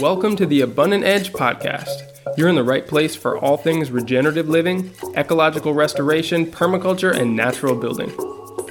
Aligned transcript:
Welcome 0.00 0.34
to 0.36 0.46
the 0.46 0.62
Abundant 0.62 1.04
Edge 1.04 1.30
podcast. 1.30 2.18
You're 2.38 2.48
in 2.48 2.54
the 2.54 2.64
right 2.64 2.86
place 2.86 3.14
for 3.14 3.36
all 3.36 3.58
things 3.58 3.90
regenerative 3.90 4.48
living, 4.48 4.94
ecological 5.14 5.74
restoration, 5.74 6.46
permaculture, 6.46 7.14
and 7.14 7.36
natural 7.36 7.76
building. 7.76 8.10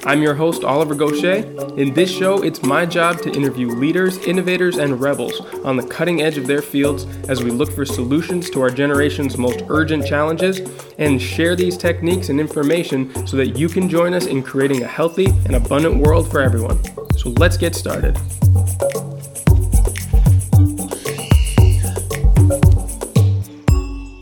I'm 0.06 0.24
your 0.24 0.34
host, 0.34 0.64
Oliver 0.64 0.96
Goshey. 0.96 1.78
In 1.78 1.94
this 1.94 2.10
show, 2.10 2.42
it's 2.42 2.64
my 2.64 2.84
job 2.88 3.22
to 3.22 3.32
interview 3.32 3.68
leaders, 3.68 4.18
innovators, 4.26 4.78
and 4.78 5.00
rebels 5.00 5.40
on 5.64 5.78
the 5.78 5.86
cutting 5.86 6.24
edge 6.24 6.40
of 6.40 6.48
their 6.48 6.64
fields 6.64 7.06
as 7.30 7.44
we 7.44 7.52
look 7.52 7.72
for 7.72 7.86
solutions 7.86 8.50
to 8.50 8.62
our 8.62 8.72
generation's 8.72 9.38
most 9.38 9.64
urgent 9.70 10.08
challenges 10.08 10.62
and 10.98 11.22
share 11.22 11.56
these 11.56 11.78
techniques 11.78 12.30
and 12.30 12.40
information 12.40 13.28
so 13.28 13.38
that 13.38 13.56
you 13.56 13.70
can 13.70 13.88
join 13.88 14.16
us 14.16 14.26
in 14.26 14.42
creating 14.42 14.82
a 14.82 14.88
healthy 14.88 15.28
and 15.46 15.56
abundant 15.56 15.98
world 15.98 16.32
for 16.32 16.42
everyone. 16.42 16.80
So 17.18 17.30
let's 17.38 17.56
get 17.56 17.76
started. 17.76 18.18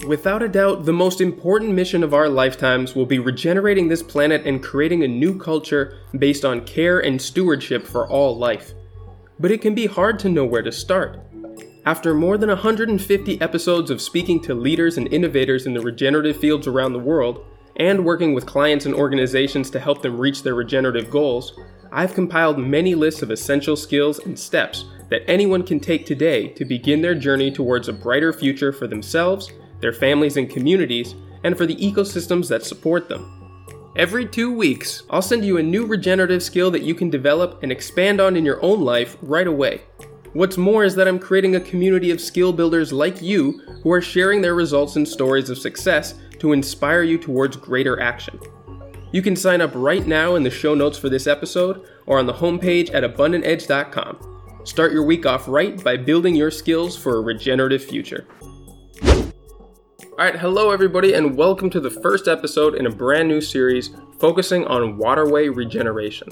Without 0.07 0.41
a 0.41 0.47
doubt, 0.47 0.85
the 0.85 0.93
most 0.93 1.19
important 1.19 1.73
mission 1.73 2.01
of 2.01 2.13
our 2.13 2.29
lifetimes 2.29 2.95
will 2.95 3.05
be 3.05 3.19
regenerating 3.19 3.89
this 3.89 4.01
planet 4.01 4.45
and 4.45 4.63
creating 4.63 5.03
a 5.03 5.07
new 5.07 5.37
culture 5.37 5.97
based 6.17 6.45
on 6.45 6.63
care 6.65 6.99
and 6.99 7.21
stewardship 7.21 7.85
for 7.85 8.07
all 8.07 8.37
life. 8.37 8.73
But 9.37 9.51
it 9.51 9.61
can 9.61 9.75
be 9.75 9.85
hard 9.85 10.17
to 10.19 10.29
know 10.29 10.45
where 10.45 10.61
to 10.61 10.71
start. 10.71 11.19
After 11.85 12.13
more 12.13 12.37
than 12.37 12.47
150 12.47 13.41
episodes 13.41 13.91
of 13.91 14.01
speaking 14.01 14.41
to 14.43 14.55
leaders 14.55 14.97
and 14.97 15.11
innovators 15.11 15.65
in 15.65 15.73
the 15.73 15.81
regenerative 15.81 16.37
fields 16.37 16.67
around 16.67 16.93
the 16.93 16.99
world, 16.99 17.45
and 17.75 18.05
working 18.05 18.33
with 18.33 18.45
clients 18.45 18.85
and 18.85 18.95
organizations 18.95 19.69
to 19.71 19.79
help 19.79 20.01
them 20.01 20.17
reach 20.17 20.41
their 20.41 20.55
regenerative 20.55 21.11
goals, 21.11 21.59
I've 21.91 22.13
compiled 22.13 22.59
many 22.59 22.95
lists 22.95 23.23
of 23.23 23.29
essential 23.29 23.75
skills 23.75 24.19
and 24.19 24.39
steps 24.39 24.85
that 25.09 25.29
anyone 25.29 25.63
can 25.63 25.81
take 25.81 26.05
today 26.05 26.47
to 26.53 26.63
begin 26.63 27.01
their 27.01 27.13
journey 27.13 27.51
towards 27.51 27.89
a 27.89 27.93
brighter 27.93 28.31
future 28.31 28.71
for 28.71 28.87
themselves 28.87 29.51
their 29.79 29.93
families 29.93 30.37
and 30.37 30.49
communities, 30.49 31.15
and 31.43 31.57
for 31.57 31.65
the 31.65 31.75
ecosystems 31.75 32.49
that 32.49 32.65
support 32.65 33.09
them. 33.09 33.33
Every 33.95 34.27
two 34.27 34.53
weeks, 34.53 35.03
I'll 35.09 35.21
send 35.21 35.43
you 35.43 35.57
a 35.57 35.63
new 35.63 35.85
regenerative 35.85 36.43
skill 36.43 36.69
that 36.71 36.83
you 36.83 36.93
can 36.93 37.09
develop 37.09 37.63
and 37.63 37.71
expand 37.71 38.21
on 38.21 38.35
in 38.35 38.45
your 38.45 38.63
own 38.63 38.81
life 38.81 39.17
right 39.21 39.47
away. 39.47 39.81
What's 40.33 40.57
more 40.57 40.83
is 40.83 40.93
that 40.95 41.07
I'm 41.07 41.17
creating 41.17 41.55
a 41.55 41.59
community 41.59 42.11
of 42.11 42.21
skill 42.21 42.53
builders 42.53 42.93
like 42.93 43.21
you 43.23 43.59
who 43.81 43.91
are 43.91 44.01
sharing 44.01 44.41
their 44.41 44.53
results 44.53 44.95
and 44.97 45.07
stories 45.07 45.49
of 45.49 45.57
success 45.57 46.13
to 46.37 46.51
inspire 46.51 47.01
you 47.01 47.17
towards 47.17 47.57
greater 47.57 47.99
action. 47.99 48.39
You 49.11 49.23
can 49.23 49.35
sign 49.35 49.61
up 49.61 49.71
right 49.73 50.05
now 50.05 50.35
in 50.35 50.43
the 50.43 50.51
show 50.51 50.75
notes 50.75 50.97
for 50.97 51.09
this 51.09 51.25
episode 51.25 51.87
or 52.05 52.19
on 52.19 52.27
the 52.27 52.33
homepage 52.33 52.93
at 52.93 53.03
abundantedge.com. 53.03 54.61
Start 54.63 54.91
your 54.91 55.03
week 55.03 55.25
off 55.25 55.47
right 55.47 55.81
by 55.83 55.97
building 55.97 56.35
your 56.35 56.51
skills 56.51 56.95
for 56.95 57.17
a 57.17 57.21
regenerative 57.21 57.83
future. 57.83 58.27
All 60.19 60.25
right, 60.25 60.35
hello 60.35 60.71
everybody, 60.71 61.13
and 61.13 61.37
welcome 61.37 61.69
to 61.69 61.79
the 61.79 61.91
first 61.91 62.27
episode 62.27 62.73
in 62.73 62.87
a 62.87 62.89
brand 62.89 63.27
new 63.27 63.39
series 63.39 63.91
focusing 64.17 64.65
on 64.65 64.97
waterway 64.97 65.47
regeneration. 65.47 66.29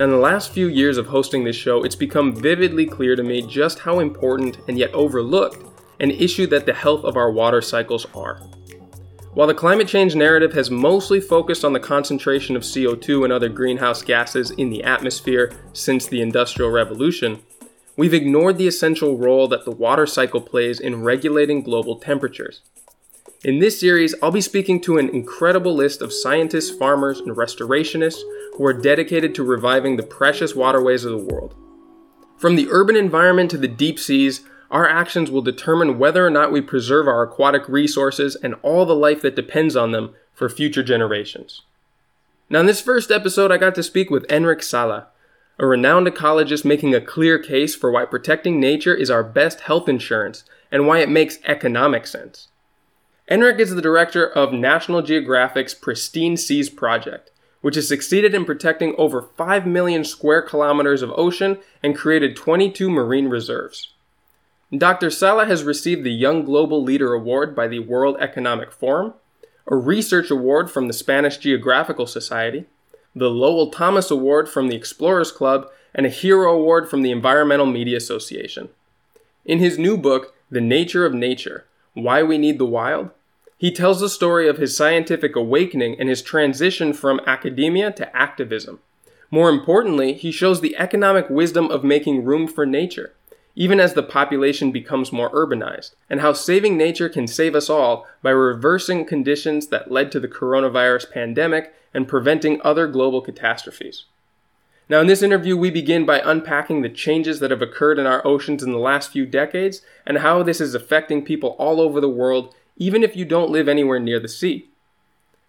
In 0.00 0.10
the 0.10 0.16
last 0.16 0.50
few 0.50 0.66
years 0.66 0.98
of 0.98 1.06
hosting 1.06 1.44
this 1.44 1.54
show, 1.54 1.84
it's 1.84 1.94
become 1.94 2.34
vividly 2.34 2.84
clear 2.84 3.14
to 3.14 3.22
me 3.22 3.42
just 3.42 3.78
how 3.78 4.00
important 4.00 4.58
and 4.66 4.76
yet 4.76 4.92
overlooked 4.92 5.64
an 6.00 6.10
issue 6.10 6.48
that 6.48 6.66
the 6.66 6.74
health 6.74 7.04
of 7.04 7.16
our 7.16 7.30
water 7.30 7.62
cycles 7.62 8.08
are. 8.12 8.38
While 9.34 9.46
the 9.46 9.54
climate 9.54 9.86
change 9.86 10.16
narrative 10.16 10.54
has 10.54 10.68
mostly 10.68 11.20
focused 11.20 11.64
on 11.64 11.74
the 11.74 11.78
concentration 11.78 12.56
of 12.56 12.62
CO2 12.62 13.22
and 13.22 13.32
other 13.32 13.48
greenhouse 13.48 14.02
gases 14.02 14.50
in 14.50 14.68
the 14.68 14.82
atmosphere 14.82 15.52
since 15.72 16.08
the 16.08 16.22
Industrial 16.22 16.72
Revolution, 16.72 17.38
we've 17.96 18.14
ignored 18.14 18.58
the 18.58 18.66
essential 18.66 19.16
role 19.16 19.46
that 19.46 19.64
the 19.64 19.70
water 19.70 20.06
cycle 20.06 20.40
plays 20.40 20.80
in 20.80 21.04
regulating 21.04 21.62
global 21.62 22.00
temperatures. 22.00 22.62
In 23.46 23.60
this 23.60 23.78
series, 23.78 24.12
I'll 24.20 24.32
be 24.32 24.40
speaking 24.40 24.80
to 24.80 24.98
an 24.98 25.08
incredible 25.08 25.72
list 25.72 26.02
of 26.02 26.12
scientists, 26.12 26.76
farmers, 26.76 27.20
and 27.20 27.36
restorationists 27.36 28.20
who 28.54 28.66
are 28.66 28.72
dedicated 28.72 29.36
to 29.36 29.44
reviving 29.44 29.96
the 29.96 30.02
precious 30.02 30.56
waterways 30.56 31.04
of 31.04 31.12
the 31.12 31.32
world. 31.32 31.54
From 32.36 32.56
the 32.56 32.66
urban 32.72 32.96
environment 32.96 33.52
to 33.52 33.56
the 33.56 33.68
deep 33.68 34.00
seas, 34.00 34.40
our 34.68 34.88
actions 34.88 35.30
will 35.30 35.42
determine 35.42 35.96
whether 35.96 36.26
or 36.26 36.30
not 36.30 36.50
we 36.50 36.60
preserve 36.60 37.06
our 37.06 37.22
aquatic 37.22 37.68
resources 37.68 38.34
and 38.34 38.56
all 38.62 38.84
the 38.84 38.96
life 38.96 39.22
that 39.22 39.36
depends 39.36 39.76
on 39.76 39.92
them 39.92 40.12
for 40.34 40.48
future 40.48 40.82
generations. 40.82 41.62
Now, 42.50 42.58
in 42.58 42.66
this 42.66 42.80
first 42.80 43.12
episode, 43.12 43.52
I 43.52 43.58
got 43.58 43.76
to 43.76 43.82
speak 43.84 44.10
with 44.10 44.26
Enric 44.26 44.60
Sala, 44.60 45.06
a 45.60 45.66
renowned 45.66 46.08
ecologist 46.08 46.64
making 46.64 46.96
a 46.96 47.00
clear 47.00 47.38
case 47.38 47.76
for 47.76 47.92
why 47.92 48.06
protecting 48.06 48.58
nature 48.58 48.96
is 48.96 49.08
our 49.08 49.22
best 49.22 49.60
health 49.60 49.88
insurance 49.88 50.42
and 50.72 50.88
why 50.88 50.98
it 50.98 51.08
makes 51.08 51.38
economic 51.44 52.08
sense. 52.08 52.48
Enric 53.28 53.58
is 53.58 53.74
the 53.74 53.82
director 53.82 54.24
of 54.24 54.52
National 54.52 55.02
Geographic's 55.02 55.74
Pristine 55.74 56.36
Seas 56.36 56.70
Project, 56.70 57.32
which 57.60 57.74
has 57.74 57.88
succeeded 57.88 58.36
in 58.36 58.44
protecting 58.44 58.94
over 58.96 59.20
5 59.20 59.66
million 59.66 60.04
square 60.04 60.40
kilometers 60.40 61.02
of 61.02 61.10
ocean 61.16 61.58
and 61.82 61.96
created 61.96 62.36
22 62.36 62.88
marine 62.88 63.26
reserves. 63.26 63.92
Dr. 64.76 65.10
Sala 65.10 65.46
has 65.46 65.64
received 65.64 66.04
the 66.04 66.12
Young 66.12 66.44
Global 66.44 66.80
Leader 66.84 67.14
Award 67.14 67.56
by 67.56 67.66
the 67.66 67.80
World 67.80 68.16
Economic 68.20 68.70
Forum, 68.70 69.14
a 69.66 69.74
research 69.74 70.30
award 70.30 70.70
from 70.70 70.86
the 70.86 70.92
Spanish 70.92 71.38
Geographical 71.38 72.06
Society, 72.06 72.66
the 73.12 73.28
Lowell 73.28 73.72
Thomas 73.72 74.08
Award 74.08 74.48
from 74.48 74.68
the 74.68 74.76
Explorers 74.76 75.32
Club, 75.32 75.68
and 75.92 76.06
a 76.06 76.10
Hero 76.10 76.52
Award 76.52 76.88
from 76.88 77.02
the 77.02 77.10
Environmental 77.10 77.66
Media 77.66 77.96
Association. 77.96 78.68
In 79.44 79.58
his 79.58 79.78
new 79.78 79.96
book, 79.96 80.32
The 80.48 80.60
Nature 80.60 81.04
of 81.04 81.12
Nature 81.12 81.64
Why 81.94 82.22
We 82.22 82.38
Need 82.38 82.58
the 82.58 82.66
Wild, 82.66 83.10
he 83.58 83.70
tells 83.70 84.00
the 84.00 84.08
story 84.08 84.48
of 84.48 84.58
his 84.58 84.76
scientific 84.76 85.34
awakening 85.34 85.98
and 85.98 86.08
his 86.08 86.22
transition 86.22 86.92
from 86.92 87.20
academia 87.26 87.90
to 87.92 88.16
activism. 88.16 88.80
More 89.30 89.48
importantly, 89.48 90.12
he 90.12 90.30
shows 90.30 90.60
the 90.60 90.76
economic 90.76 91.28
wisdom 91.30 91.70
of 91.70 91.82
making 91.82 92.24
room 92.24 92.46
for 92.46 92.66
nature, 92.66 93.14
even 93.54 93.80
as 93.80 93.94
the 93.94 94.02
population 94.02 94.70
becomes 94.70 95.10
more 95.10 95.30
urbanized, 95.30 95.94
and 96.10 96.20
how 96.20 96.34
saving 96.34 96.76
nature 96.76 97.08
can 97.08 97.26
save 97.26 97.54
us 97.54 97.70
all 97.70 98.06
by 98.22 98.30
reversing 98.30 99.04
conditions 99.04 99.68
that 99.68 99.90
led 99.90 100.12
to 100.12 100.20
the 100.20 100.28
coronavirus 100.28 101.10
pandemic 101.10 101.74
and 101.94 102.06
preventing 102.06 102.60
other 102.62 102.86
global 102.86 103.22
catastrophes. 103.22 104.04
Now, 104.88 105.00
in 105.00 105.08
this 105.08 105.22
interview, 105.22 105.56
we 105.56 105.70
begin 105.70 106.06
by 106.06 106.20
unpacking 106.20 106.82
the 106.82 106.88
changes 106.88 107.40
that 107.40 107.50
have 107.50 107.62
occurred 107.62 107.98
in 107.98 108.06
our 108.06 108.24
oceans 108.24 108.62
in 108.62 108.70
the 108.70 108.78
last 108.78 109.10
few 109.10 109.26
decades 109.26 109.82
and 110.06 110.18
how 110.18 110.44
this 110.44 110.60
is 110.60 110.74
affecting 110.74 111.24
people 111.24 111.56
all 111.58 111.80
over 111.80 112.00
the 112.00 112.08
world 112.08 112.54
even 112.76 113.02
if 113.02 113.16
you 113.16 113.24
don't 113.24 113.50
live 113.50 113.68
anywhere 113.68 113.98
near 113.98 114.20
the 114.20 114.28
sea. 114.28 114.68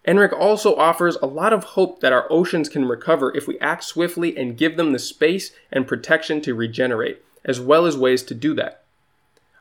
Enric 0.06 0.32
also 0.32 0.74
offers 0.76 1.16
a 1.16 1.26
lot 1.26 1.52
of 1.52 1.64
hope 1.64 2.00
that 2.00 2.12
our 2.12 2.26
oceans 2.30 2.68
can 2.68 2.86
recover 2.86 3.36
if 3.36 3.46
we 3.46 3.58
act 3.58 3.84
swiftly 3.84 4.36
and 4.36 4.56
give 4.56 4.76
them 4.76 4.92
the 4.92 4.98
space 4.98 5.52
and 5.70 5.86
protection 5.86 6.40
to 6.40 6.54
regenerate, 6.54 7.22
as 7.44 7.60
well 7.60 7.84
as 7.84 7.96
ways 7.96 8.22
to 8.22 8.34
do 8.34 8.54
that. 8.54 8.82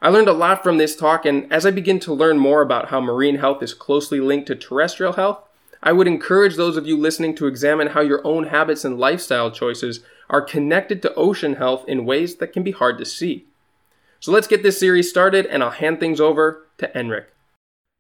I 0.02 0.10
learned 0.10 0.30
a 0.30 0.34
lot 0.34 0.64
from 0.64 0.78
this 0.78 0.96
talk, 0.96 1.26
and 1.26 1.52
as 1.52 1.66
I 1.66 1.72
begin 1.72 2.00
to 2.02 2.14
learn 2.14 2.38
more 2.38 2.62
about 2.62 2.90
how 2.90 3.02
marine 3.02 3.40
health 3.40 3.64
is 3.64 3.74
closely 3.74 4.20
linked 4.20 4.48
to 4.48 4.56
terrestrial 4.56 5.14
health, 5.14 5.40
I 5.82 5.92
would 5.92 6.08
encourage 6.08 6.56
those 6.56 6.78
of 6.78 6.88
you 6.88 6.96
listening 6.96 7.36
to 7.36 7.48
examine 7.48 7.88
how 7.88 8.02
your 8.02 8.26
own 8.26 8.46
habits 8.46 8.86
and 8.86 9.00
lifestyle 9.00 9.52
choices 9.52 10.02
are 10.30 10.42
connected 10.42 11.02
to 11.02 11.14
ocean 11.16 11.56
health 11.56 11.84
in 11.88 12.06
ways 12.06 12.36
that 12.36 12.54
can 12.54 12.64
be 12.64 12.72
hard 12.72 12.98
to 13.00 13.06
see. 13.06 13.46
So 14.20 14.32
let's 14.32 14.48
get 14.48 14.64
this 14.64 14.80
series 14.80 15.10
started, 15.10 15.46
and 15.46 15.64
I'll 15.64 15.72
hand 15.72 16.00
things 16.00 16.20
over 16.20 16.66
to 16.78 16.88
Enric. 16.90 17.26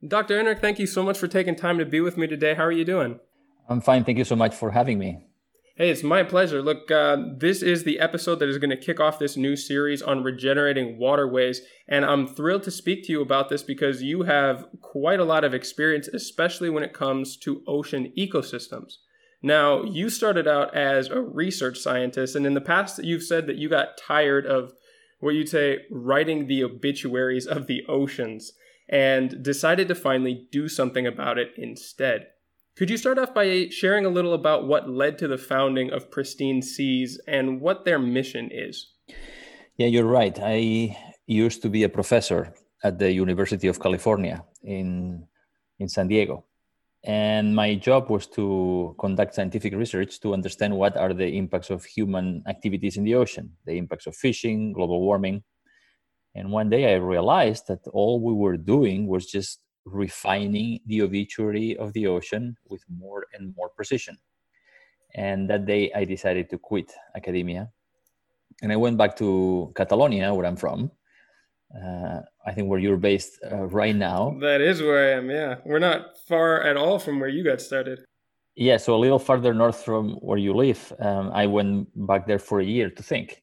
Dr. 0.05 0.41
Enric, 0.41 0.59
thank 0.59 0.77
you 0.77 0.85
so 0.85 1.01
much 1.01 1.17
for 1.17 1.27
taking 1.27 1.55
time 1.55 1.79
to 1.79 1.85
be 1.85 2.01
with 2.01 2.17
me 2.17 2.27
today. 2.27 2.53
How 2.53 2.63
are 2.63 2.71
you 2.71 2.85
doing? 2.85 3.19
I'm 3.67 3.81
fine. 3.81 4.03
Thank 4.03 4.19
you 4.19 4.23
so 4.23 4.35
much 4.35 4.53
for 4.53 4.71
having 4.71 4.99
me. 4.99 5.25
Hey, 5.75 5.89
it's 5.89 6.03
my 6.03 6.23
pleasure. 6.23 6.61
Look, 6.61 6.89
uh, 6.89 7.17
this 7.37 7.61
is 7.61 7.83
the 7.83 7.99
episode 7.99 8.35
that 8.39 8.49
is 8.49 8.57
going 8.57 8.69
to 8.69 8.77
kick 8.77 8.99
off 8.99 9.19
this 9.19 9.37
new 9.37 9.55
series 9.55 10.01
on 10.01 10.23
regenerating 10.23 10.97
waterways. 10.99 11.61
And 11.87 12.05
I'm 12.05 12.27
thrilled 12.27 12.63
to 12.63 12.71
speak 12.71 13.05
to 13.05 13.11
you 13.11 13.21
about 13.21 13.49
this 13.49 13.63
because 13.63 14.03
you 14.03 14.23
have 14.23 14.65
quite 14.81 15.19
a 15.19 15.25
lot 15.25 15.43
of 15.43 15.53
experience, 15.53 16.07
especially 16.07 16.69
when 16.69 16.83
it 16.83 16.93
comes 16.93 17.35
to 17.37 17.63
ocean 17.67 18.11
ecosystems. 18.17 18.93
Now, 19.43 19.83
you 19.83 20.09
started 20.09 20.47
out 20.47 20.75
as 20.75 21.09
a 21.09 21.21
research 21.21 21.77
scientist, 21.77 22.35
and 22.35 22.45
in 22.45 22.55
the 22.55 22.61
past, 22.61 23.03
you've 23.03 23.23
said 23.23 23.45
that 23.47 23.57
you 23.57 23.69
got 23.69 23.97
tired 23.97 24.45
of 24.47 24.73
what 25.19 25.35
you'd 25.35 25.49
say 25.49 25.79
writing 25.91 26.47
the 26.47 26.63
obituaries 26.63 27.45
of 27.45 27.67
the 27.67 27.83
oceans 27.87 28.51
and 28.89 29.43
decided 29.43 29.87
to 29.87 29.95
finally 29.95 30.47
do 30.51 30.67
something 30.67 31.05
about 31.05 31.37
it 31.37 31.51
instead. 31.57 32.27
Could 32.77 32.89
you 32.89 32.97
start 32.97 33.17
off 33.17 33.33
by 33.33 33.69
sharing 33.69 34.05
a 34.05 34.09
little 34.09 34.33
about 34.33 34.67
what 34.67 34.89
led 34.89 35.17
to 35.17 35.27
the 35.27 35.37
founding 35.37 35.91
of 35.91 36.11
Pristine 36.11 36.61
Seas 36.61 37.19
and 37.27 37.59
what 37.59 37.85
their 37.85 37.97
mission 37.97 38.49
is? 38.51 38.93
Yeah, 39.77 39.87
you're 39.87 40.05
right. 40.05 40.37
I 40.41 40.95
used 41.25 41.61
to 41.63 41.69
be 41.69 41.83
a 41.83 41.89
professor 41.89 42.53
at 42.83 42.99
the 42.99 43.11
University 43.11 43.67
of 43.67 43.79
California 43.79 44.43
in, 44.63 45.25
in 45.79 45.89
San 45.89 46.07
Diego. 46.07 46.45
And 47.03 47.55
my 47.55 47.75
job 47.75 48.09
was 48.09 48.27
to 48.27 48.95
conduct 48.99 49.35
scientific 49.35 49.73
research 49.73 50.19
to 50.21 50.33
understand 50.33 50.75
what 50.75 50.97
are 50.97 51.13
the 51.13 51.37
impacts 51.37 51.69
of 51.69 51.85
human 51.85 52.43
activities 52.47 52.97
in 52.97 53.03
the 53.03 53.15
ocean, 53.15 53.53
the 53.65 53.77
impacts 53.77 54.07
of 54.07 54.15
fishing, 54.15 54.73
global 54.73 55.01
warming, 55.01 55.43
And 56.37 56.51
one 56.51 56.69
day 56.69 56.93
I 56.93 56.97
realized 56.97 57.67
that 57.67 57.79
all 57.93 58.21
we 58.21 58.31
were 58.31 58.57
doing 58.57 59.07
was 59.07 59.25
just 59.25 59.59
refining 59.85 60.79
the 60.85 61.01
obituary 61.01 61.75
of 61.77 61.93
the 61.93 62.05
ocean 62.05 62.55
with 62.69 62.83
more 62.95 63.25
and 63.33 63.55
more 63.57 63.69
precision. 63.69 64.15
And 65.15 65.49
that 65.49 65.65
day 65.65 65.91
I 65.95 66.03
decided 66.03 66.51
to 66.51 66.59
quit 66.59 66.93
academia. 67.15 67.69
And 68.61 68.71
I 68.71 68.75
went 68.75 68.97
back 68.97 69.15
to 69.17 69.71
Catalonia, 69.75 70.31
where 70.31 70.45
I'm 70.45 70.55
from. 70.55 70.91
Uh, 71.75 72.19
I 72.45 72.51
think 72.53 72.69
where 72.69 72.79
you're 72.79 72.97
based 72.97 73.39
uh, 73.51 73.65
right 73.65 73.95
now. 73.95 74.37
That 74.39 74.61
is 74.61 74.81
where 74.81 75.09
I 75.09 75.17
am, 75.17 75.31
yeah. 75.31 75.55
We're 75.65 75.79
not 75.79 76.17
far 76.27 76.61
at 76.61 76.77
all 76.77 76.99
from 76.99 77.19
where 77.19 77.29
you 77.29 77.43
got 77.43 77.61
started. 77.61 78.05
Yeah, 78.55 78.77
so 78.77 78.95
a 78.95 79.01
little 79.05 79.19
farther 79.19 79.53
north 79.53 79.83
from 79.83 80.13
where 80.21 80.37
you 80.37 80.53
live. 80.53 80.93
Um, 80.99 81.31
I 81.33 81.47
went 81.47 81.89
back 82.07 82.27
there 82.27 82.39
for 82.39 82.59
a 82.59 82.65
year 82.65 82.89
to 82.91 83.03
think. 83.03 83.41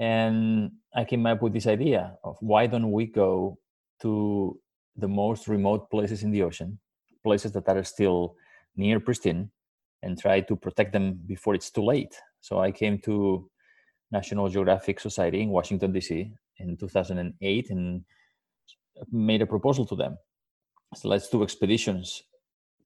And 0.00 0.72
I 0.94 1.04
came 1.04 1.26
up 1.26 1.42
with 1.42 1.52
this 1.52 1.66
idea 1.66 2.16
of 2.24 2.38
why 2.40 2.66
don't 2.66 2.90
we 2.90 3.04
go 3.04 3.58
to 4.00 4.58
the 4.96 5.06
most 5.06 5.46
remote 5.46 5.90
places 5.90 6.22
in 6.22 6.30
the 6.30 6.42
ocean, 6.42 6.78
places 7.22 7.52
that 7.52 7.68
are 7.68 7.84
still 7.84 8.34
near 8.76 8.98
pristine, 8.98 9.50
and 10.02 10.18
try 10.18 10.40
to 10.40 10.56
protect 10.56 10.94
them 10.94 11.20
before 11.26 11.54
it's 11.54 11.70
too 11.70 11.84
late. 11.84 12.16
So 12.40 12.60
I 12.60 12.72
came 12.72 12.98
to 13.00 13.50
National 14.10 14.48
Geographic 14.48 15.00
Society 15.00 15.42
in 15.42 15.50
Washington, 15.50 15.92
D.C. 15.92 16.32
in 16.56 16.76
2008 16.78 17.70
and 17.70 18.02
made 19.12 19.42
a 19.42 19.46
proposal 19.46 19.84
to 19.84 19.94
them. 19.94 20.16
So 20.94 21.08
let's 21.08 21.28
do 21.28 21.42
expeditions 21.42 22.22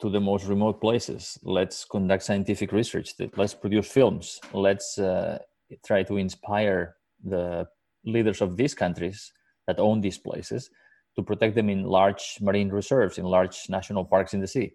to 0.00 0.11
the 0.11 0.20
most 0.20 0.46
remote 0.46 0.81
places. 0.81 1.38
Let's 1.44 1.84
conduct 1.84 2.25
scientific 2.25 2.72
research. 2.72 3.14
Let's 3.37 3.55
produce 3.55 3.87
films. 3.87 4.40
Let's 4.52 4.99
uh, 4.99 5.38
try 5.87 6.02
to 6.02 6.16
inspire 6.16 6.96
the 7.25 7.67
leaders 8.05 8.41
of 8.41 8.56
these 8.56 8.75
countries 8.75 9.32
that 9.67 9.79
own 9.79 10.00
these 10.00 10.19
places 10.19 10.71
to 11.17 11.23
protect 11.23 11.55
them 11.55 11.71
in 11.71 11.85
large 11.85 12.38
marine 12.41 12.71
reserves, 12.71 13.19
in 13.19 13.25
large 13.25 13.56
national 13.69 14.05
parks 14.05 14.35
in 14.35 14.41
the 14.41 14.47
sea. 14.47 14.75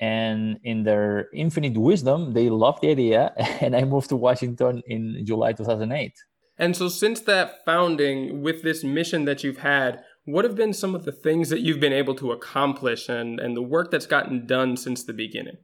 And 0.00 0.58
in 0.64 0.84
their 0.84 1.28
infinite 1.34 1.76
wisdom, 1.76 2.32
they 2.32 2.48
loved 2.48 2.80
the 2.82 2.90
idea, 2.90 3.32
and 3.60 3.76
I 3.76 3.84
moved 3.84 4.08
to 4.08 4.16
Washington 4.16 4.82
in 4.86 5.24
July 5.26 5.52
2008. 5.52 6.12
And 6.56 6.76
so, 6.76 6.88
since 6.88 7.20
that 7.22 7.64
founding, 7.64 8.42
with 8.42 8.62
this 8.62 8.82
mission 8.82 9.24
that 9.26 9.44
you've 9.44 9.58
had, 9.58 10.02
what 10.24 10.44
have 10.44 10.54
been 10.54 10.72
some 10.72 10.94
of 10.94 11.04
the 11.04 11.12
things 11.12 11.48
that 11.48 11.60
you've 11.60 11.80
been 11.80 11.92
able 11.92 12.14
to 12.16 12.32
accomplish 12.32 13.08
and, 13.08 13.40
and 13.40 13.56
the 13.56 13.62
work 13.62 13.90
that's 13.90 14.06
gotten 14.06 14.46
done 14.46 14.76
since 14.76 15.04
the 15.04 15.12
beginning? 15.12 15.56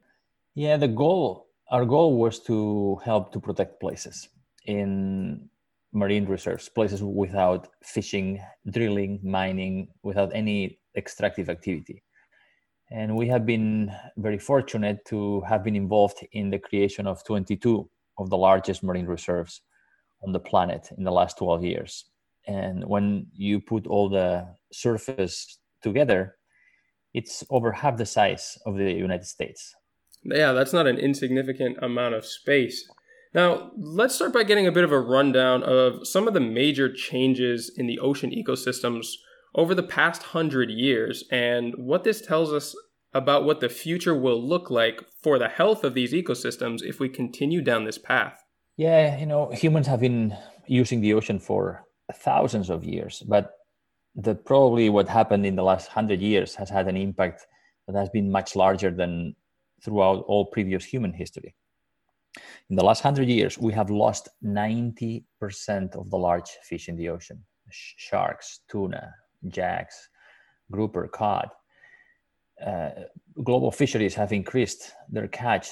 Yeah, 0.55 0.77
the 0.77 0.87
goal, 0.87 1.47
our 1.69 1.85
goal 1.85 2.17
was 2.17 2.39
to 2.41 2.99
help 3.05 3.31
to 3.33 3.39
protect 3.39 3.79
places 3.79 4.27
in 4.65 5.49
marine 5.93 6.25
reserves, 6.25 6.69
places 6.69 7.01
without 7.03 7.69
fishing, 7.83 8.41
drilling, 8.69 9.19
mining, 9.23 9.87
without 10.03 10.31
any 10.33 10.79
extractive 10.95 11.49
activity. 11.49 12.03
And 12.91 13.15
we 13.15 13.27
have 13.27 13.45
been 13.45 13.91
very 14.17 14.37
fortunate 14.37 15.03
to 15.07 15.41
have 15.41 15.63
been 15.63 15.75
involved 15.75 16.25
in 16.31 16.49
the 16.49 16.59
creation 16.59 17.05
of 17.05 17.23
22 17.25 17.89
of 18.17 18.29
the 18.29 18.37
largest 18.37 18.83
marine 18.83 19.05
reserves 19.05 19.61
on 20.23 20.31
the 20.31 20.39
planet 20.39 20.89
in 20.97 21.03
the 21.03 21.11
last 21.11 21.37
12 21.37 21.63
years. 21.63 22.05
And 22.47 22.85
when 22.85 23.27
you 23.33 23.59
put 23.59 23.87
all 23.87 24.09
the 24.09 24.47
surface 24.71 25.59
together, 25.83 26.37
it's 27.13 27.43
over 27.49 27.71
half 27.71 27.97
the 27.97 28.05
size 28.05 28.57
of 28.65 28.77
the 28.77 28.91
United 28.91 29.25
States. 29.25 29.75
Yeah, 30.23 30.53
that's 30.53 30.73
not 30.73 30.87
an 30.87 30.97
insignificant 30.97 31.77
amount 31.81 32.15
of 32.15 32.25
space. 32.25 32.87
Now, 33.33 33.71
let's 33.77 34.15
start 34.15 34.33
by 34.33 34.43
getting 34.43 34.67
a 34.67 34.71
bit 34.71 34.83
of 34.83 34.91
a 34.91 34.99
rundown 34.99 35.63
of 35.63 36.07
some 36.07 36.27
of 36.27 36.33
the 36.33 36.39
major 36.39 36.91
changes 36.91 37.71
in 37.75 37.87
the 37.87 37.99
ocean 37.99 38.31
ecosystems 38.31 39.07
over 39.55 39.75
the 39.75 39.83
past 39.83 40.23
hundred 40.23 40.69
years 40.69 41.23
and 41.31 41.73
what 41.77 42.03
this 42.03 42.21
tells 42.21 42.53
us 42.53 42.75
about 43.13 43.45
what 43.45 43.59
the 43.59 43.69
future 43.69 44.15
will 44.15 44.41
look 44.41 44.69
like 44.69 45.01
for 45.21 45.39
the 45.39 45.49
health 45.49 45.83
of 45.83 45.93
these 45.93 46.13
ecosystems 46.13 46.81
if 46.81 46.99
we 46.99 47.09
continue 47.09 47.61
down 47.61 47.83
this 47.83 47.97
path. 47.97 48.43
Yeah, 48.75 49.17
you 49.17 49.25
know, 49.25 49.49
humans 49.51 49.87
have 49.87 50.01
been 50.01 50.35
using 50.67 51.01
the 51.01 51.13
ocean 51.13 51.39
for 51.39 51.83
thousands 52.13 52.69
of 52.69 52.83
years, 52.83 53.23
but 53.27 53.53
the 54.15 54.35
probably 54.35 54.89
what 54.89 55.07
happened 55.07 55.45
in 55.45 55.55
the 55.55 55.63
last 55.63 55.87
hundred 55.87 56.21
years 56.21 56.55
has 56.55 56.69
had 56.69 56.87
an 56.87 56.97
impact 56.97 57.45
that 57.87 57.95
has 57.95 58.09
been 58.09 58.31
much 58.31 58.55
larger 58.55 58.91
than 58.91 59.35
throughout 59.83 60.23
all 60.27 60.45
previous 60.45 60.83
human 60.83 61.13
history. 61.13 61.55
In 62.69 62.75
the 62.75 62.83
last 62.83 63.01
hundred 63.01 63.27
years, 63.27 63.57
we 63.57 63.73
have 63.73 63.89
lost 63.89 64.29
90% 64.43 65.23
of 65.95 66.09
the 66.09 66.17
large 66.17 66.49
fish 66.63 66.89
in 66.89 66.95
the 66.95 67.09
ocean 67.09 67.43
sharks, 67.69 68.61
tuna, 68.69 69.13
jacks, 69.47 70.09
grouper, 70.71 71.07
cod. 71.07 71.49
Uh, 72.65 72.89
global 73.43 73.71
fisheries 73.71 74.15
have 74.15 74.31
increased 74.31 74.91
their 75.09 75.27
catch 75.27 75.69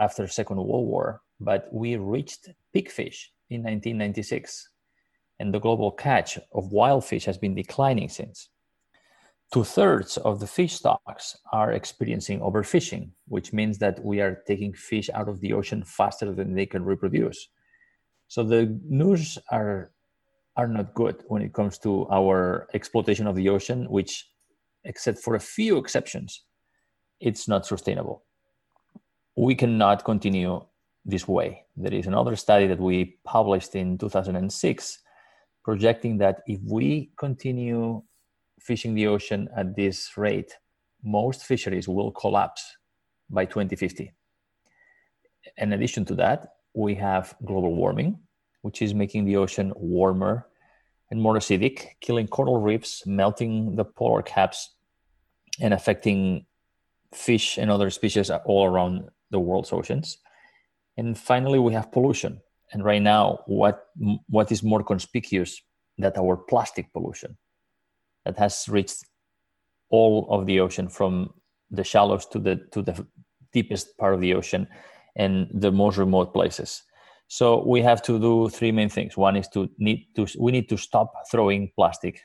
after 0.00 0.26
Second 0.28 0.58
World 0.58 0.86
War, 0.86 1.22
but 1.40 1.68
we 1.72 1.96
reached 1.96 2.48
peak 2.72 2.90
fish 2.90 3.32
in 3.50 3.62
1996, 3.62 4.70
and 5.40 5.52
the 5.52 5.58
global 5.58 5.90
catch 5.90 6.38
of 6.52 6.72
wild 6.72 7.04
fish 7.04 7.24
has 7.24 7.38
been 7.38 7.54
declining 7.54 8.08
since. 8.08 8.50
Two 9.52 9.64
thirds 9.64 10.18
of 10.18 10.40
the 10.40 10.46
fish 10.46 10.74
stocks 10.74 11.38
are 11.52 11.72
experiencing 11.72 12.40
overfishing, 12.40 13.10
which 13.28 13.54
means 13.54 13.78
that 13.78 14.04
we 14.04 14.20
are 14.20 14.42
taking 14.46 14.74
fish 14.74 15.08
out 15.14 15.28
of 15.28 15.40
the 15.40 15.54
ocean 15.54 15.82
faster 15.84 16.32
than 16.32 16.54
they 16.54 16.66
can 16.66 16.84
reproduce. 16.84 17.48
So 18.28 18.44
the 18.44 18.78
news 18.84 19.38
are 19.50 19.90
are 20.56 20.66
not 20.66 20.92
good 20.92 21.22
when 21.28 21.40
it 21.40 21.54
comes 21.54 21.78
to 21.78 22.06
our 22.10 22.68
exploitation 22.74 23.28
of 23.28 23.36
the 23.36 23.48
ocean, 23.48 23.88
which, 23.88 24.28
except 24.84 25.20
for 25.20 25.36
a 25.36 25.40
few 25.40 25.78
exceptions, 25.78 26.42
it's 27.20 27.46
not 27.46 27.64
sustainable. 27.64 28.24
We 29.36 29.54
cannot 29.54 30.04
continue 30.04 30.60
this 31.04 31.28
way. 31.28 31.64
There 31.76 31.94
is 31.94 32.08
another 32.08 32.34
study 32.34 32.66
that 32.66 32.80
we 32.80 33.18
published 33.24 33.76
in 33.76 33.98
2006 33.98 34.98
projecting 35.62 36.18
that 36.18 36.42
if 36.46 36.60
we 36.64 37.12
continue 37.16 38.02
fishing 38.60 38.94
the 38.94 39.06
ocean 39.06 39.48
at 39.56 39.74
this 39.76 40.16
rate, 40.16 40.56
most 41.02 41.44
fisheries 41.44 41.88
will 41.88 42.10
collapse 42.10 42.76
by 43.30 43.44
2050. 43.44 44.12
In 45.56 45.72
addition 45.72 46.04
to 46.06 46.14
that, 46.16 46.54
we 46.74 46.94
have 46.96 47.34
global 47.44 47.74
warming, 47.74 48.18
which 48.62 48.82
is 48.82 48.94
making 48.94 49.24
the 49.24 49.36
ocean 49.36 49.72
warmer 49.76 50.46
and 51.10 51.20
more 51.20 51.36
acidic, 51.36 51.86
killing 52.00 52.28
coral 52.28 52.60
reefs, 52.60 53.06
melting 53.06 53.76
the 53.76 53.84
polar 53.84 54.22
caps, 54.22 54.74
and 55.60 55.72
affecting 55.72 56.46
fish 57.14 57.58
and 57.58 57.70
other 57.70 57.90
species 57.90 58.30
all 58.44 58.66
around 58.66 59.08
the 59.30 59.40
world's 59.40 59.72
oceans. 59.72 60.18
And 60.96 61.16
finally, 61.16 61.58
we 61.58 61.72
have 61.72 61.90
pollution. 61.90 62.40
And 62.72 62.84
right 62.84 63.00
now, 63.00 63.40
what 63.46 63.86
what 64.28 64.52
is 64.52 64.62
more 64.62 64.84
conspicuous 64.84 65.62
than 65.96 66.12
our 66.18 66.36
plastic 66.36 66.92
pollution 66.92 67.38
that 68.28 68.36
has 68.36 68.68
reached 68.68 69.06
all 69.88 70.28
of 70.30 70.44
the 70.44 70.60
ocean 70.60 70.86
from 70.86 71.32
the 71.70 71.82
shallows 71.82 72.26
to 72.26 72.38
the 72.38 72.56
to 72.72 72.82
the 72.82 73.06
deepest 73.54 73.96
part 73.96 74.14
of 74.14 74.20
the 74.20 74.34
ocean 74.34 74.68
and 75.16 75.48
the 75.54 75.72
most 75.72 75.96
remote 75.96 76.34
places. 76.34 76.82
So 77.28 77.66
we 77.66 77.80
have 77.80 78.02
to 78.02 78.18
do 78.18 78.50
three 78.50 78.70
main 78.70 78.90
things. 78.90 79.16
One 79.16 79.34
is 79.36 79.48
to 79.48 79.70
need 79.78 80.08
to 80.16 80.26
we 80.38 80.52
need 80.52 80.68
to 80.68 80.76
stop 80.76 81.12
throwing 81.30 81.72
plastic 81.74 82.20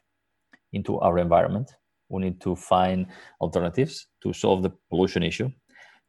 into 0.73 0.99
our 0.99 1.19
environment. 1.19 1.71
We 2.09 2.21
need 2.21 2.41
to 2.41 2.55
find 2.55 3.07
alternatives 3.39 4.07
to 4.23 4.33
solve 4.33 4.61
the 4.61 4.71
pollution 4.89 5.23
issue. 5.23 5.49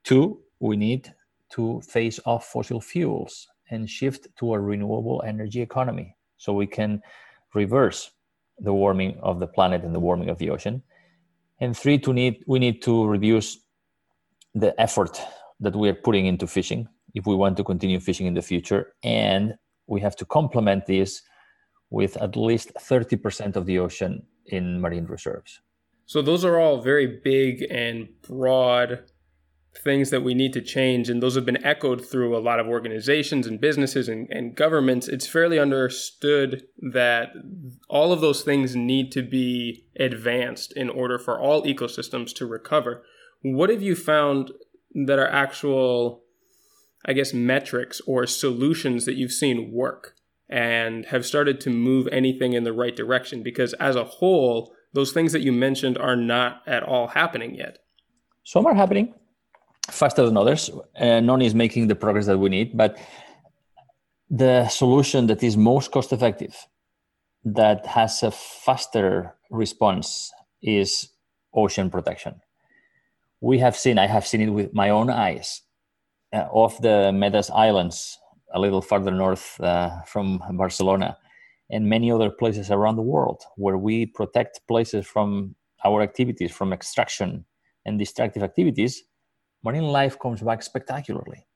Two, 0.02 0.40
we 0.58 0.76
need 0.76 1.14
to 1.50 1.80
phase 1.82 2.18
off 2.26 2.46
fossil 2.46 2.80
fuels 2.80 3.46
and 3.70 3.88
shift 3.88 4.26
to 4.38 4.54
a 4.54 4.60
renewable 4.60 5.22
energy 5.24 5.60
economy 5.60 6.16
so 6.36 6.52
we 6.52 6.66
can 6.66 7.00
reverse 7.54 8.10
the 8.58 8.72
warming 8.72 9.18
of 9.22 9.40
the 9.40 9.46
planet 9.46 9.82
and 9.82 9.94
the 9.94 10.00
warming 10.00 10.28
of 10.28 10.38
the 10.38 10.50
ocean. 10.50 10.82
And 11.60 11.76
three, 11.76 11.98
to 11.98 12.12
need 12.12 12.44
we 12.46 12.58
need 12.58 12.82
to 12.82 13.06
reduce 13.06 13.58
the 14.54 14.78
effort 14.80 15.20
that 15.60 15.74
we 15.74 15.88
are 15.88 15.94
putting 15.94 16.26
into 16.26 16.46
fishing 16.46 16.88
if 17.14 17.26
we 17.26 17.34
want 17.34 17.56
to 17.56 17.64
continue 17.64 18.00
fishing 18.00 18.26
in 18.26 18.34
the 18.34 18.42
future. 18.42 18.94
And 19.02 19.54
we 19.86 20.00
have 20.00 20.16
to 20.16 20.24
complement 20.24 20.86
this 20.86 21.22
with 21.90 22.16
at 22.16 22.36
least 22.36 22.72
30% 22.78 23.56
of 23.56 23.66
the 23.66 23.78
ocean 23.78 24.26
in 24.46 24.80
marine 24.80 25.06
reserves. 25.06 25.60
So, 26.06 26.20
those 26.20 26.44
are 26.44 26.58
all 26.58 26.80
very 26.80 27.20
big 27.24 27.64
and 27.70 28.08
broad 28.22 29.04
things 29.82 30.10
that 30.10 30.22
we 30.22 30.34
need 30.34 30.52
to 30.52 30.60
change, 30.60 31.08
and 31.08 31.22
those 31.22 31.34
have 31.34 31.44
been 31.44 31.64
echoed 31.64 32.04
through 32.04 32.36
a 32.36 32.40
lot 32.40 32.60
of 32.60 32.66
organizations 32.66 33.46
and 33.46 33.60
businesses 33.60 34.08
and, 34.08 34.28
and 34.30 34.54
governments. 34.54 35.08
It's 35.08 35.26
fairly 35.26 35.58
understood 35.58 36.64
that 36.92 37.30
all 37.88 38.12
of 38.12 38.20
those 38.20 38.42
things 38.42 38.76
need 38.76 39.10
to 39.12 39.22
be 39.22 39.86
advanced 39.98 40.72
in 40.76 40.88
order 40.88 41.18
for 41.18 41.40
all 41.40 41.64
ecosystems 41.64 42.32
to 42.34 42.46
recover. 42.46 43.02
What 43.42 43.70
have 43.70 43.82
you 43.82 43.96
found 43.96 44.52
that 45.06 45.18
are 45.18 45.28
actual 45.28 46.22
I 47.06 47.12
guess, 47.12 47.34
metrics 47.34 48.00
or 48.06 48.26
solutions 48.26 49.04
that 49.04 49.16
you've 49.16 49.32
seen 49.32 49.70
work? 49.72 50.14
and 50.48 51.06
have 51.06 51.24
started 51.24 51.60
to 51.60 51.70
move 51.70 52.06
anything 52.12 52.52
in 52.52 52.64
the 52.64 52.72
right 52.72 52.94
direction 52.94 53.42
because 53.42 53.72
as 53.74 53.96
a 53.96 54.04
whole 54.04 54.72
those 54.92 55.12
things 55.12 55.32
that 55.32 55.40
you 55.40 55.50
mentioned 55.50 55.96
are 55.98 56.16
not 56.16 56.62
at 56.66 56.82
all 56.82 57.08
happening 57.08 57.54
yet 57.54 57.78
some 58.44 58.66
are 58.66 58.74
happening 58.74 59.14
faster 59.90 60.24
than 60.24 60.36
others. 60.36 60.70
And 60.94 61.26
none 61.26 61.42
is 61.42 61.54
making 61.54 61.88
the 61.88 61.94
progress 61.94 62.26
that 62.26 62.38
we 62.38 62.48
need 62.48 62.76
but 62.76 62.98
the 64.30 64.66
solution 64.68 65.26
that 65.26 65.42
is 65.42 65.56
most 65.56 65.92
cost 65.92 66.12
effective 66.12 66.54
that 67.44 67.86
has 67.86 68.22
a 68.22 68.30
faster 68.30 69.34
response 69.50 70.32
is 70.62 71.10
ocean 71.54 71.90
protection. 71.90 72.40
We 73.40 73.58
have 73.58 73.76
seen 73.76 73.98
i 73.98 74.06
have 74.06 74.26
seen 74.26 74.40
it 74.40 74.50
with 74.50 74.72
my 74.72 74.88
own 74.90 75.10
eyes 75.10 75.62
uh, 76.32 76.48
off 76.50 76.80
the 76.80 77.12
Medes 77.12 77.50
islands 77.50 78.18
a 78.54 78.60
little 78.60 78.80
farther 78.80 79.10
north 79.10 79.60
uh, 79.60 80.00
from 80.02 80.40
Barcelona, 80.52 81.18
and 81.70 81.88
many 81.88 82.10
other 82.10 82.30
places 82.30 82.70
around 82.70 82.96
the 82.96 83.02
world 83.02 83.42
where 83.56 83.76
we 83.76 84.06
protect 84.06 84.60
places 84.68 85.06
from 85.06 85.54
our 85.84 86.00
activities, 86.02 86.52
from 86.52 86.72
extraction 86.72 87.44
and 87.84 87.98
destructive 87.98 88.42
activities, 88.42 89.02
marine 89.64 89.84
life 89.84 90.18
comes 90.18 90.42
back 90.42 90.62
spectacularly. 90.62 91.46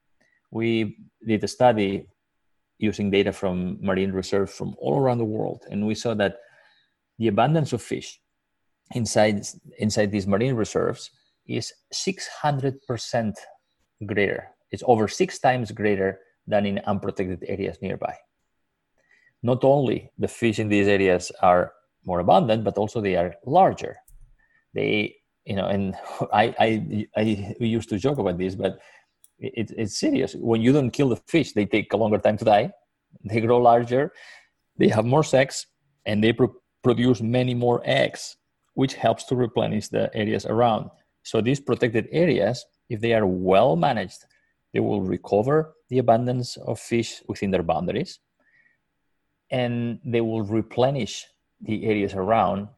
We 0.50 0.96
did 1.26 1.44
a 1.44 1.48
study 1.48 2.06
using 2.78 3.10
data 3.10 3.32
from 3.32 3.78
marine 3.80 4.12
reserves 4.12 4.54
from 4.54 4.74
all 4.78 4.98
around 4.98 5.18
the 5.18 5.24
world, 5.24 5.64
and 5.70 5.86
we 5.86 5.94
saw 5.94 6.14
that 6.14 6.36
the 7.18 7.28
abundance 7.28 7.72
of 7.72 7.82
fish 7.82 8.20
inside 8.94 9.46
inside 9.78 10.10
these 10.10 10.26
marine 10.26 10.54
reserves 10.54 11.10
is 11.46 11.72
600% 11.92 13.34
greater. 14.06 14.48
It's 14.70 14.82
over 14.86 15.08
six 15.08 15.38
times 15.38 15.72
greater 15.72 16.20
than 16.46 16.66
in 16.66 16.78
unprotected 16.86 17.44
areas 17.48 17.78
nearby. 17.82 18.14
Not 19.42 19.64
only 19.64 20.10
the 20.18 20.28
fish 20.28 20.58
in 20.58 20.68
these 20.68 20.88
areas 20.88 21.32
are 21.42 21.72
more 22.04 22.20
abundant, 22.20 22.64
but 22.64 22.78
also 22.78 23.00
they 23.00 23.16
are 23.16 23.34
larger. 23.44 23.96
They, 24.74 25.16
you 25.48 25.56
know, 25.56 25.66
and 25.66 25.94
I, 26.32 26.44
I, 26.66 27.06
I 27.16 27.56
we 27.58 27.68
used 27.68 27.88
to 27.88 27.98
joke 27.98 28.18
about 28.18 28.38
this, 28.38 28.54
but 28.54 28.78
it, 29.38 29.72
it's 29.76 29.98
serious. 29.98 30.34
When 30.34 30.60
you 30.60 30.72
don't 30.72 30.90
kill 30.90 31.08
the 31.08 31.16
fish, 31.16 31.52
they 31.52 31.66
take 31.66 31.92
a 31.92 31.96
longer 31.96 32.18
time 32.18 32.36
to 32.38 32.44
die. 32.44 32.70
They 33.24 33.40
grow 33.40 33.58
larger, 33.58 34.12
they 34.76 34.88
have 34.88 35.06
more 35.06 35.24
sex, 35.24 35.66
and 36.04 36.22
they 36.22 36.32
pro- 36.32 36.54
produce 36.82 37.20
many 37.22 37.54
more 37.54 37.80
eggs, 37.84 38.36
which 38.74 38.94
helps 38.94 39.24
to 39.24 39.36
replenish 39.36 39.88
the 39.88 40.14
areas 40.14 40.44
around. 40.44 40.90
So 41.22 41.40
these 41.40 41.58
protected 41.58 42.06
areas, 42.12 42.64
if 42.90 43.00
they 43.00 43.14
are 43.14 43.26
well 43.26 43.76
managed, 43.76 44.26
they 44.74 44.80
will 44.80 45.00
recover 45.00 45.74
the 45.88 45.98
abundance 45.98 46.58
of 46.58 46.78
fish 46.78 47.22
within 47.26 47.50
their 47.50 47.62
boundaries 47.62 48.20
and 49.50 49.98
they 50.04 50.20
will 50.20 50.42
replenish 50.42 51.26
the 51.62 51.86
areas 51.86 52.12
around 52.12 52.68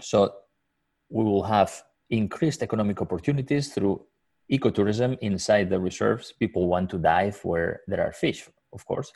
so 0.00 0.32
we 1.10 1.22
will 1.22 1.42
have 1.42 1.82
increased 2.10 2.62
economic 2.62 3.00
opportunities 3.00 3.72
through 3.72 4.04
ecotourism 4.50 5.18
inside 5.20 5.68
the 5.68 5.78
reserves. 5.78 6.32
People 6.32 6.68
want 6.68 6.88
to 6.90 6.98
dive 6.98 7.38
where 7.44 7.80
there 7.86 8.06
are 8.06 8.12
fish 8.12 8.48
of 8.72 8.84
course. 8.86 9.12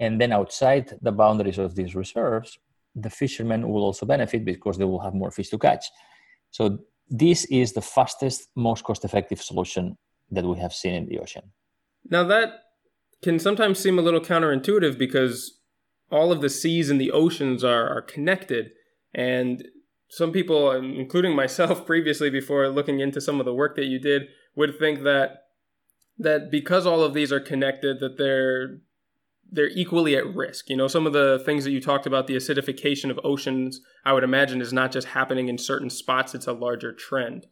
And 0.00 0.20
then 0.20 0.32
outside 0.32 0.98
the 1.00 1.12
boundaries 1.12 1.58
of 1.58 1.74
these 1.74 1.94
reserves 1.94 2.58
the 2.94 3.10
fishermen 3.10 3.68
will 3.68 3.82
also 3.82 4.06
benefit 4.06 4.44
because 4.44 4.78
they 4.78 4.84
will 4.84 5.00
have 5.00 5.14
more 5.14 5.30
fish 5.30 5.48
to 5.50 5.58
catch. 5.58 5.86
So 6.50 6.78
this 7.08 7.44
is 7.46 7.72
the 7.72 7.82
fastest 7.82 8.48
most 8.54 8.84
cost 8.84 9.04
effective 9.04 9.42
solution 9.42 9.98
that 10.30 10.44
we 10.44 10.58
have 10.58 10.72
seen 10.72 10.94
in 10.94 11.06
the 11.06 11.18
ocean. 11.18 11.42
Now 12.08 12.24
that 12.24 12.50
can 13.22 13.38
sometimes 13.38 13.78
seem 13.78 13.98
a 13.98 14.02
little 14.02 14.20
counterintuitive 14.20 14.98
because 14.98 15.58
all 16.10 16.30
of 16.30 16.40
the 16.40 16.50
seas 16.50 16.90
and 16.90 17.00
the 17.00 17.10
oceans 17.10 17.64
are, 17.64 17.88
are 17.88 18.02
connected. 18.02 18.70
And 19.14 19.66
some 20.14 20.32
people, 20.32 20.70
um, 20.70 20.94
including 20.94 21.34
myself 21.34 21.86
previously 21.92 22.30
before 22.30 22.68
looking 22.68 23.00
into 23.00 23.20
some 23.20 23.40
of 23.40 23.46
the 23.46 23.54
work 23.54 23.76
that 23.76 23.86
you 23.86 23.98
did, 23.98 24.28
would 24.54 24.78
think 24.78 25.02
that 25.02 25.42
that 26.18 26.50
because 26.50 26.86
all 26.86 27.02
of 27.02 27.12
these 27.12 27.32
are 27.32 27.40
connected, 27.40 27.98
that 28.00 28.16
they're 28.16 28.78
they're 29.50 29.68
equally 29.68 30.16
at 30.16 30.34
risk. 30.34 30.70
You 30.70 30.76
know, 30.76 30.88
some 30.88 31.06
of 31.06 31.12
the 31.12 31.42
things 31.44 31.64
that 31.64 31.70
you 31.70 31.80
talked 31.80 32.06
about, 32.06 32.26
the 32.26 32.36
acidification 32.36 33.10
of 33.10 33.20
oceans, 33.22 33.80
I 34.04 34.12
would 34.12 34.24
imagine 34.24 34.60
is 34.60 34.72
not 34.72 34.92
just 34.92 35.08
happening 35.08 35.48
in 35.48 35.58
certain 35.58 35.90
spots, 35.90 36.34
it's 36.34 36.46
a 36.46 36.52
larger 36.52 36.92
trend. 36.92 37.46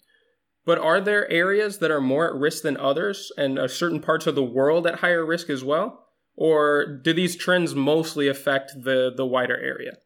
But 0.65 0.79
are 0.79 1.01
there 1.01 1.31
areas 1.31 1.79
that 1.79 1.91
are 1.91 2.01
more 2.01 2.29
at 2.29 2.35
risk 2.35 2.63
than 2.63 2.77
others 2.77 3.33
and 3.37 3.59
are 3.59 3.69
certain 3.69 4.01
parts 4.01 4.27
of 4.27 4.35
the 4.35 4.45
world 4.45 4.87
at 4.87 5.01
higher 5.01 5.25
risk 5.25 5.51
as 5.51 5.65
well? 5.65 6.07
Or 6.37 6.87
do 6.87 7.13
these 7.13 7.37
trends 7.37 7.75
mostly 7.75 8.29
affect 8.29 8.73
the, 8.83 9.13
the 9.15 9.27
wider 9.27 9.57
area? 9.57 9.97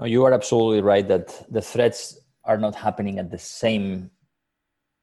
No, 0.00 0.06
you 0.06 0.24
are 0.24 0.32
absolutely 0.32 0.80
right 0.80 1.06
that 1.08 1.44
the 1.52 1.60
threats 1.60 2.18
are 2.44 2.56
not 2.56 2.74
happening 2.74 3.18
at 3.18 3.30
the 3.30 3.38
same 3.38 4.10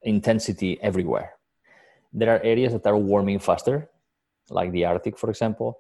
intensity 0.02 0.82
everywhere. 0.82 1.34
There 2.14 2.36
are 2.36 2.42
areas 2.42 2.74
that 2.74 2.88
are 2.88 2.98
warming 2.98 3.38
faster, 3.38 3.92
like 4.50 4.72
the 4.72 4.86
Arctic, 4.86 5.16
for 5.20 5.30
example. 5.30 5.78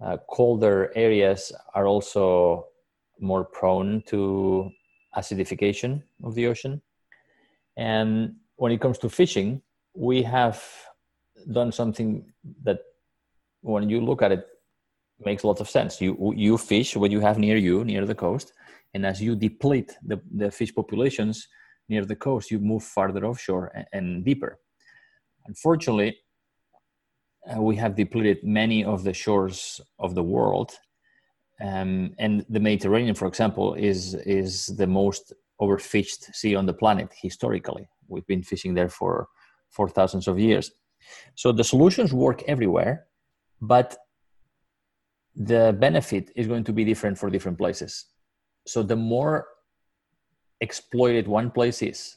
Uh, 0.00 0.18
colder 0.30 0.92
areas 0.94 1.50
are 1.74 1.88
also 1.88 2.66
more 3.18 3.42
prone 3.44 4.04
to 4.06 4.70
acidification 5.16 6.04
of 6.22 6.36
the 6.36 6.46
ocean. 6.46 6.80
And 7.76 8.36
when 8.54 8.70
it 8.70 8.80
comes 8.80 8.98
to 8.98 9.08
fishing, 9.08 9.62
we 9.94 10.22
have 10.22 10.62
done 11.50 11.72
something 11.72 12.32
that, 12.62 12.78
when 13.62 13.90
you 13.90 14.00
look 14.00 14.22
at 14.22 14.30
it, 14.30 14.46
makes 15.24 15.42
a 15.42 15.46
lot 15.46 15.60
of 15.60 15.68
sense. 15.68 16.00
You 16.00 16.32
you 16.36 16.58
fish 16.58 16.96
what 16.96 17.10
you 17.10 17.20
have 17.20 17.38
near 17.38 17.56
you, 17.56 17.84
near 17.84 18.06
the 18.06 18.14
coast, 18.14 18.52
and 18.94 19.04
as 19.04 19.20
you 19.20 19.34
deplete 19.36 19.96
the, 20.02 20.20
the 20.30 20.50
fish 20.50 20.74
populations 20.74 21.48
near 21.88 22.04
the 22.04 22.16
coast, 22.16 22.50
you 22.50 22.58
move 22.58 22.82
farther 22.82 23.24
offshore 23.24 23.72
and, 23.74 23.86
and 23.92 24.24
deeper. 24.24 24.58
Unfortunately, 25.46 26.16
uh, 27.50 27.60
we 27.62 27.76
have 27.76 27.96
depleted 27.96 28.38
many 28.44 28.84
of 28.84 29.04
the 29.04 29.14
shores 29.14 29.80
of 29.98 30.14
the 30.14 30.22
world, 30.22 30.72
um, 31.60 32.14
and 32.18 32.44
the 32.48 32.60
Mediterranean, 32.60 33.14
for 33.14 33.26
example, 33.26 33.74
is 33.74 34.14
is 34.14 34.66
the 34.66 34.86
most 34.86 35.32
overfished 35.60 36.34
sea 36.34 36.54
on 36.54 36.66
the 36.66 36.74
planet 36.74 37.08
historically. 37.20 37.88
We've 38.06 38.26
been 38.26 38.42
fishing 38.42 38.74
there 38.74 38.88
for 38.88 39.28
for 39.70 39.88
thousands 39.88 40.28
of 40.28 40.38
years. 40.38 40.70
So 41.34 41.52
the 41.52 41.64
solutions 41.64 42.12
work 42.12 42.42
everywhere, 42.46 43.06
but 43.60 43.96
the 45.38 45.74
benefit 45.78 46.32
is 46.34 46.48
going 46.48 46.64
to 46.64 46.72
be 46.72 46.84
different 46.84 47.16
for 47.16 47.30
different 47.30 47.56
places. 47.56 48.06
So 48.66 48.82
the 48.82 48.96
more 48.96 49.46
exploited 50.60 51.28
one 51.28 51.50
place 51.50 51.80
is, 51.80 52.16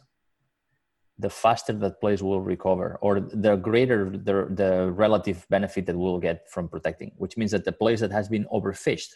the 1.20 1.30
faster 1.30 1.74
that 1.74 2.02
place 2.02 2.24
will 2.24 2.42
recover, 2.42 2.98
or 3.02 3.20
the 3.20 3.56
greater 3.56 4.10
the, 4.10 4.48
the 4.50 4.92
relative 4.92 5.46
benefit 5.52 5.86
that 5.86 5.96
we'll 5.96 6.18
get 6.18 6.50
from 6.50 6.68
protecting, 6.68 7.12
which 7.18 7.38
means 7.38 7.52
that 7.52 7.64
the 7.64 7.72
place 7.72 8.00
that 8.00 8.12
has 8.12 8.28
been 8.28 8.46
overfished 8.52 9.12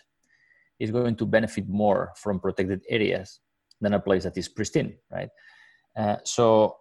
is 0.79 0.91
going 0.91 1.15
to 1.15 1.25
benefit 1.25 1.67
more 1.67 2.11
from 2.15 2.39
protected 2.39 2.83
areas 2.89 3.39
than 3.81 3.93
a 3.93 3.99
place 3.99 4.23
that 4.23 4.37
is 4.37 4.47
pristine, 4.47 4.95
right? 5.11 5.29
Uh, 5.97 6.17
so 6.23 6.77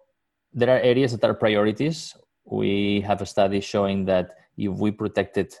there 0.53 0.69
are 0.69 0.79
areas 0.79 1.11
that 1.17 1.27
are 1.27 1.33
priorities. 1.33 2.15
We 2.45 3.01
have 3.01 3.21
a 3.21 3.25
study 3.25 3.61
showing 3.61 4.05
that 4.05 4.35
if 4.57 4.73
we 4.73 4.91
protected 4.91 5.55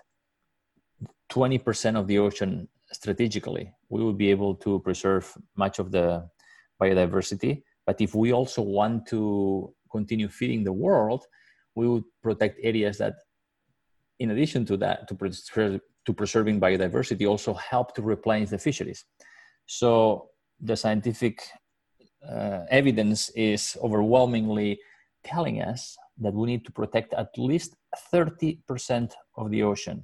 20% 1.31 1.95
of 1.95 2.07
the 2.07 2.19
ocean 2.19 2.67
strategically, 2.91 3.71
we 3.89 4.03
would 4.03 4.17
be 4.17 4.29
able 4.29 4.55
to 4.55 4.79
preserve 4.79 5.31
much 5.55 5.79
of 5.79 5.91
the 5.91 6.27
biodiversity. 6.81 7.63
But 7.85 8.01
if 8.01 8.15
we 8.15 8.33
also 8.33 8.61
want 8.61 9.07
to 9.07 9.73
continue 9.91 10.27
feeding 10.27 10.63
the 10.63 10.73
world, 10.73 11.25
we 11.75 11.87
would 11.87 12.03
protect 12.21 12.59
areas 12.63 12.97
that, 12.97 13.15
in 14.19 14.31
addition 14.31 14.65
to 14.65 14.77
that, 14.77 15.07
to, 15.07 15.15
preserve, 15.15 15.81
to 16.05 16.13
preserving 16.13 16.59
biodiversity, 16.59 17.27
also 17.27 17.53
help 17.53 17.95
to 17.95 18.01
replenish 18.01 18.49
the 18.49 18.57
fisheries. 18.57 19.05
So 19.65 20.29
the 20.59 20.75
scientific 20.75 21.41
uh, 22.27 22.61
evidence 22.69 23.29
is 23.29 23.77
overwhelmingly 23.83 24.79
telling 25.23 25.61
us 25.61 25.97
that 26.19 26.33
we 26.33 26.47
need 26.47 26.65
to 26.65 26.71
protect 26.71 27.13
at 27.13 27.29
least 27.37 27.75
30% 28.13 29.11
of 29.37 29.51
the 29.51 29.63
ocean 29.63 30.03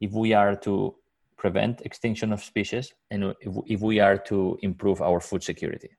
if 0.00 0.12
we 0.12 0.32
are 0.32 0.54
to 0.56 0.94
prevent 1.36 1.80
extinction 1.82 2.32
of 2.32 2.42
species 2.42 2.92
and 3.10 3.34
if, 3.40 3.80
we 3.80 4.00
are 4.00 4.18
to 4.18 4.58
improve 4.62 5.00
our 5.00 5.20
food 5.20 5.42
security. 5.42 5.90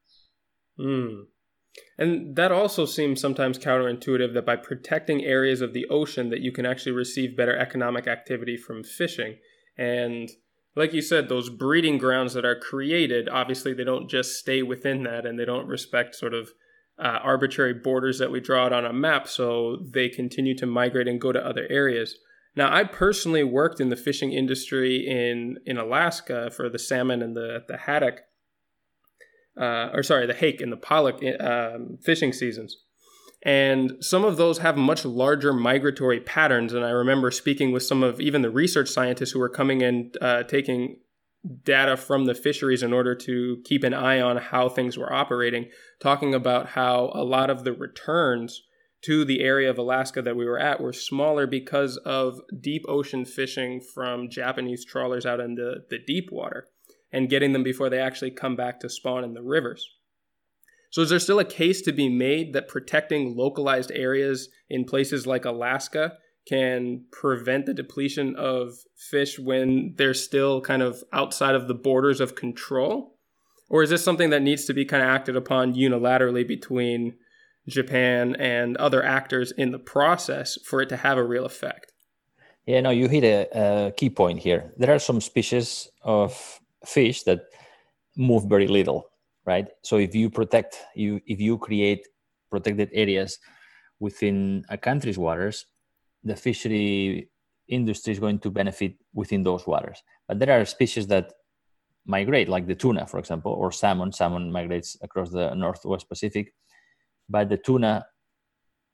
Mm. 0.79 1.25
And 1.97 2.35
that 2.35 2.51
also 2.51 2.85
seems 2.85 3.21
sometimes 3.21 3.57
counterintuitive 3.57 4.33
that 4.33 4.45
by 4.45 4.57
protecting 4.57 5.23
areas 5.23 5.61
of 5.61 5.73
the 5.73 5.85
ocean 5.87 6.29
that 6.29 6.41
you 6.41 6.51
can 6.51 6.65
actually 6.65 6.91
receive 6.91 7.37
better 7.37 7.57
economic 7.57 8.07
activity 8.07 8.57
from 8.57 8.83
fishing. 8.83 9.37
And 9.77 10.29
like 10.75 10.93
you 10.93 11.01
said, 11.01 11.29
those 11.29 11.49
breeding 11.49 11.97
grounds 11.97 12.33
that 12.33 12.45
are 12.45 12.55
created, 12.55 13.29
obviously 13.29 13.73
they 13.73 13.83
don't 13.83 14.09
just 14.09 14.37
stay 14.37 14.61
within 14.61 15.03
that 15.03 15.25
and 15.25 15.39
they 15.39 15.45
don't 15.45 15.67
respect 15.67 16.15
sort 16.15 16.33
of 16.33 16.51
uh, 16.97 17.19
arbitrary 17.23 17.73
borders 17.73 18.19
that 18.19 18.31
we 18.31 18.41
draw 18.41 18.65
out 18.65 18.73
on 18.73 18.85
a 18.85 18.93
map. 18.93 19.27
So 19.27 19.77
they 19.89 20.09
continue 20.09 20.55
to 20.57 20.65
migrate 20.65 21.07
and 21.07 21.19
go 21.19 21.31
to 21.31 21.45
other 21.45 21.65
areas. 21.69 22.17
Now, 22.55 22.73
I 22.73 22.83
personally 22.83 23.43
worked 23.43 23.79
in 23.79 23.89
the 23.89 23.95
fishing 23.95 24.31
industry 24.31 25.05
in 25.07 25.57
in 25.65 25.77
Alaska 25.77 26.49
for 26.51 26.69
the 26.69 26.79
salmon 26.79 27.21
and 27.21 27.35
the 27.35 27.63
the 27.67 27.77
haddock, 27.77 28.21
uh, 29.59 29.89
or 29.93 30.03
sorry, 30.03 30.25
the 30.25 30.33
hake 30.33 30.61
and 30.61 30.71
the 30.71 30.77
pollock 30.77 31.21
um, 31.39 31.97
fishing 32.03 32.33
seasons. 32.33 32.77
And 33.43 33.93
some 34.01 34.25
of 34.25 34.35
those 34.35 34.57
have 34.57 34.75
much 34.77 35.05
larger 35.05 35.53
migratory 35.53 36.19
patterns. 36.19 36.73
And 36.73 36.83
I 36.83 36.89
remember 36.89 37.31
speaking 37.31 37.71
with 37.71 37.83
some 37.83 38.03
of 38.03 38.19
even 38.19 38.41
the 38.41 38.49
research 38.49 38.89
scientists 38.89 39.31
who 39.31 39.39
were 39.39 39.49
coming 39.49 39.81
in, 39.81 40.11
uh, 40.21 40.43
taking 40.43 40.99
data 41.63 41.95
from 41.95 42.25
the 42.25 42.35
fisheries 42.35 42.83
in 42.83 42.91
order 42.91 43.15
to 43.15 43.61
keep 43.63 43.83
an 43.85 43.93
eye 43.93 44.19
on 44.19 44.35
how 44.37 44.67
things 44.67 44.97
were 44.97 45.11
operating, 45.11 45.69
talking 46.01 46.33
about 46.33 46.67
how 46.67 47.11
a 47.13 47.23
lot 47.23 47.49
of 47.49 47.63
the 47.63 47.71
returns 47.71 48.61
to 49.01 49.23
the 49.23 49.41
area 49.41 49.69
of 49.69 49.77
Alaska 49.77 50.21
that 50.21 50.35
we 50.35 50.45
were 50.45 50.59
at 50.59 50.81
were 50.81 50.93
smaller 50.93 51.47
because 51.47 51.97
of 51.97 52.41
deep 52.59 52.83
ocean 52.87 53.25
fishing 53.25 53.79
from 53.79 54.29
Japanese 54.29 54.83
trawlers 54.83 55.25
out 55.25 55.39
in 55.39 55.55
the, 55.55 55.85
the 55.89 55.99
deep 56.05 56.29
water 56.31 56.67
and 57.11 57.29
getting 57.29 57.53
them 57.53 57.63
before 57.63 57.89
they 57.89 57.99
actually 57.99 58.31
come 58.31 58.55
back 58.55 58.79
to 58.79 58.89
spawn 58.89 59.23
in 59.23 59.33
the 59.33 59.41
rivers. 59.41 59.89
So, 60.91 61.01
is 61.01 61.09
there 61.09 61.19
still 61.19 61.39
a 61.39 61.45
case 61.45 61.81
to 61.83 61.91
be 61.91 62.09
made 62.09 62.53
that 62.53 62.67
protecting 62.67 63.37
localized 63.37 63.91
areas 63.93 64.49
in 64.69 64.85
places 64.85 65.27
like 65.27 65.45
Alaska 65.45 66.13
can 66.47 67.05
prevent 67.11 67.67
the 67.67 67.73
depletion 67.75 68.35
of 68.35 68.73
fish 68.97 69.37
when 69.37 69.93
they're 69.97 70.15
still 70.15 70.61
kind 70.61 70.81
of 70.81 71.03
outside 71.13 71.53
of 71.53 71.67
the 71.67 71.75
borders 71.75 72.19
of 72.19 72.35
control? 72.35 73.17
Or 73.69 73.83
is 73.83 73.91
this 73.91 74.03
something 74.03 74.31
that 74.31 74.41
needs 74.41 74.65
to 74.65 74.73
be 74.73 74.83
kind 74.83 75.03
of 75.03 75.09
acted 75.09 75.35
upon 75.35 75.75
unilaterally 75.75 76.47
between 76.47 77.15
Japan 77.69 78.35
and 78.35 78.77
other 78.77 79.03
actors 79.03 79.51
in 79.51 79.71
the 79.71 79.79
process 79.79 80.57
for 80.63 80.81
it 80.81 80.89
to 80.89 80.97
have 80.97 81.17
a 81.17 81.23
real 81.23 81.45
effect? 81.45 81.93
Yeah, 82.65 82.81
no, 82.81 82.89
you 82.89 83.07
hit 83.07 83.23
a, 83.23 83.87
a 83.87 83.91
key 83.91 84.09
point 84.09 84.39
here. 84.39 84.73
There 84.77 84.93
are 84.93 84.99
some 84.99 85.21
species 85.21 85.89
of 86.03 86.59
fish 86.85 87.23
that 87.23 87.41
move 88.15 88.45
very 88.45 88.67
little 88.67 89.09
right 89.45 89.67
so 89.81 89.97
if 89.97 90.13
you 90.15 90.29
protect 90.29 90.77
you 90.95 91.21
if 91.25 91.39
you 91.39 91.57
create 91.57 92.07
protected 92.49 92.89
areas 92.93 93.39
within 93.99 94.63
a 94.69 94.77
country's 94.77 95.17
waters 95.17 95.65
the 96.23 96.35
fishery 96.35 97.29
industry 97.67 98.11
is 98.13 98.19
going 98.19 98.39
to 98.39 98.49
benefit 98.49 98.95
within 99.13 99.43
those 99.43 99.65
waters 99.65 100.03
but 100.27 100.39
there 100.39 100.51
are 100.59 100.65
species 100.65 101.07
that 101.07 101.33
migrate 102.05 102.49
like 102.49 102.67
the 102.67 102.75
tuna 102.75 103.05
for 103.05 103.19
example 103.19 103.53
or 103.53 103.71
salmon 103.71 104.11
salmon 104.11 104.51
migrates 104.51 104.97
across 105.01 105.29
the 105.29 105.53
northwest 105.53 106.09
pacific 106.09 106.53
but 107.29 107.49
the 107.49 107.57
tuna 107.57 108.05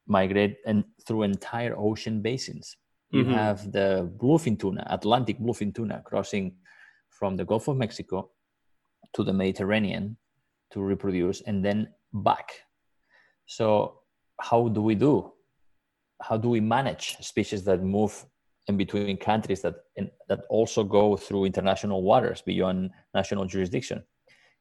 migrate 0.07 0.57
and 0.65 0.83
through 1.07 1.23
entire 1.23 1.75
ocean 1.77 2.21
basins 2.21 2.77
you 3.11 3.23
mm-hmm. 3.23 3.33
have 3.33 3.71
the 3.71 4.11
bluefin 4.17 4.59
tuna 4.59 4.85
atlantic 4.89 5.39
bluefin 5.39 5.73
tuna 5.73 6.01
crossing 6.05 6.55
from 7.09 7.35
the 7.35 7.45
gulf 7.45 7.67
of 7.67 7.77
mexico 7.77 8.29
to 9.13 9.23
the 9.23 9.33
mediterranean 9.33 10.17
to 10.71 10.81
reproduce 10.81 11.41
and 11.41 11.63
then 11.63 11.87
back. 12.13 12.51
So 13.45 14.01
how 14.39 14.67
do 14.67 14.81
we 14.81 14.95
do? 14.95 15.31
How 16.21 16.37
do 16.37 16.49
we 16.49 16.59
manage 16.59 17.17
species 17.21 17.63
that 17.65 17.81
move 17.81 18.25
in 18.67 18.77
between 18.77 19.17
countries 19.17 19.61
that 19.61 19.75
in, 19.95 20.09
that 20.27 20.41
also 20.49 20.83
go 20.83 21.15
through 21.15 21.45
international 21.45 22.03
waters 22.03 22.41
beyond 22.41 22.91
national 23.13 23.45
jurisdiction? 23.45 24.03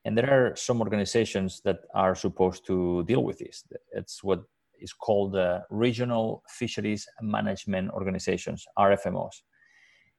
And 0.05 0.17
there 0.17 0.31
are 0.31 0.57
some 0.57 0.81
organizations 0.81 1.61
that 1.65 1.81
are 1.95 2.15
supposed 2.15 2.67
to 2.67 3.05
deal 3.05 3.25
with 3.25 3.39
this. 3.39 3.65
It's 3.93 4.23
what 4.23 4.43
is 4.79 4.93
called 4.93 5.33
the 5.33 5.65
Regional 5.71 6.43
Fisheries 6.49 7.07
Management 7.23 7.91
Organizations, 7.93 8.67
RFMOs. 8.79 9.43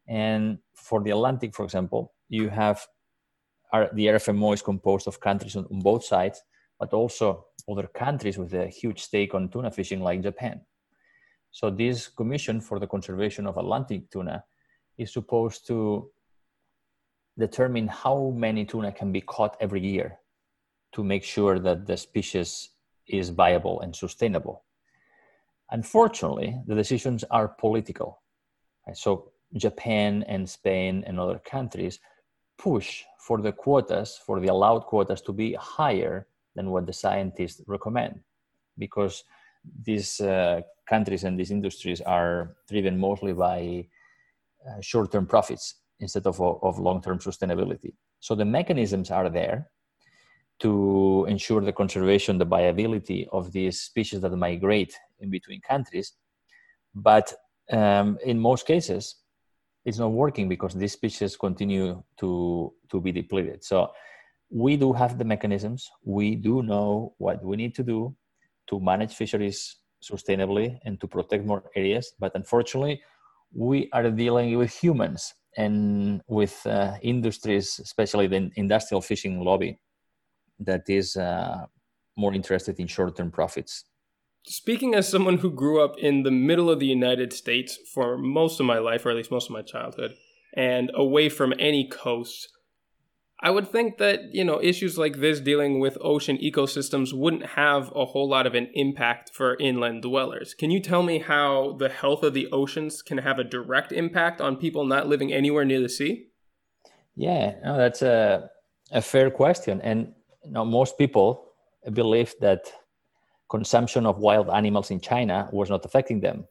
And 0.07 0.57
for 0.73 1.03
the 1.03 1.11
Atlantic, 1.11 1.53
for 1.55 1.63
example, 1.63 2.13
you 2.29 2.49
have 2.49 2.85
the 3.93 4.05
RFMO 4.07 4.53
is 4.53 4.61
composed 4.61 5.07
of 5.07 5.19
countries 5.19 5.55
on, 5.55 5.65
on 5.71 5.79
both 5.79 6.03
sides, 6.03 6.41
but 6.79 6.93
also 6.93 7.45
other 7.69 7.87
countries 7.87 8.37
with 8.37 8.53
a 8.53 8.67
huge 8.67 9.01
stake 9.01 9.33
on 9.33 9.49
tuna 9.49 9.71
fishing, 9.71 10.01
like 10.01 10.21
Japan. 10.21 10.61
So 11.51 11.69
this 11.69 12.07
Commission 12.07 12.61
for 12.61 12.79
the 12.79 12.87
Conservation 12.87 13.47
of 13.47 13.57
Atlantic 13.57 14.09
Tuna 14.11 14.43
is 14.97 15.13
supposed 15.13 15.65
to 15.67 16.09
determine 17.37 17.87
how 17.87 18.33
many 18.35 18.65
tuna 18.65 18.91
can 18.91 19.11
be 19.11 19.21
caught 19.21 19.57
every 19.59 19.81
year 19.81 20.19
to 20.93 21.03
make 21.03 21.23
sure 21.23 21.59
that 21.59 21.85
the 21.85 21.97
species 21.97 22.69
is 23.07 23.29
viable 23.29 23.81
and 23.81 23.95
sustainable. 23.95 24.63
Unfortunately, 25.71 26.61
the 26.67 26.75
decisions 26.75 27.23
are 27.31 27.47
political. 27.47 28.21
So 28.93 29.31
Japan 29.55 30.23
and 30.27 30.49
Spain 30.49 31.03
and 31.05 31.19
other 31.19 31.39
countries 31.39 31.99
push 32.57 33.03
for 33.19 33.41
the 33.41 33.51
quotas, 33.51 34.19
for 34.25 34.39
the 34.39 34.47
allowed 34.47 34.85
quotas 34.85 35.21
to 35.23 35.33
be 35.33 35.53
higher 35.55 36.27
than 36.55 36.69
what 36.71 36.85
the 36.85 36.93
scientists 36.93 37.61
recommend, 37.67 38.21
because 38.77 39.23
these 39.83 40.21
uh, 40.21 40.61
countries 40.87 41.23
and 41.23 41.37
these 41.37 41.51
industries 41.51 41.99
are 42.01 42.55
driven 42.69 42.97
mostly 42.97 43.33
by 43.33 43.85
uh, 44.69 44.79
short-term 44.79 45.25
profits 45.25 45.75
instead 45.99 46.25
of, 46.27 46.41
of 46.41 46.79
long-term 46.79 47.19
sustainability. 47.19 47.93
So 48.19 48.35
the 48.35 48.45
mechanisms 48.45 49.11
are 49.11 49.29
there 49.29 49.69
to 50.59 51.25
ensure 51.27 51.61
the 51.61 51.73
conservation, 51.73 52.37
the 52.37 52.45
viability 52.45 53.27
of 53.31 53.51
these 53.51 53.81
species 53.81 54.21
that 54.21 54.35
migrate 54.35 54.97
in 55.19 55.29
between 55.29 55.61
countries. 55.61 56.13
But 56.93 57.33
um, 57.71 58.17
in 58.23 58.39
most 58.39 58.65
cases, 58.65 59.15
it's 59.85 59.99
not 59.99 60.11
working 60.11 60.49
because 60.49 60.73
these 60.73 60.93
species 60.93 61.37
continue 61.37 62.03
to 62.17 62.73
to 62.89 62.99
be 62.99 63.11
depleted 63.11 63.63
so 63.63 63.91
we 64.49 64.75
do 64.75 64.91
have 64.91 65.17
the 65.17 65.23
mechanisms 65.23 65.89
we 66.03 66.35
do 66.35 66.63
know 66.63 67.13
what 67.17 67.43
we 67.43 67.55
need 67.55 67.73
to 67.75 67.83
do 67.83 68.13
to 68.67 68.79
manage 68.79 69.13
fisheries 69.13 69.77
sustainably 70.03 70.79
and 70.85 70.99
to 70.99 71.07
protect 71.07 71.45
more 71.45 71.63
areas 71.75 72.13
but 72.19 72.31
unfortunately 72.35 73.01
we 73.53 73.89
are 73.93 74.09
dealing 74.09 74.57
with 74.57 74.71
humans 74.73 75.33
and 75.57 76.21
with 76.27 76.65
uh, 76.65 76.93
industries 77.01 77.79
especially 77.79 78.27
the 78.27 78.51
industrial 78.55 79.01
fishing 79.01 79.39
lobby 79.41 79.79
that 80.59 80.83
is 80.89 81.15
uh, 81.15 81.65
more 82.17 82.33
interested 82.33 82.79
in 82.79 82.87
short-term 82.87 83.31
profits. 83.31 83.85
Speaking 84.47 84.93
as 84.93 85.07
someone 85.07 85.39
who 85.39 85.51
grew 85.51 85.83
up 85.83 85.97
in 85.97 86.23
the 86.23 86.31
middle 86.31 86.69
of 86.69 86.79
the 86.79 86.85
United 86.85 87.33
States 87.33 87.77
for 87.93 88.17
most 88.17 88.59
of 88.59 88.65
my 88.65 88.77
life, 88.77 89.05
or 89.05 89.09
at 89.09 89.15
least 89.15 89.31
most 89.31 89.49
of 89.49 89.53
my 89.53 89.63
childhood, 89.63 90.15
and 90.55 90.91
away 90.93 91.29
from 91.29 91.53
any 91.59 91.87
coast, 91.87 92.49
I 93.45 93.51
would 93.51 93.71
think 93.71 93.99
that, 93.99 94.33
you 94.33 94.43
know, 94.43 94.59
issues 94.59 94.97
like 94.97 95.17
this 95.19 95.39
dealing 95.39 95.79
with 95.79 95.99
ocean 96.01 96.39
ecosystems 96.39 97.13
wouldn't 97.13 97.45
have 97.45 97.91
a 97.95 98.05
whole 98.05 98.27
lot 98.27 98.47
of 98.47 98.55
an 98.55 98.71
impact 98.73 99.29
for 99.35 99.55
inland 99.57 100.01
dwellers. 100.01 100.55
Can 100.55 100.71
you 100.71 100.79
tell 100.79 101.03
me 101.03 101.19
how 101.19 101.75
the 101.77 101.89
health 101.89 102.23
of 102.23 102.33
the 102.33 102.47
oceans 102.51 103.03
can 103.03 103.19
have 103.19 103.37
a 103.37 103.43
direct 103.43 103.91
impact 103.91 104.41
on 104.41 104.55
people 104.55 104.83
not 104.83 105.07
living 105.07 105.31
anywhere 105.31 105.63
near 105.63 105.79
the 105.79 105.89
sea? 105.89 106.29
Yeah, 107.15 107.53
no, 107.63 107.77
that's 107.77 108.01
a, 108.01 108.49
a 108.91 109.03
fair 109.03 109.29
question. 109.29 109.79
And 109.81 110.15
you 110.43 110.53
know, 110.53 110.65
most 110.65 110.97
people 110.97 111.51
believe 111.93 112.33
that 112.41 112.73
consumption 113.47 114.07
of 114.07 114.17
wild 114.17 114.49
animals 114.49 114.89
in 114.89 114.99
China 114.99 115.49
was 115.51 115.69
not 115.69 115.85
affecting 115.85 116.19
them. 116.19 116.47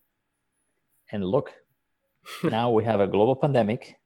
And 1.10 1.24
look, 1.24 1.54
now 2.44 2.70
we 2.70 2.84
have 2.84 3.00
a 3.00 3.08
global 3.08 3.34
pandemic 3.34 3.96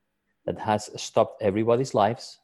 that 0.46 0.59
has 0.61 0.88
stopped 0.96 1.42
everybody's 1.42 1.92
lives, 1.92 2.38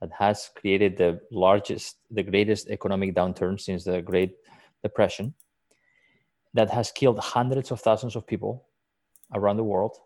that 0.00 0.10
has 0.18 0.50
created 0.56 0.96
the 0.96 1.20
largest, 1.30 1.96
the 2.10 2.22
greatest 2.22 2.68
economic 2.68 3.14
downturn 3.14 3.60
since 3.60 3.84
the 3.84 4.00
Great 4.00 4.36
Depression, 4.82 5.34
that 6.54 6.70
has 6.70 6.92
killed 6.92 7.18
hundreds 7.18 7.70
of 7.70 7.80
thousands 7.80 8.16
of 8.16 8.26
people 8.26 8.66
around 9.34 9.56
the 9.56 9.64
world. 9.64 9.96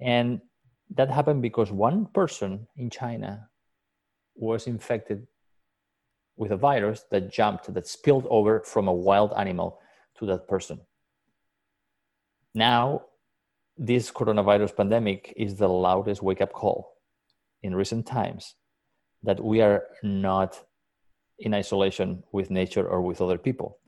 And 0.00 0.40
that 0.94 1.10
happened 1.10 1.42
because 1.42 1.72
one 1.72 2.06
person 2.06 2.68
in 2.76 2.90
China 2.90 3.48
was 4.34 4.66
infected 4.66 5.26
with 6.36 6.52
a 6.52 6.56
virus 6.56 7.04
that 7.10 7.32
jumped, 7.32 7.72
that 7.72 7.86
spilled 7.86 8.26
over 8.28 8.60
from 8.60 8.86
a 8.88 8.92
wild 8.92 9.32
animal 9.36 9.80
to 10.18 10.26
that 10.26 10.46
person. 10.46 10.80
Now, 12.54 13.02
this 13.78 14.10
coronavirus 14.10 14.76
pandemic 14.76 15.32
is 15.36 15.56
the 15.56 15.68
loudest 15.68 16.22
wake 16.22 16.40
up 16.42 16.52
call 16.52 16.92
in 17.62 17.74
recent 17.74 18.06
times 18.06 18.54
that 19.26 19.42
we 19.42 19.60
are 19.60 19.84
not 20.02 20.58
in 21.38 21.52
isolation 21.52 22.22
with 22.32 22.50
nature 22.50 22.88
or 22.88 23.02
with 23.02 23.20
other 23.20 23.38
people. 23.38 23.78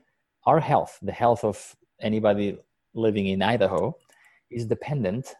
Our 0.45 0.59
health, 0.59 0.99
the 1.01 1.11
health 1.11 1.43
of 1.43 1.75
anybody 2.01 2.57
living 2.93 3.27
in 3.27 3.41
Idaho, 3.41 3.95
is 4.51 4.65
dependent 4.65 5.35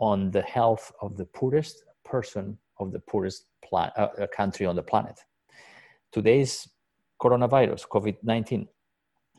on 0.00 0.30
the 0.30 0.42
health 0.42 0.92
of 1.02 1.16
the 1.16 1.26
poorest 1.26 1.84
person 2.04 2.56
of 2.78 2.92
the 2.92 3.00
poorest 3.00 3.44
pla- 3.62 3.92
uh, 3.96 4.26
country 4.34 4.64
on 4.64 4.74
the 4.74 4.82
planet 4.82 5.20
today's 6.12 6.68
coronavirus, 7.20 7.86
COVID 7.88 8.16
19, 8.22 8.68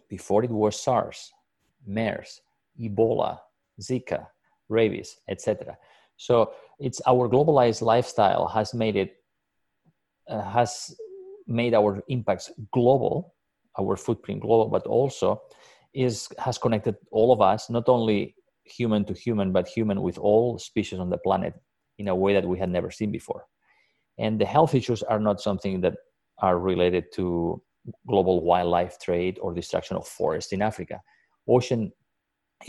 before 0.10 0.43
it 0.43 0.52
was 0.52 0.80
SARS, 0.80 1.32
MERS, 1.86 2.41
Ebola, 2.80 3.39
Zika, 3.82 4.28
rabies, 4.69 5.17
etc. 5.28 5.78
So 6.17 6.54
it's 6.80 7.02
our 7.08 7.28
globalized 7.28 7.82
lifestyle 7.82 8.47
has 8.47 8.74
made 8.74 8.95
it 8.95 9.15
uh, 9.15 9.21
has 10.39 10.96
made 11.48 11.74
our 11.74 12.02
impacts 12.08 12.52
global, 12.72 13.36
our 13.80 13.96
footprint 13.98 14.41
global, 14.41 14.70
but 14.70 14.86
also 14.88 15.41
is 15.94 16.30
has 16.39 16.58
connected 16.58 16.96
all 17.12 17.34
of 17.34 17.41
us, 17.41 17.70
not 17.70 17.89
only 17.89 18.36
human 18.63 19.04
to 19.06 19.13
human, 19.13 19.52
but 19.52 19.67
human 19.67 20.02
with 20.02 20.17
all 20.17 20.58
species 20.58 21.00
on 21.00 21.10
the 21.10 21.17
planet 21.17 21.54
in 22.00 22.08
a 22.08 22.15
way 22.15 22.34
that 22.34 22.48
we 22.48 22.58
had 22.58 22.70
never 22.70 22.89
seen 22.91 23.12
before. 23.12 23.46
And 24.17 24.39
the 24.39 24.46
health 24.46 24.74
issues 24.76 25.04
are 25.04 25.20
not 25.20 25.41
something 25.41 25.82
that 25.82 25.96
are 26.39 26.60
related 26.60 27.06
to 27.13 27.62
global 28.08 28.44
wildlife 28.44 29.00
trade 29.00 29.38
or 29.41 29.54
destruction 29.54 29.98
of 29.98 30.08
forests 30.08 30.54
in 30.54 30.62
Africa. 30.62 31.02
Ocean 31.48 31.91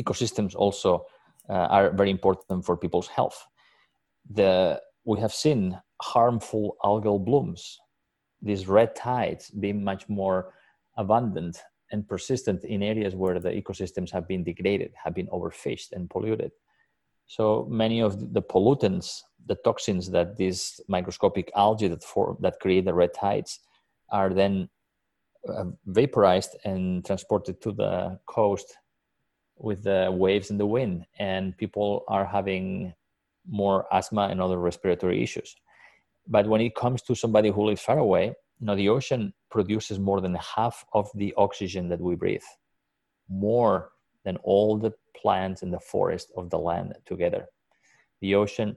ecosystems 0.01 0.55
also 0.55 1.05
uh, 1.48 1.53
are 1.53 1.90
very 1.92 2.11
important 2.11 2.64
for 2.64 2.77
people's 2.77 3.09
health. 3.09 3.46
The, 4.31 4.81
we 5.05 5.21
have 5.21 5.33
seen 5.33 5.79
harmful 6.01 6.77
algal 6.85 7.25
blooms, 7.25 7.79
these 8.41 8.69
red 8.69 8.95
tides 8.95 9.51
being 9.51 9.83
much 9.83 10.09
more 10.09 10.55
abundant 10.97 11.62
and 11.91 12.09
persistent 12.09 12.65
in 12.65 12.83
areas 12.83 13.15
where 13.15 13.38
the 13.38 13.51
ecosystems 13.51 14.11
have 14.11 14.27
been 14.27 14.45
degraded, 14.45 14.93
have 15.03 15.15
been 15.15 15.29
overfished 15.29 15.93
and 15.93 16.09
polluted. 16.09 16.51
So 17.27 17.67
many 17.71 18.01
of 18.01 18.33
the 18.33 18.43
pollutants, 18.43 19.21
the 19.47 19.57
toxins 19.57 20.11
that 20.11 20.37
these 20.37 20.81
microscopic 20.88 21.51
algae 21.57 21.88
that 21.88 22.03
form 22.03 22.37
that 22.41 22.61
create 22.61 22.85
the 22.85 22.95
red 22.95 23.15
tides 23.15 23.61
are 24.11 24.33
then 24.35 24.69
uh, 25.49 25.65
vaporized 25.87 26.57
and 26.65 27.05
transported 27.05 27.61
to 27.62 27.73
the 27.73 28.19
coast 28.27 28.77
with 29.57 29.83
the 29.83 30.11
waves 30.12 30.51
and 30.51 30.59
the 30.59 30.67
wind, 30.67 31.05
and 31.19 31.57
people 31.57 32.05
are 32.09 32.25
having 32.25 32.93
more 33.48 33.87
asthma 33.92 34.28
and 34.31 34.40
other 34.40 34.59
respiratory 34.59 35.22
issues. 35.22 35.55
But 36.26 36.46
when 36.46 36.61
it 36.61 36.74
comes 36.74 37.02
to 37.02 37.14
somebody 37.14 37.50
who 37.50 37.66
lives 37.66 37.83
far 37.83 37.98
away, 37.98 38.35
know, 38.62 38.76
the 38.76 38.88
ocean 38.88 39.33
produces 39.50 39.98
more 39.98 40.20
than 40.20 40.37
half 40.37 40.85
of 40.94 41.11
the 41.14 41.35
oxygen 41.37 41.88
that 41.88 42.00
we 42.00 42.14
breathe, 42.14 42.42
more 43.28 43.90
than 44.24 44.37
all 44.38 44.78
the 44.78 44.92
plants 45.16 45.62
in 45.62 45.70
the 45.70 45.81
forest 45.81 46.33
of 46.37 46.50
the 46.50 46.59
land 46.59 46.94
together. 47.05 47.46
The 48.20 48.35
ocean 48.37 48.76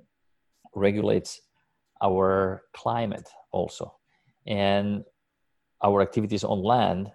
regulates 0.74 1.42
our 2.04 2.64
climate 2.74 3.30
also. 3.52 3.96
And 4.48 5.04
our 5.84 6.02
activities 6.02 6.44
on 6.44 6.62
land, 6.64 7.12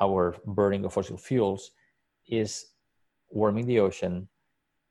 our 0.00 0.36
burning 0.46 0.84
of 0.84 0.92
fossil 0.92 1.16
fuels, 1.16 1.70
is 2.28 2.66
warming 3.30 3.66
the 3.66 3.80
ocean 3.80 4.28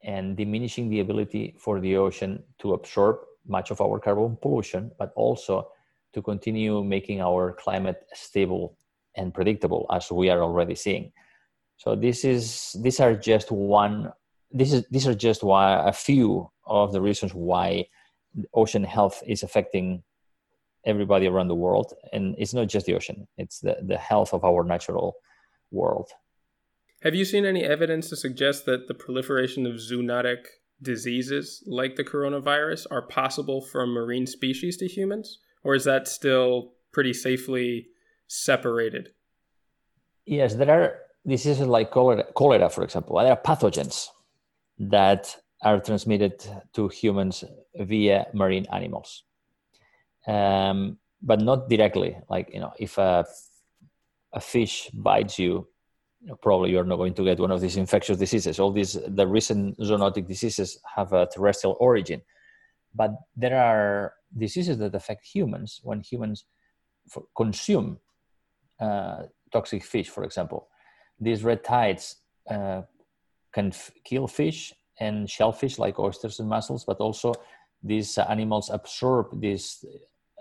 and 0.03 0.35
diminishing 0.37 0.89
the 0.89 0.99
ability 0.99 1.55
for 1.57 1.79
the 1.79 1.95
ocean 1.95 2.43
to 2.59 2.73
absorb 2.73 3.17
much 3.47 3.71
of 3.71 3.81
our 3.81 3.99
carbon 3.99 4.37
pollution, 4.41 4.91
but 4.97 5.11
also 5.15 5.69
to 6.13 6.21
continue 6.21 6.83
making 6.83 7.21
our 7.21 7.53
climate 7.53 8.03
stable 8.13 8.77
and 9.15 9.33
predictable 9.33 9.85
as 9.91 10.11
we 10.11 10.29
are 10.29 10.41
already 10.41 10.75
seeing. 10.75 11.11
So 11.77 11.95
this 11.95 12.23
is 12.23 12.75
these 12.79 12.99
are 12.99 13.15
just 13.15 13.51
one 13.51 14.11
this 14.51 14.73
is 14.73 14.85
these 14.91 15.07
are 15.07 15.15
just 15.15 15.43
why 15.43 15.87
a 15.87 15.93
few 15.93 16.49
of 16.65 16.91
the 16.91 17.01
reasons 17.01 17.33
why 17.33 17.87
ocean 18.53 18.83
health 18.83 19.23
is 19.25 19.43
affecting 19.43 20.03
everybody 20.85 21.27
around 21.27 21.47
the 21.47 21.55
world 21.55 21.93
and 22.11 22.35
it's 22.37 22.53
not 22.53 22.67
just 22.67 22.85
the 22.85 22.95
ocean 22.95 23.27
it's 23.37 23.59
the, 23.59 23.77
the 23.83 23.97
health 23.97 24.33
of 24.33 24.43
our 24.43 24.63
natural 24.63 25.15
world 25.71 26.09
have 27.01 27.15
you 27.15 27.25
seen 27.25 27.45
any 27.45 27.63
evidence 27.63 28.09
to 28.09 28.15
suggest 28.15 28.65
that 28.65 28.87
the 28.87 28.93
proliferation 28.93 29.65
of 29.65 29.75
zoonotic 29.75 30.45
diseases 30.81 31.63
like 31.67 31.95
the 31.95 32.03
coronavirus 32.03 32.87
are 32.91 33.01
possible 33.01 33.61
from 33.61 33.91
marine 33.91 34.27
species 34.27 34.77
to 34.77 34.87
humans? 34.87 35.39
Or 35.63 35.75
is 35.75 35.83
that 35.85 36.07
still 36.07 36.73
pretty 36.91 37.13
safely 37.13 37.87
separated? 38.27 39.09
Yes 40.25 40.55
there 40.55 40.69
are 40.69 40.99
diseases 41.25 41.67
like 41.67 41.91
cholera, 41.91 42.23
cholera 42.33 42.69
for 42.69 42.83
example. 42.83 43.17
There 43.17 43.31
are 43.31 43.41
pathogens 43.41 44.07
that 44.79 45.35
are 45.61 45.79
transmitted 45.79 46.43
to 46.73 46.87
humans 46.87 47.43
via 47.75 48.27
marine 48.33 48.65
animals. 48.71 49.23
Um, 50.27 50.97
but 51.21 51.39
not 51.39 51.69
directly. 51.69 52.17
Like 52.29 52.49
you 52.53 52.59
know, 52.59 52.73
if 52.79 52.97
a 52.97 53.25
a 54.33 54.39
fish 54.39 54.89
bites 54.93 55.37
you, 55.37 55.67
probably 56.41 56.71
you're 56.71 56.83
not 56.83 56.97
going 56.97 57.13
to 57.13 57.23
get 57.23 57.39
one 57.39 57.51
of 57.51 57.61
these 57.61 57.77
infectious 57.77 58.17
diseases. 58.17 58.59
All 58.59 58.71
these 58.71 58.97
the 59.07 59.27
recent 59.27 59.77
zoonotic 59.79 60.27
diseases 60.27 60.79
have 60.95 61.13
a 61.13 61.27
terrestrial 61.27 61.77
origin, 61.79 62.21
but 62.93 63.11
there 63.35 63.59
are 63.59 64.13
diseases 64.37 64.77
that 64.77 64.95
affect 64.95 65.25
humans 65.25 65.79
when 65.83 66.01
humans 66.01 66.45
consume 67.35 67.99
uh, 68.79 69.23
toxic 69.51 69.83
fish, 69.83 70.09
for 70.09 70.23
example. 70.23 70.67
These 71.19 71.43
red 71.43 71.63
tides 71.63 72.17
uh, 72.49 72.83
can 73.53 73.67
f- 73.67 73.91
kill 74.03 74.27
fish 74.27 74.73
and 74.99 75.29
shellfish 75.29 75.77
like 75.77 75.99
oysters 75.99 76.39
and 76.39 76.49
mussels, 76.49 76.85
but 76.85 76.97
also 76.97 77.33
these 77.83 78.17
animals 78.17 78.69
absorb 78.69 79.39
these 79.41 79.83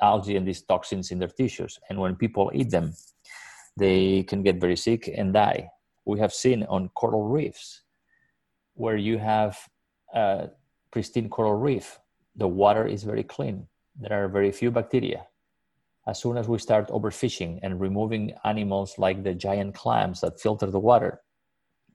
algae 0.03 0.37
and 0.37 0.47
these 0.47 0.63
toxins 0.63 1.11
in 1.11 1.19
their 1.19 1.29
tissues. 1.29 1.79
And 1.89 1.99
when 1.99 2.17
people 2.17 2.51
eat 2.55 2.71
them, 2.71 2.93
they 3.81 4.23
can 4.25 4.43
get 4.43 4.61
very 4.61 4.77
sick 4.77 5.09
and 5.09 5.33
die. 5.33 5.71
We 6.05 6.21
have 6.21 6.33
seen 6.33 6.65
on 6.65 6.91
coral 6.91 7.27
reefs 7.29 7.83
where 8.75 8.97
you 8.97 9.19
have 9.19 9.59
a 10.15 10.49
pristine 10.93 11.29
coral 11.29 11.55
reef, 11.55 11.99
the 12.37 12.49
water 12.49 12.87
is 12.87 13.03
very 13.03 13.25
clean. 13.25 13.67
There 13.99 14.13
are 14.13 14.29
very 14.29 14.53
few 14.53 14.71
bacteria. 14.71 15.27
As 16.07 16.21
soon 16.21 16.37
as 16.37 16.47
we 16.49 16.59
start 16.59 16.89
overfishing 16.89 17.61
and 17.63 17.81
removing 17.81 18.33
animals 18.45 18.99
like 18.99 19.23
the 19.23 19.35
giant 19.35 19.75
clams 19.75 20.21
that 20.21 20.41
filter 20.41 20.67
the 20.71 20.85
water, 20.91 21.21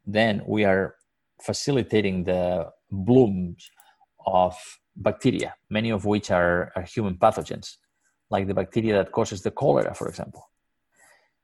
then 0.06 0.44
we 0.48 0.64
are 0.64 0.96
facilitating 1.42 2.24
the 2.24 2.70
blooms 2.92 3.70
of 4.26 4.56
bacteria, 4.96 5.56
many 5.70 5.90
of 5.92 6.06
which 6.06 6.32
are, 6.32 6.72
are 6.76 6.84
human 6.84 7.16
pathogens 7.18 7.78
like 8.30 8.48
the 8.48 8.54
bacteria 8.54 8.94
that 8.94 9.12
causes 9.12 9.42
the 9.42 9.52
cholera, 9.52 9.94
for 9.94 10.08
example. 10.08 10.50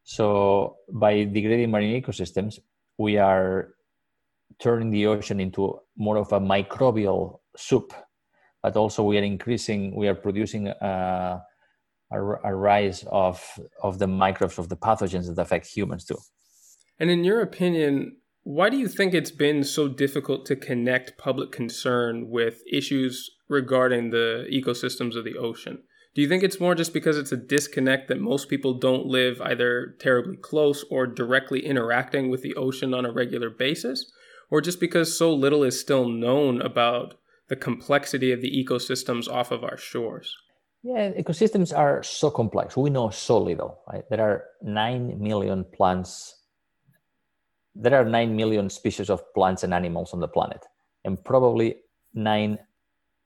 So 0.04 0.78
by 0.92 1.24
degrading 1.24 1.72
marine 1.72 2.02
ecosystems, 2.02 2.60
we 2.98 3.18
are 3.18 3.70
turning 4.60 4.92
the 4.92 5.08
ocean 5.08 5.40
into 5.40 5.80
more 5.98 6.18
of 6.18 6.32
a 6.32 6.40
microbial 6.40 7.40
soup, 7.56 7.94
but 8.62 8.76
also 8.76 9.04
we 9.04 9.18
are 9.18 9.24
increasing, 9.24 9.96
we 9.96 10.08
are 10.08 10.16
producing 10.16 10.68
uh, 10.68 11.40
a, 12.12 12.20
a, 12.20 12.40
a 12.44 12.56
rise 12.56 13.04
of, 13.12 13.44
of 13.82 14.00
the 14.00 14.08
microbes, 14.08 14.60
of 14.60 14.70
the 14.70 14.78
pathogens 14.78 15.28
that 15.34 15.42
affect 15.42 15.68
humans 15.68 16.06
too. 16.06 16.18
And 17.00 17.10
in 17.10 17.24
your 17.24 17.42
opinion, 17.42 18.18
why 18.44 18.70
do 18.70 18.78
you 18.78 18.88
think 18.88 19.14
it's 19.14 19.32
been 19.32 19.64
so 19.64 19.88
difficult 19.88 20.46
to 20.48 20.56
connect 20.56 21.18
public 21.18 21.52
concern 21.52 22.30
with 22.30 22.62
issues 22.72 23.30
regarding 23.48 24.10
the 24.10 24.48
ecosystems 24.52 25.16
of 25.16 25.24
the 25.24 25.38
ocean? 25.38 25.84
Do 26.14 26.22
you 26.22 26.28
think 26.28 26.44
it's 26.44 26.60
more 26.60 26.76
just 26.76 26.94
because 26.94 27.18
it's 27.18 27.32
a 27.32 27.38
disconnect 27.38 28.10
that 28.10 28.20
most 28.20 28.50
people 28.50 28.74
don't 28.74 29.06
live 29.06 29.40
either 29.42 29.96
terribly 30.00 30.36
close 30.36 30.84
or 30.90 31.08
directly 31.08 31.66
interacting 31.66 32.30
with 32.30 32.42
the 32.42 32.54
ocean 32.56 32.94
on 32.94 33.06
a 33.06 33.12
regular 33.12 33.50
basis? 33.50 34.12
Or 34.50 34.60
just 34.60 34.82
because 34.82 35.18
so 35.18 35.34
little 35.34 35.64
is 35.64 35.80
still 35.80 36.10
known 36.10 36.62
about 36.62 37.16
the 37.48 37.56
complexity 37.56 38.34
of 38.34 38.42
the 38.42 38.52
ecosystems 38.52 39.30
off 39.30 39.52
of 39.52 39.64
our 39.64 39.78
shores? 39.78 40.36
Yeah, 40.84 41.12
ecosystems 41.12 41.78
are 41.78 42.04
so 42.04 42.30
complex. 42.30 42.76
We 42.76 42.90
know 42.90 43.10
so 43.12 43.38
little. 43.38 43.80
Right? 43.92 44.04
There 44.10 44.22
are 44.22 44.44
9 44.64 45.18
million 45.18 45.64
plants. 45.64 46.36
There 47.74 47.96
are 47.96 48.04
9 48.04 48.36
million 48.36 48.70
species 48.70 49.10
of 49.10 49.22
plants 49.34 49.64
and 49.64 49.74
animals 49.74 50.14
on 50.14 50.20
the 50.20 50.28
planet, 50.28 50.66
and 51.06 51.24
probably 51.24 51.78
9, 52.14 52.60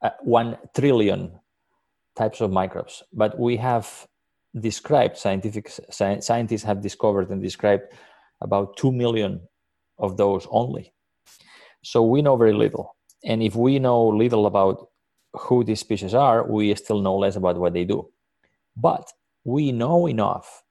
uh, 0.02 0.10
1 0.20 0.58
trillion 0.76 1.40
types 2.16 2.40
of 2.40 2.50
microbes. 2.50 3.02
But 3.12 3.38
we 3.38 3.56
have 3.58 4.06
described, 4.58 5.16
scientific 5.16 5.68
sci- 5.68 6.20
scientists 6.20 6.62
have 6.64 6.80
discovered 6.80 7.30
and 7.30 7.42
described 7.42 7.84
about 8.40 8.76
2 8.76 8.92
million 8.92 9.40
of 9.98 10.16
those 10.16 10.46
only. 10.50 10.92
So 11.82 12.02
we 12.02 12.22
know 12.22 12.36
very 12.36 12.52
little. 12.52 12.96
And 13.24 13.42
if 13.42 13.54
we 13.54 13.78
know 13.78 14.08
little 14.08 14.46
about 14.46 14.88
who 15.32 15.64
these 15.64 15.80
species 15.80 16.14
are, 16.14 16.50
we 16.50 16.74
still 16.74 17.00
know 17.00 17.16
less 17.16 17.36
about 17.36 17.58
what 17.58 17.74
they 17.74 17.84
do. 17.84 18.10
But 18.76 19.12
we 19.44 19.72
know 19.72 20.06
enough 20.08 20.62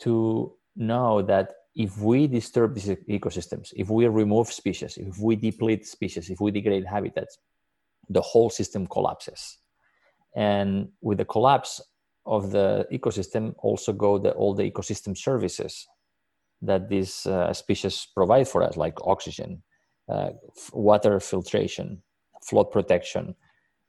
to 0.00 0.54
know 0.76 1.22
that 1.22 1.52
if 1.74 1.98
we 1.98 2.26
disturb 2.26 2.74
these 2.74 2.88
ecosystems, 2.88 3.72
if 3.76 3.90
we 3.90 4.06
remove 4.06 4.52
species, 4.52 4.96
if 4.96 5.18
we 5.18 5.36
deplete 5.36 5.86
species, 5.86 6.30
if 6.30 6.40
we 6.40 6.50
degrade 6.50 6.86
habitats, 6.86 7.38
the 8.08 8.20
whole 8.20 8.50
system 8.50 8.86
collapses. 8.86 9.58
And 10.36 10.88
with 11.00 11.18
the 11.18 11.24
collapse 11.24 11.80
of 12.26 12.50
the 12.52 12.86
ecosystem, 12.92 13.54
also 13.58 13.92
go 13.92 14.18
the, 14.18 14.32
all 14.32 14.54
the 14.54 14.70
ecosystem 14.70 15.16
services 15.16 15.86
that 16.62 16.88
these 16.88 17.26
uh, 17.26 17.52
species 17.52 18.06
provide 18.14 18.46
for 18.46 18.62
us, 18.62 18.76
like 18.76 18.94
oxygen, 19.02 19.62
uh, 20.08 20.30
water 20.72 21.18
filtration, 21.20 22.02
flood 22.44 22.70
protection, 22.70 23.34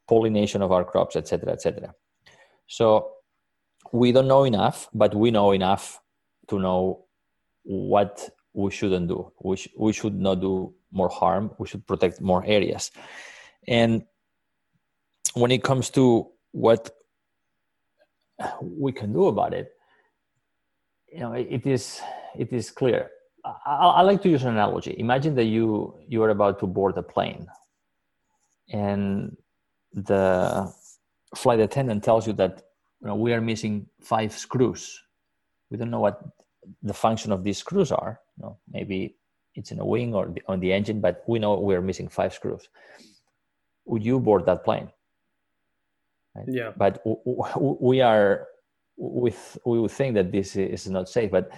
pollination 0.07 0.61
of 0.61 0.71
our 0.71 0.85
crops, 0.85 1.15
etc., 1.15 1.51
etc. 1.51 1.93
So 2.67 3.11
we 3.91 4.11
don't 4.11 4.27
know 4.27 4.45
enough, 4.45 4.89
but 4.93 5.13
we 5.13 5.31
know 5.31 5.51
enough 5.51 5.99
to 6.47 6.59
know 6.59 7.05
what 7.63 8.29
we 8.53 8.71
shouldn't 8.71 9.07
do. 9.09 9.31
We, 9.43 9.57
sh- 9.57 9.73
we 9.77 9.91
should 9.93 10.19
not 10.19 10.41
do 10.41 10.73
more 10.91 11.09
harm. 11.09 11.51
We 11.59 11.67
should 11.67 11.85
protect 11.85 12.21
more 12.21 12.43
areas. 12.45 12.91
And 13.67 14.03
when 15.33 15.51
it 15.51 15.63
comes 15.63 15.89
to 15.91 16.31
what 16.57 16.89
we 18.61 18.91
can 18.91 19.13
do 19.13 19.27
about 19.27 19.53
it, 19.53 19.73
you 21.13 21.19
know, 21.19 21.33
it, 21.33 21.65
is 21.65 22.01
it 22.35 22.51
is 22.51 22.71
clear. 22.71 23.11
I, 23.45 23.75
I, 23.99 24.01
like 24.01 24.21
to 24.23 24.29
use 24.29 24.43
an 24.43 24.49
analogy. 24.49 24.95
Imagine 24.97 25.35
that 25.35 25.45
you 25.45 25.95
you 26.07 26.23
are 26.23 26.31
about 26.31 26.59
to 26.59 26.67
board 26.67 26.97
a 26.97 27.03
plane, 27.03 27.47
and 28.73 29.37
the 29.93 30.73
flight 31.35 31.59
attendant 31.59 32.03
tells 32.03 32.27
you 32.27 32.33
that 32.33 32.63
you 33.01 33.07
know, 33.07 33.15
we 33.15 33.33
are 33.33 33.41
missing 33.41 33.87
five 34.01 34.33
screws. 34.33 34.99
We 35.69 35.77
don't 35.77 35.91
know 35.91 36.01
what 36.01 36.21
the 36.81 36.93
function 36.93 37.31
of 37.31 37.43
these 37.43 37.59
screws 37.59 37.91
are. 37.91 38.19
You 38.37 38.43
know, 38.43 38.57
maybe 38.69 39.15
it's 39.55 39.71
in 39.71 39.79
a 39.79 39.85
wing 39.85 40.13
or 40.13 40.33
on 40.47 40.59
the 40.59 40.73
engine, 40.73 40.99
but 41.01 41.23
we 41.27 41.39
know 41.39 41.59
we're 41.59 41.81
missing 41.81 42.09
five 42.09 42.33
screws. 42.33 42.67
Would 43.85 44.03
you 44.03 44.19
board 44.19 44.45
that 44.47 44.65
plane? 44.65 44.89
Right? 46.37 46.45
Yeah. 46.47 46.71
But 46.77 47.01
we 47.81 48.01
are 48.01 48.47
with 48.97 49.57
we 49.65 49.79
would 49.79 49.91
think 49.91 50.15
that 50.15 50.31
this 50.31 50.55
is 50.55 50.87
not 50.87 51.09
safe, 51.09 51.31
but 51.31 51.49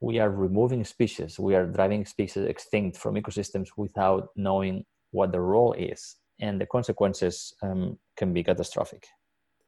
we 0.00 0.18
are 0.18 0.30
removing 0.30 0.84
species. 0.84 1.38
We 1.38 1.54
are 1.54 1.66
driving 1.66 2.04
species 2.04 2.44
extinct 2.44 2.96
from 2.96 3.14
ecosystems 3.14 3.68
without 3.76 4.30
knowing 4.36 4.84
what 5.10 5.32
the 5.32 5.40
role 5.40 5.72
is, 5.72 6.16
and 6.40 6.60
the 6.60 6.66
consequences 6.66 7.54
um, 7.62 7.98
can 8.16 8.32
be 8.32 8.42
catastrophic. 8.42 9.06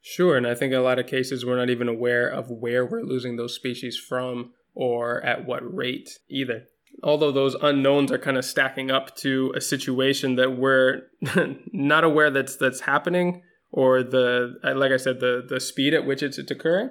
Sure, 0.03 0.37
and 0.37 0.47
I 0.47 0.55
think 0.55 0.73
in 0.73 0.79
a 0.79 0.83
lot 0.83 0.99
of 0.99 1.07
cases 1.07 1.45
we're 1.45 1.57
not 1.57 1.71
even 1.71 1.89
aware 1.89 2.29
of 2.29 2.51
where 2.51 2.85
we're 2.85 3.03
losing 3.03 3.37
those 3.37 3.55
species 3.55 3.97
from 3.97 4.53
or 4.75 5.25
at 5.25 5.47
what 5.47 5.63
rate 5.63 6.19
either. 6.29 6.65
Although 7.03 7.33
those 7.33 7.57
unknowns 7.61 8.13
are 8.13 8.19
kind 8.19 8.37
of 8.37 8.45
stacking 8.45 8.91
up 8.91 9.17
to 9.17 9.53
a 9.57 9.61
situation 9.61 10.37
that 10.37 10.57
we're 10.57 11.03
not 11.73 12.05
aware 12.05 12.31
that's 12.31 12.57
that's 12.57 12.81
happening 12.81 13.43
or 13.75 14.05
the 14.05 14.55
uh, 14.63 14.73
like 14.77 14.93
I 14.93 14.97
said 14.97 15.19
the 15.19 15.45
the 15.47 15.59
speed 15.59 15.95
at 15.95 16.07
which 16.07 16.23
it's, 16.23 16.39
it's 16.39 16.51
occurring. 16.51 16.91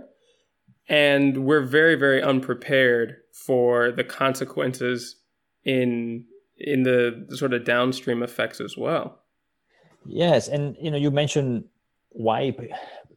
And 0.89 1.45
we're 1.45 1.65
very 1.65 1.95
very 1.95 2.21
unprepared 2.21 3.15
for 3.31 3.89
the 3.91 4.03
consequences 4.03 5.15
in 5.63 6.25
in 6.57 6.83
the 6.83 7.25
sort 7.37 7.53
of 7.53 7.63
downstream 7.63 8.21
effects 8.21 8.59
as 8.59 8.75
well. 8.77 9.21
Yes, 10.05 10.49
and 10.49 10.75
you 10.77 10.91
know 10.91 10.97
you 10.97 11.09
mentioned 11.09 11.63
why 12.09 12.53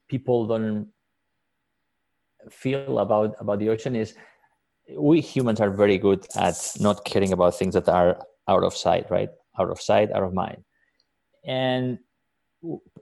people 0.08 0.46
don't 0.46 0.86
feel 2.48 3.00
about 3.00 3.34
about 3.40 3.58
the 3.58 3.68
ocean 3.68 3.96
is 3.96 4.14
we 4.96 5.20
humans 5.20 5.60
are 5.60 5.70
very 5.70 5.98
good 5.98 6.24
at 6.36 6.54
not 6.78 7.04
caring 7.04 7.32
about 7.32 7.58
things 7.58 7.74
that 7.74 7.88
are 7.88 8.22
out 8.46 8.62
of 8.62 8.76
sight 8.76 9.10
right? 9.10 9.30
Out 9.58 9.70
of 9.70 9.80
sight 9.80 10.12
out 10.12 10.22
of 10.22 10.32
mind. 10.32 10.62
And 11.44 11.98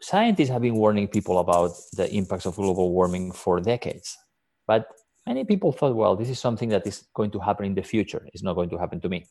scientists 0.01 0.51
have 0.51 0.63
been 0.63 0.77
warning 0.77 1.09
people 1.09 1.39
about 1.39 1.73
the 1.95 2.11
impacts 2.13 2.47
of 2.47 2.57
global 2.57 2.93
warming 2.93 3.33
for 3.33 3.61
decades 3.61 4.17
but 4.67 4.87
many 5.27 5.45
people 5.45 5.73
thought 5.73 5.95
well 5.95 6.17
this 6.17 6.29
is 6.29 6.39
something 6.39 6.69
that 6.69 6.87
is 6.87 7.05
going 7.15 7.31
to 7.31 7.39
happen 7.39 7.67
in 7.67 7.75
the 7.75 7.83
future. 7.83 8.27
It's 8.33 8.43
not 8.43 8.55
going 8.55 8.71
to 8.71 8.79
happen 8.79 9.01
to 9.01 9.09
me. 9.09 9.27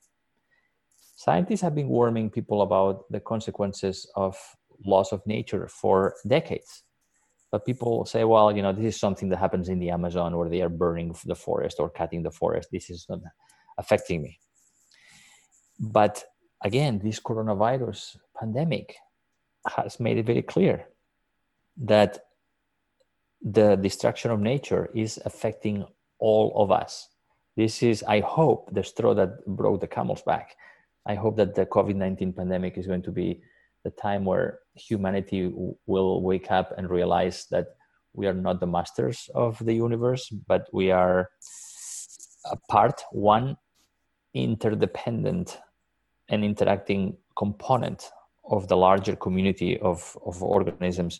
Scientists 1.15 1.61
have 1.61 1.75
been 1.75 1.87
warning 1.87 2.29
people 2.29 2.61
about 2.61 3.05
the 3.11 3.19
consequences 3.19 4.09
of 4.15 4.35
loss 4.85 5.11
of 5.11 5.25
nature 5.25 5.67
for 5.67 6.15
decades. 6.27 6.83
But 7.51 7.65
people 7.65 8.05
say 8.05 8.23
well 8.23 8.55
you 8.55 8.61
know 8.61 8.73
this 8.73 8.95
is 8.95 8.99
something 8.99 9.29
that 9.29 9.37
happens 9.37 9.69
in 9.69 9.79
the 9.79 9.91
amazon 9.91 10.35
where 10.35 10.49
they 10.49 10.61
are 10.61 10.69
burning 10.69 11.15
the 11.25 11.35
forest 11.35 11.77
or 11.79 11.89
cutting 11.89 12.23
the 12.23 12.31
forest. 12.31 12.69
This 12.71 12.89
is 12.89 13.05
not 13.09 13.19
affecting 13.77 14.21
me. 14.21 14.39
But 15.79 16.23
again 16.63 16.99
this 17.03 17.19
coronavirus 17.19 18.17
pandemic 18.39 18.95
has 19.67 19.99
made 19.99 20.17
it 20.17 20.25
very 20.25 20.41
clear 20.41 20.85
that 21.77 22.19
the 23.41 23.75
destruction 23.75 24.31
of 24.31 24.39
nature 24.39 24.89
is 24.93 25.19
affecting 25.25 25.85
all 26.19 26.53
of 26.55 26.71
us. 26.71 27.09
This 27.55 27.83
is 27.83 28.03
i 28.07 28.19
hope 28.21 28.69
the 28.71 28.83
straw 28.83 29.13
that 29.13 29.45
broke 29.45 29.81
the 29.81 29.87
camel's 29.87 30.21
back. 30.21 30.55
I 31.05 31.15
hope 31.15 31.35
that 31.37 31.55
the 31.55 31.65
covid-19 31.65 32.35
pandemic 32.35 32.77
is 32.77 32.87
going 32.87 33.03
to 33.03 33.11
be 33.11 33.41
the 33.83 33.91
time 33.91 34.23
where 34.25 34.59
humanity 34.75 35.49
w- 35.49 35.75
will 35.85 36.21
wake 36.21 36.49
up 36.51 36.73
and 36.77 36.89
realize 36.89 37.45
that 37.51 37.75
we 38.13 38.27
are 38.27 38.33
not 38.33 38.59
the 38.59 38.67
masters 38.67 39.29
of 39.35 39.59
the 39.65 39.73
universe, 39.73 40.29
but 40.29 40.67
we 40.71 40.91
are 40.91 41.29
a 42.45 42.55
part, 42.69 43.03
one 43.11 43.57
interdependent 44.33 45.59
and 46.29 46.43
interacting 46.43 47.17
component 47.37 48.09
of 48.49 48.67
the 48.67 48.77
larger 48.77 49.15
community 49.15 49.79
of, 49.79 50.17
of 50.25 50.41
organisms 50.43 51.19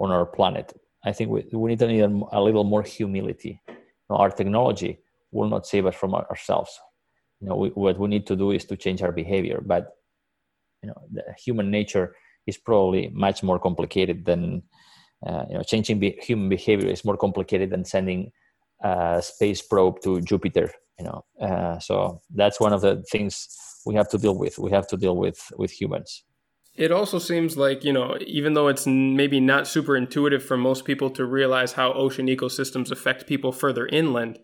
on 0.00 0.10
our 0.10 0.26
planet. 0.26 0.72
I 1.04 1.12
think 1.12 1.30
we, 1.30 1.44
we 1.52 1.70
need 1.70 1.80
need 1.80 2.00
a, 2.00 2.20
a 2.32 2.40
little 2.40 2.64
more 2.64 2.82
humility. 2.82 3.60
our 4.10 4.30
technology 4.30 5.00
will 5.32 5.48
not 5.48 5.66
save 5.66 5.86
us 5.86 5.94
from 5.94 6.14
ourselves. 6.14 6.78
You 7.40 7.48
know, 7.48 7.56
we, 7.56 7.68
what 7.70 7.98
we 7.98 8.08
need 8.08 8.26
to 8.26 8.36
do 8.36 8.50
is 8.50 8.64
to 8.66 8.76
change 8.76 9.02
our 9.02 9.12
behavior, 9.12 9.62
but 9.64 9.96
you 10.82 10.88
know 10.88 11.00
the 11.12 11.22
human 11.44 11.70
nature 11.70 12.14
is 12.46 12.56
probably 12.56 13.08
much 13.12 13.42
more 13.42 13.58
complicated 13.58 14.24
than 14.24 14.62
uh, 15.26 15.44
you 15.48 15.56
know 15.56 15.62
changing 15.62 15.98
be- 15.98 16.18
human 16.22 16.48
behavior 16.48 16.88
is 16.88 17.04
more 17.04 17.16
complicated 17.16 17.70
than 17.70 17.84
sending 17.84 18.32
a 18.82 19.20
space 19.22 19.60
probe 19.62 20.00
to 20.00 20.20
jupiter 20.22 20.70
you 20.98 21.04
know 21.04 21.24
uh, 21.40 21.78
so 21.78 22.20
that's 22.34 22.60
one 22.60 22.72
of 22.72 22.80
the 22.80 23.02
things 23.10 23.48
we 23.84 23.94
have 23.94 24.08
to 24.08 24.18
deal 24.18 24.36
with 24.36 24.58
we 24.58 24.70
have 24.70 24.86
to 24.86 24.96
deal 24.96 25.16
with 25.16 25.52
with 25.56 25.70
humans 25.70 26.24
it 26.76 26.92
also 26.92 27.18
seems 27.18 27.56
like 27.56 27.84
you 27.84 27.92
know 27.92 28.16
even 28.26 28.54
though 28.54 28.68
it's 28.68 28.86
maybe 28.86 29.40
not 29.40 29.66
super 29.66 29.96
intuitive 29.96 30.44
for 30.44 30.56
most 30.56 30.84
people 30.84 31.10
to 31.10 31.24
realize 31.24 31.72
how 31.72 31.92
ocean 31.92 32.26
ecosystems 32.26 32.90
affect 32.90 33.26
people 33.26 33.52
further 33.52 33.86
inland 33.88 34.38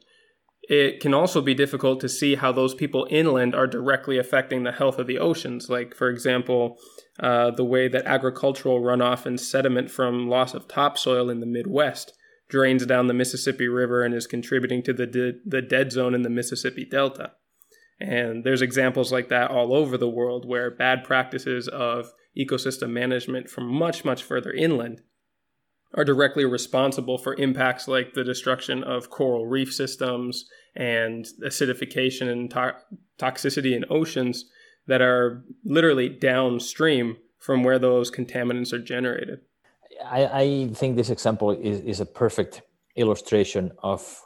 it 0.69 0.99
can 1.01 1.15
also 1.15 1.41
be 1.41 1.55
difficult 1.55 2.01
to 2.01 2.09
see 2.09 2.35
how 2.35 2.51
those 2.51 2.75
people 2.75 3.07
inland 3.09 3.55
are 3.55 3.69
directly 3.69 4.19
affecting 4.19 4.65
the 4.65 4.73
health 4.73 4.99
of 4.99 5.07
the 5.07 5.19
oceans. 5.19 5.71
Like, 5.71 5.95
for 5.95 6.09
example, 6.09 6.79
uh, 7.21 7.53
the 7.53 7.65
way 7.65 7.87
that 7.89 8.05
agricultural 8.05 8.81
runoff 8.81 9.27
and 9.27 9.41
sediment 9.41 9.91
from 9.91 10.29
loss 10.29 10.55
of 10.55 10.67
topsoil 10.67 11.31
in 11.31 11.41
the 11.41 11.47
Midwest 11.47 12.13
drains 12.49 12.85
down 12.85 13.07
the 13.07 13.15
Mississippi 13.15 13.69
River 13.69 14.03
and 14.03 14.15
is 14.15 14.27
contributing 14.27 14.83
to 14.83 14.93
the, 14.93 15.07
de- 15.07 15.39
the 15.45 15.63
dead 15.63 15.93
zone 15.93 16.15
in 16.15 16.23
the 16.23 16.31
Mississippi 16.31 16.85
Delta. 16.85 17.33
And 17.99 18.45
there's 18.45 18.63
examples 18.63 19.11
like 19.11 19.29
that 19.29 19.51
all 19.51 19.75
over 19.75 19.97
the 19.97 20.09
world 20.09 20.47
where 20.47 20.71
bad 20.71 21.05
practices 21.05 21.67
of 21.69 22.13
ecosystem 22.37 22.91
management 22.91 23.49
from 23.49 23.67
much, 23.67 24.05
much 24.05 24.23
further 24.23 24.53
inland 24.53 25.01
are 25.95 26.05
directly 26.05 26.45
responsible 26.45 27.17
for 27.17 27.35
impacts 27.37 27.89
like 27.89 28.13
the 28.13 28.25
destruction 28.25 28.85
of 28.85 29.09
coral 29.09 29.47
reef 29.47 29.73
systems 29.73 30.45
and 30.75 31.27
acidification 31.43 32.29
and 32.29 32.51
to- 32.51 32.77
toxicity 33.19 33.75
in 33.75 33.85
oceans 33.89 34.45
that 34.87 35.01
are 35.01 35.43
literally 35.65 36.09
downstream 36.09 37.17
from 37.39 37.63
where 37.63 37.79
those 37.79 38.11
contaminants 38.11 38.73
are 38.73 38.79
generated. 38.79 39.41
I, 40.05 40.27
I 40.27 40.69
think 40.75 40.97
this 40.97 41.11
example 41.11 41.53
is, 41.53 41.81
is 41.81 42.01
a 42.01 42.07
perfect 42.07 42.63
illustration 42.97 43.73
of 43.83 44.21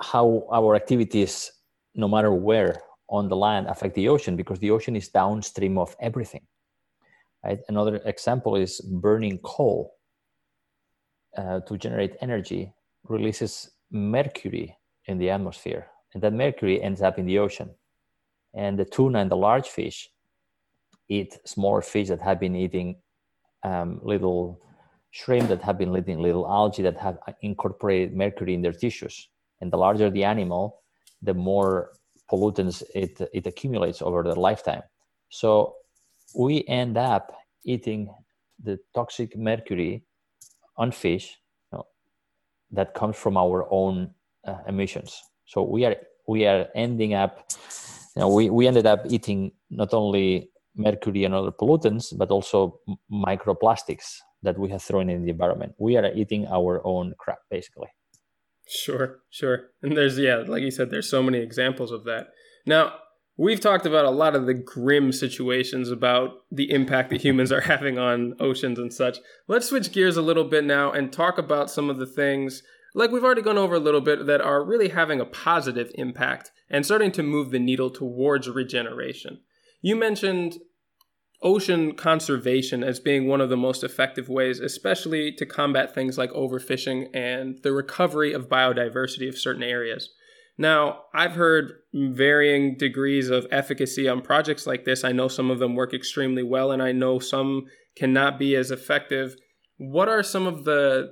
how 0.00 0.46
our 0.52 0.74
activities, 0.76 1.50
no 1.94 2.08
matter 2.08 2.32
where 2.32 2.82
on 3.08 3.28
the 3.28 3.36
land, 3.36 3.66
affect 3.66 3.94
the 3.94 4.08
ocean 4.08 4.36
because 4.36 4.58
the 4.58 4.70
ocean 4.70 4.96
is 4.96 5.08
downstream 5.08 5.78
of 5.78 5.94
everything. 6.00 6.46
Right? 7.44 7.60
Another 7.68 7.96
example 8.04 8.56
is 8.56 8.80
burning 8.80 9.38
coal 9.38 9.94
uh, 11.36 11.60
to 11.60 11.76
generate 11.76 12.16
energy 12.20 12.72
releases 13.04 13.70
mercury 13.90 14.76
in 15.06 15.18
the 15.18 15.30
atmosphere, 15.30 15.88
and 16.14 16.22
that 16.22 16.32
mercury 16.32 16.82
ends 16.82 17.02
up 17.02 17.18
in 17.18 17.26
the 17.26 17.38
ocean. 17.38 17.70
And 18.54 18.78
the 18.78 18.84
tuna 18.84 19.18
and 19.18 19.30
the 19.30 19.36
large 19.36 19.68
fish 19.68 20.10
eat 21.08 21.38
smaller 21.44 21.82
fish 21.82 22.08
that 22.08 22.20
have 22.20 22.38
been 22.38 22.54
eating 22.54 22.96
um, 23.64 24.00
little 24.02 24.60
shrimp 25.10 25.48
that 25.48 25.62
have 25.62 25.78
been 25.78 25.94
eating 25.96 26.20
little 26.20 26.46
algae 26.48 26.82
that 26.82 26.96
have 26.96 27.18
incorporated 27.42 28.16
mercury 28.16 28.54
in 28.54 28.62
their 28.62 28.72
tissues. 28.72 29.28
And 29.60 29.70
the 29.70 29.76
larger 29.76 30.10
the 30.10 30.24
animal, 30.24 30.81
the 31.22 31.34
more 31.34 31.92
pollutants 32.30 32.82
it, 32.94 33.20
it 33.32 33.46
accumulates 33.46 34.02
over 34.02 34.22
their 34.22 34.34
lifetime. 34.34 34.82
So 35.28 35.76
we 36.34 36.64
end 36.66 36.96
up 36.96 37.32
eating 37.64 38.12
the 38.62 38.78
toxic 38.94 39.36
mercury 39.36 40.04
on 40.76 40.92
fish 40.92 41.38
you 41.72 41.78
know, 41.78 41.86
that 42.70 42.94
comes 42.94 43.16
from 43.16 43.36
our 43.36 43.66
own 43.70 44.10
uh, 44.46 44.58
emissions. 44.66 45.22
So 45.46 45.62
we 45.62 45.84
are 45.84 45.96
we 46.26 46.46
are 46.46 46.68
ending 46.74 47.14
up 47.14 47.52
you 48.16 48.20
know, 48.20 48.28
we, 48.28 48.50
we 48.50 48.66
ended 48.66 48.86
up 48.86 49.04
eating 49.08 49.52
not 49.70 49.94
only 49.94 50.50
mercury 50.76 51.24
and 51.24 51.34
other 51.34 51.50
pollutants, 51.50 52.16
but 52.16 52.30
also 52.30 52.78
microplastics 53.10 54.18
that 54.42 54.58
we 54.58 54.68
have 54.70 54.82
thrown 54.82 55.08
in 55.08 55.24
the 55.24 55.30
environment. 55.30 55.74
We 55.78 55.96
are 55.96 56.12
eating 56.12 56.46
our 56.46 56.80
own 56.84 57.14
crap, 57.18 57.38
basically. 57.50 57.88
Sure, 58.74 59.20
sure. 59.28 59.64
And 59.82 59.96
there's, 59.96 60.18
yeah, 60.18 60.36
like 60.46 60.62
you 60.62 60.70
said, 60.70 60.90
there's 60.90 61.10
so 61.10 61.22
many 61.22 61.38
examples 61.38 61.92
of 61.92 62.04
that. 62.04 62.28
Now, 62.64 62.94
we've 63.36 63.60
talked 63.60 63.84
about 63.84 64.06
a 64.06 64.10
lot 64.10 64.34
of 64.34 64.46
the 64.46 64.54
grim 64.54 65.12
situations 65.12 65.90
about 65.90 66.30
the 66.50 66.70
impact 66.70 67.10
that 67.10 67.20
humans 67.20 67.52
are 67.52 67.60
having 67.72 67.98
on 67.98 68.34
oceans 68.40 68.78
and 68.78 68.92
such. 68.92 69.18
Let's 69.46 69.68
switch 69.68 69.92
gears 69.92 70.16
a 70.16 70.22
little 70.22 70.44
bit 70.44 70.64
now 70.64 70.90
and 70.90 71.12
talk 71.12 71.36
about 71.36 71.70
some 71.70 71.90
of 71.90 71.98
the 71.98 72.06
things, 72.06 72.62
like 72.94 73.10
we've 73.10 73.24
already 73.24 73.42
gone 73.42 73.58
over 73.58 73.74
a 73.74 73.80
little 73.80 74.00
bit, 74.00 74.24
that 74.26 74.40
are 74.40 74.64
really 74.64 74.88
having 74.88 75.20
a 75.20 75.26
positive 75.26 75.90
impact 75.96 76.50
and 76.70 76.86
starting 76.86 77.12
to 77.12 77.22
move 77.22 77.50
the 77.50 77.58
needle 77.58 77.90
towards 77.90 78.48
regeneration. 78.48 79.40
You 79.82 79.96
mentioned 79.96 80.56
ocean 81.42 81.94
conservation 81.94 82.84
as 82.84 83.00
being 83.00 83.26
one 83.26 83.40
of 83.40 83.48
the 83.48 83.56
most 83.56 83.82
effective 83.82 84.28
ways, 84.28 84.60
especially 84.60 85.32
to 85.32 85.46
combat 85.46 85.94
things 85.94 86.16
like 86.16 86.30
overfishing 86.30 87.08
and 87.14 87.58
the 87.62 87.72
recovery 87.72 88.32
of 88.32 88.48
biodiversity 88.48 89.28
of 89.28 89.38
certain 89.38 89.62
areas. 89.62 90.10
Now, 90.58 91.04
I've 91.14 91.34
heard 91.34 91.72
varying 91.92 92.76
degrees 92.76 93.30
of 93.30 93.46
efficacy 93.50 94.08
on 94.08 94.20
projects 94.20 94.66
like 94.66 94.84
this. 94.84 95.02
I 95.02 95.12
know 95.12 95.28
some 95.28 95.50
of 95.50 95.58
them 95.58 95.74
work 95.74 95.94
extremely 95.94 96.42
well, 96.42 96.70
and 96.70 96.82
I 96.82 96.92
know 96.92 97.18
some 97.18 97.66
cannot 97.96 98.38
be 98.38 98.54
as 98.54 98.70
effective. 98.70 99.36
What 99.78 100.08
are 100.08 100.22
some 100.22 100.46
of 100.46 100.64
the, 100.64 101.10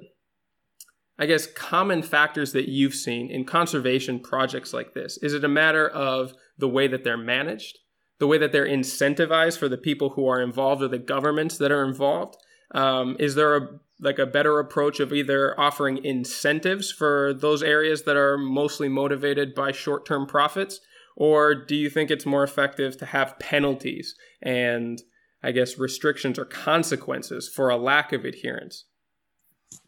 I 1.18 1.26
guess, 1.26 1.46
common 1.46 2.02
factors 2.02 2.52
that 2.52 2.68
you've 2.68 2.94
seen 2.94 3.30
in 3.30 3.44
conservation 3.44 4.20
projects 4.20 4.72
like 4.72 4.94
this? 4.94 5.18
Is 5.22 5.34
it 5.34 5.44
a 5.44 5.48
matter 5.48 5.88
of 5.88 6.34
the 6.58 6.68
way 6.68 6.86
that 6.86 7.02
they're 7.02 7.16
managed? 7.16 7.78
The 8.20 8.26
way 8.26 8.38
that 8.38 8.52
they're 8.52 8.68
incentivized 8.68 9.58
for 9.58 9.68
the 9.68 9.78
people 9.78 10.10
who 10.10 10.28
are 10.28 10.40
involved 10.40 10.82
or 10.82 10.88
the 10.88 10.98
governments 10.98 11.58
that 11.58 11.72
are 11.72 11.84
involved? 11.84 12.36
Um, 12.72 13.16
is 13.18 13.34
there 13.34 13.56
a 13.56 13.68
like 14.02 14.18
a 14.18 14.26
better 14.26 14.58
approach 14.58 14.98
of 14.98 15.12
either 15.12 15.58
offering 15.60 16.02
incentives 16.04 16.90
for 16.90 17.34
those 17.34 17.62
areas 17.62 18.04
that 18.04 18.16
are 18.16 18.38
mostly 18.38 18.88
motivated 18.88 19.54
by 19.54 19.72
short-term 19.72 20.26
profits, 20.26 20.80
or 21.16 21.54
do 21.54 21.76
you 21.76 21.90
think 21.90 22.10
it's 22.10 22.24
more 22.24 22.42
effective 22.42 22.96
to 22.96 23.04
have 23.04 23.38
penalties 23.38 24.14
and 24.40 25.02
I 25.42 25.52
guess 25.52 25.78
restrictions 25.78 26.38
or 26.38 26.46
consequences 26.46 27.48
for 27.48 27.68
a 27.68 27.76
lack 27.76 28.12
of 28.12 28.24
adherence? 28.24 28.84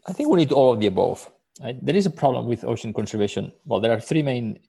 I 0.07 0.13
think 0.13 0.29
we 0.29 0.37
need 0.37 0.51
all 0.51 0.73
of 0.73 0.79
the 0.79 0.87
above. 0.87 1.29
Right? 1.61 1.83
There 1.83 1.95
is 1.95 2.05
a 2.05 2.11
problem 2.11 2.47
with 2.47 2.63
ocean 2.63 2.93
conservation. 2.93 3.51
Well, 3.65 3.79
there 3.79 3.91
are 3.91 3.99
three 3.99 4.23
main 4.23 4.59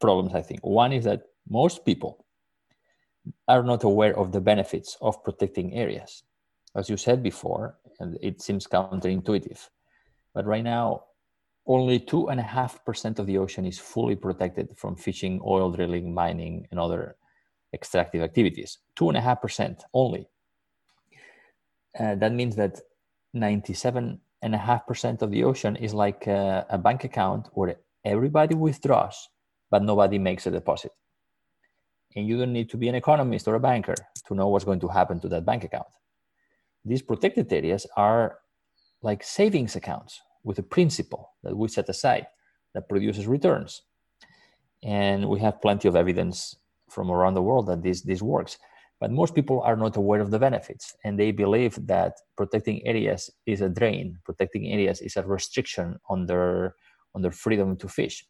problems, 0.00 0.34
I 0.34 0.42
think. 0.42 0.60
One 0.64 0.92
is 0.92 1.04
that 1.04 1.22
most 1.48 1.84
people 1.84 2.24
are 3.46 3.62
not 3.62 3.84
aware 3.84 4.16
of 4.18 4.32
the 4.32 4.40
benefits 4.40 4.96
of 5.00 5.22
protecting 5.24 5.74
areas. 5.74 6.22
As 6.76 6.88
you 6.90 6.96
said 6.96 7.22
before, 7.22 7.78
and 8.00 8.18
it 8.22 8.40
seems 8.40 8.66
counterintuitive, 8.66 9.68
but 10.34 10.46
right 10.46 10.64
now, 10.64 11.04
only 11.66 12.00
2.5% 12.00 13.18
of 13.18 13.26
the 13.26 13.38
ocean 13.38 13.66
is 13.66 13.78
fully 13.78 14.16
protected 14.16 14.76
from 14.76 14.96
fishing, 14.96 15.40
oil 15.44 15.70
drilling, 15.70 16.14
mining, 16.14 16.66
and 16.70 16.80
other 16.80 17.16
extractive 17.74 18.22
activities. 18.22 18.78
2.5% 18.96 19.80
only. 19.92 20.28
Uh, 21.98 22.14
that 22.14 22.32
means 22.32 22.56
that 22.56 22.80
97.5% 23.36 25.22
of 25.22 25.30
the 25.30 25.44
ocean 25.44 25.76
is 25.76 25.92
like 25.92 26.26
a, 26.26 26.64
a 26.70 26.78
bank 26.78 27.04
account 27.04 27.48
where 27.52 27.76
everybody 28.04 28.54
withdraws, 28.54 29.28
but 29.70 29.82
nobody 29.82 30.18
makes 30.18 30.46
a 30.46 30.50
deposit 30.50 30.92
and 32.16 32.26
you 32.26 32.38
don't 32.38 32.52
need 32.52 32.70
to 32.70 32.76
be 32.76 32.88
an 32.88 32.94
economist 32.94 33.46
or 33.48 33.54
a 33.54 33.60
banker 33.60 33.94
to 34.26 34.34
know 34.34 34.48
what's 34.48 34.64
going 34.64 34.80
to 34.80 34.88
happen 34.88 35.20
to 35.20 35.28
that 35.28 35.44
bank 35.44 35.64
account. 35.64 35.86
These 36.84 37.02
protected 37.02 37.52
areas 37.52 37.86
are 37.96 38.38
like 39.02 39.22
savings 39.22 39.76
accounts 39.76 40.20
with 40.44 40.58
a 40.58 40.62
principal 40.62 41.32
that 41.42 41.56
we 41.56 41.68
set 41.68 41.88
aside 41.88 42.26
that 42.74 42.88
produces 42.88 43.26
returns. 43.26 43.82
And 44.82 45.28
we 45.28 45.40
have 45.40 45.60
plenty 45.60 45.88
of 45.88 45.96
evidence 45.96 46.56
from 46.88 47.10
around 47.10 47.34
the 47.34 47.42
world 47.42 47.66
that 47.66 47.82
this, 47.82 48.02
this 48.02 48.22
works. 48.22 48.58
But 49.00 49.12
most 49.12 49.34
people 49.34 49.60
are 49.62 49.76
not 49.76 49.96
aware 49.96 50.20
of 50.20 50.30
the 50.30 50.38
benefits 50.38 50.96
and 51.04 51.18
they 51.18 51.30
believe 51.30 51.86
that 51.86 52.14
protecting 52.36 52.84
areas 52.86 53.30
is 53.46 53.60
a 53.60 53.68
drain, 53.68 54.18
protecting 54.24 54.72
areas 54.72 55.00
is 55.00 55.16
a 55.16 55.22
restriction 55.22 55.98
on 56.08 56.26
their, 56.26 56.74
on 57.14 57.22
their 57.22 57.30
freedom 57.30 57.76
to 57.76 57.88
fish. 57.88 58.26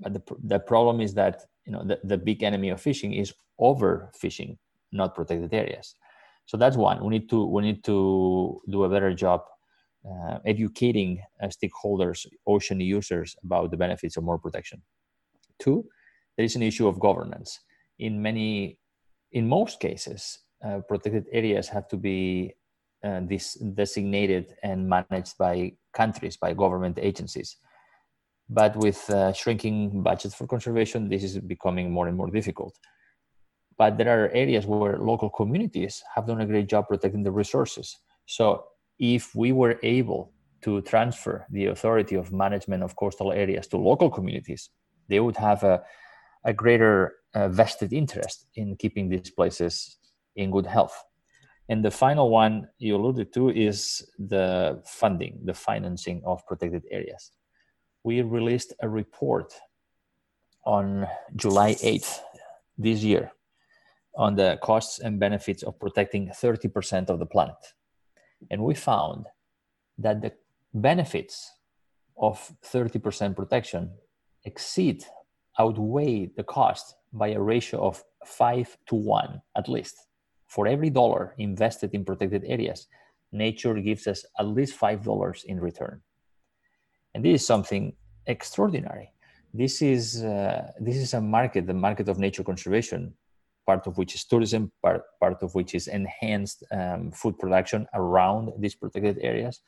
But 0.00 0.14
the, 0.14 0.22
the 0.42 0.58
problem 0.58 1.00
is 1.00 1.14
that 1.14 1.42
you 1.64 1.72
know 1.72 1.84
the, 1.84 1.98
the 2.04 2.18
big 2.18 2.42
enemy 2.42 2.70
of 2.70 2.80
fishing 2.80 3.12
is 3.12 3.34
overfishing 3.60 4.56
not 4.92 5.14
protected 5.14 5.52
areas. 5.54 5.94
So 6.46 6.56
that's 6.56 6.76
one. 6.76 7.02
We 7.04 7.10
need 7.10 7.30
to 7.30 7.46
we 7.46 7.62
need 7.62 7.84
to 7.84 8.60
do 8.68 8.84
a 8.84 8.88
better 8.88 9.14
job 9.14 9.42
uh, 10.08 10.38
educating 10.46 11.22
uh, 11.42 11.48
stakeholders 11.48 12.26
ocean 12.46 12.80
users 12.80 13.36
about 13.44 13.70
the 13.70 13.76
benefits 13.76 14.16
of 14.16 14.24
more 14.24 14.38
protection. 14.38 14.82
Two 15.58 15.84
there 16.36 16.44
is 16.44 16.56
an 16.56 16.62
issue 16.62 16.88
of 16.88 16.98
governance. 16.98 17.60
In 17.98 18.22
many 18.22 18.78
in 19.32 19.46
most 19.48 19.78
cases 19.80 20.38
uh, 20.64 20.80
protected 20.88 21.26
areas 21.32 21.68
have 21.68 21.86
to 21.88 21.96
be 21.96 22.54
uh, 23.04 23.20
this 23.22 23.54
designated 23.54 24.54
and 24.62 24.88
managed 24.88 25.38
by 25.38 25.72
countries 25.94 26.36
by 26.36 26.52
government 26.52 26.98
agencies 27.00 27.56
but 28.50 28.76
with 28.76 29.08
uh, 29.10 29.32
shrinking 29.32 30.02
budgets 30.02 30.34
for 30.34 30.46
conservation, 30.46 31.08
this 31.08 31.22
is 31.22 31.38
becoming 31.38 31.90
more 31.90 32.08
and 32.08 32.16
more 32.16 32.28
difficult. 32.28 32.76
But 33.78 33.96
there 33.96 34.24
are 34.24 34.28
areas 34.30 34.66
where 34.66 34.98
local 34.98 35.30
communities 35.30 36.02
have 36.14 36.26
done 36.26 36.40
a 36.40 36.46
great 36.46 36.68
job 36.68 36.88
protecting 36.88 37.22
the 37.22 37.30
resources. 37.30 37.96
So 38.26 38.64
if 38.98 39.34
we 39.36 39.52
were 39.52 39.78
able 39.84 40.32
to 40.62 40.82
transfer 40.82 41.46
the 41.50 41.66
authority 41.66 42.16
of 42.16 42.32
management 42.32 42.82
of 42.82 42.96
coastal 42.96 43.32
areas 43.32 43.68
to 43.68 43.76
local 43.76 44.10
communities, 44.10 44.68
they 45.08 45.20
would 45.20 45.36
have 45.36 45.62
a, 45.62 45.82
a 46.44 46.52
greater 46.52 47.14
uh, 47.34 47.48
vested 47.48 47.92
interest 47.92 48.46
in 48.56 48.76
keeping 48.76 49.08
these 49.08 49.30
places 49.30 49.96
in 50.34 50.50
good 50.50 50.66
health. 50.66 51.00
And 51.68 51.84
the 51.84 51.90
final 51.92 52.30
one 52.30 52.66
you 52.78 52.96
alluded 52.96 53.32
to 53.34 53.50
is 53.50 54.04
the 54.18 54.82
funding, 54.84 55.38
the 55.44 55.54
financing 55.54 56.20
of 56.26 56.44
protected 56.48 56.82
areas 56.90 57.30
we 58.04 58.22
released 58.22 58.72
a 58.80 58.88
report 58.88 59.52
on 60.64 61.06
July 61.36 61.74
8th 61.74 62.18
this 62.78 63.02
year 63.02 63.32
on 64.16 64.34
the 64.36 64.58
costs 64.62 64.98
and 64.98 65.20
benefits 65.20 65.62
of 65.62 65.78
protecting 65.78 66.28
30% 66.28 67.10
of 67.10 67.18
the 67.18 67.26
planet. 67.26 67.56
And 68.50 68.62
we 68.62 68.74
found 68.74 69.26
that 69.98 70.22
the 70.22 70.32
benefits 70.74 71.52
of 72.18 72.52
30% 72.64 73.36
protection 73.36 73.92
exceed, 74.44 75.04
outweigh 75.58 76.26
the 76.36 76.44
cost 76.44 76.96
by 77.12 77.28
a 77.28 77.40
ratio 77.40 77.86
of 77.86 78.02
five 78.24 78.76
to 78.86 78.94
one 78.94 79.42
at 79.56 79.68
least. 79.68 80.06
For 80.46 80.66
every 80.66 80.90
dollar 80.90 81.34
invested 81.38 81.90
in 81.92 82.04
protected 82.04 82.44
areas, 82.46 82.86
nature 83.32 83.74
gives 83.74 84.06
us 84.06 84.24
at 84.38 84.46
least 84.46 84.78
$5 84.78 85.44
in 85.44 85.60
return 85.60 86.02
and 87.14 87.24
this 87.24 87.42
is 87.42 87.46
something 87.46 87.94
extraordinary. 88.26 89.12
This 89.52 89.82
is 89.82 90.22
uh, 90.22 90.70
this 90.78 90.96
is 90.96 91.14
a 91.14 91.20
market, 91.20 91.66
the 91.66 91.74
market 91.74 92.08
of 92.08 92.18
nature 92.18 92.44
conservation, 92.44 93.14
part 93.66 93.86
of 93.86 93.98
which 93.98 94.14
is 94.14 94.24
tourism, 94.24 94.70
part 94.82 95.02
part 95.20 95.42
of 95.42 95.54
which 95.54 95.74
is 95.74 95.88
enhanced 95.88 96.62
um, 96.70 97.10
food 97.10 97.38
production 97.38 97.86
around 97.94 98.52
these 98.58 98.76
protected 98.76 99.18
areas. 99.20 99.60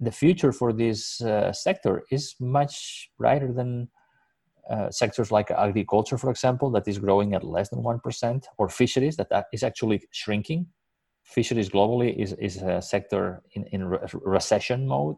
The 0.00 0.12
future 0.12 0.52
for 0.52 0.72
this 0.72 1.20
uh, 1.20 1.52
sector 1.52 2.04
is 2.10 2.34
much 2.40 3.10
brighter 3.18 3.52
than 3.52 3.88
uh, 4.70 4.90
sectors 4.90 5.32
like 5.32 5.50
agriculture, 5.50 6.18
for 6.18 6.30
example, 6.30 6.70
that 6.70 6.86
is 6.86 6.98
growing 6.98 7.34
at 7.34 7.42
less 7.42 7.70
than 7.70 7.82
1%, 7.82 8.44
or 8.58 8.68
fisheries 8.68 9.16
that 9.16 9.46
is 9.52 9.62
actually 9.62 10.02
shrinking. 10.12 10.66
Fisheries 11.22 11.70
globally 11.70 12.14
is, 12.16 12.34
is 12.34 12.58
a 12.58 12.82
sector 12.82 13.42
in, 13.52 13.64
in 13.72 13.86
re- 13.86 13.98
recession 14.12 14.86
mode. 14.86 15.16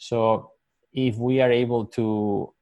So 0.00 0.52
if 0.94 1.16
we 1.18 1.42
are 1.42 1.52
able 1.52 1.84
to 1.98 2.54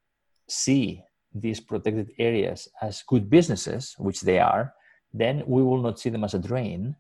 see 0.49 1.03
these 1.33 1.61
protected 1.61 2.11
areas 2.19 2.69
as 2.83 3.05
good 3.07 3.31
businesses, 3.31 3.95
which 3.97 4.23
they 4.23 4.41
are, 4.41 4.75
then 5.15 5.45
we 5.47 5.63
will 5.63 5.81
not 5.81 6.01
see 6.01 6.11
them 6.11 6.25
as 6.25 6.35
a 6.35 6.41
drain. 6.41 6.97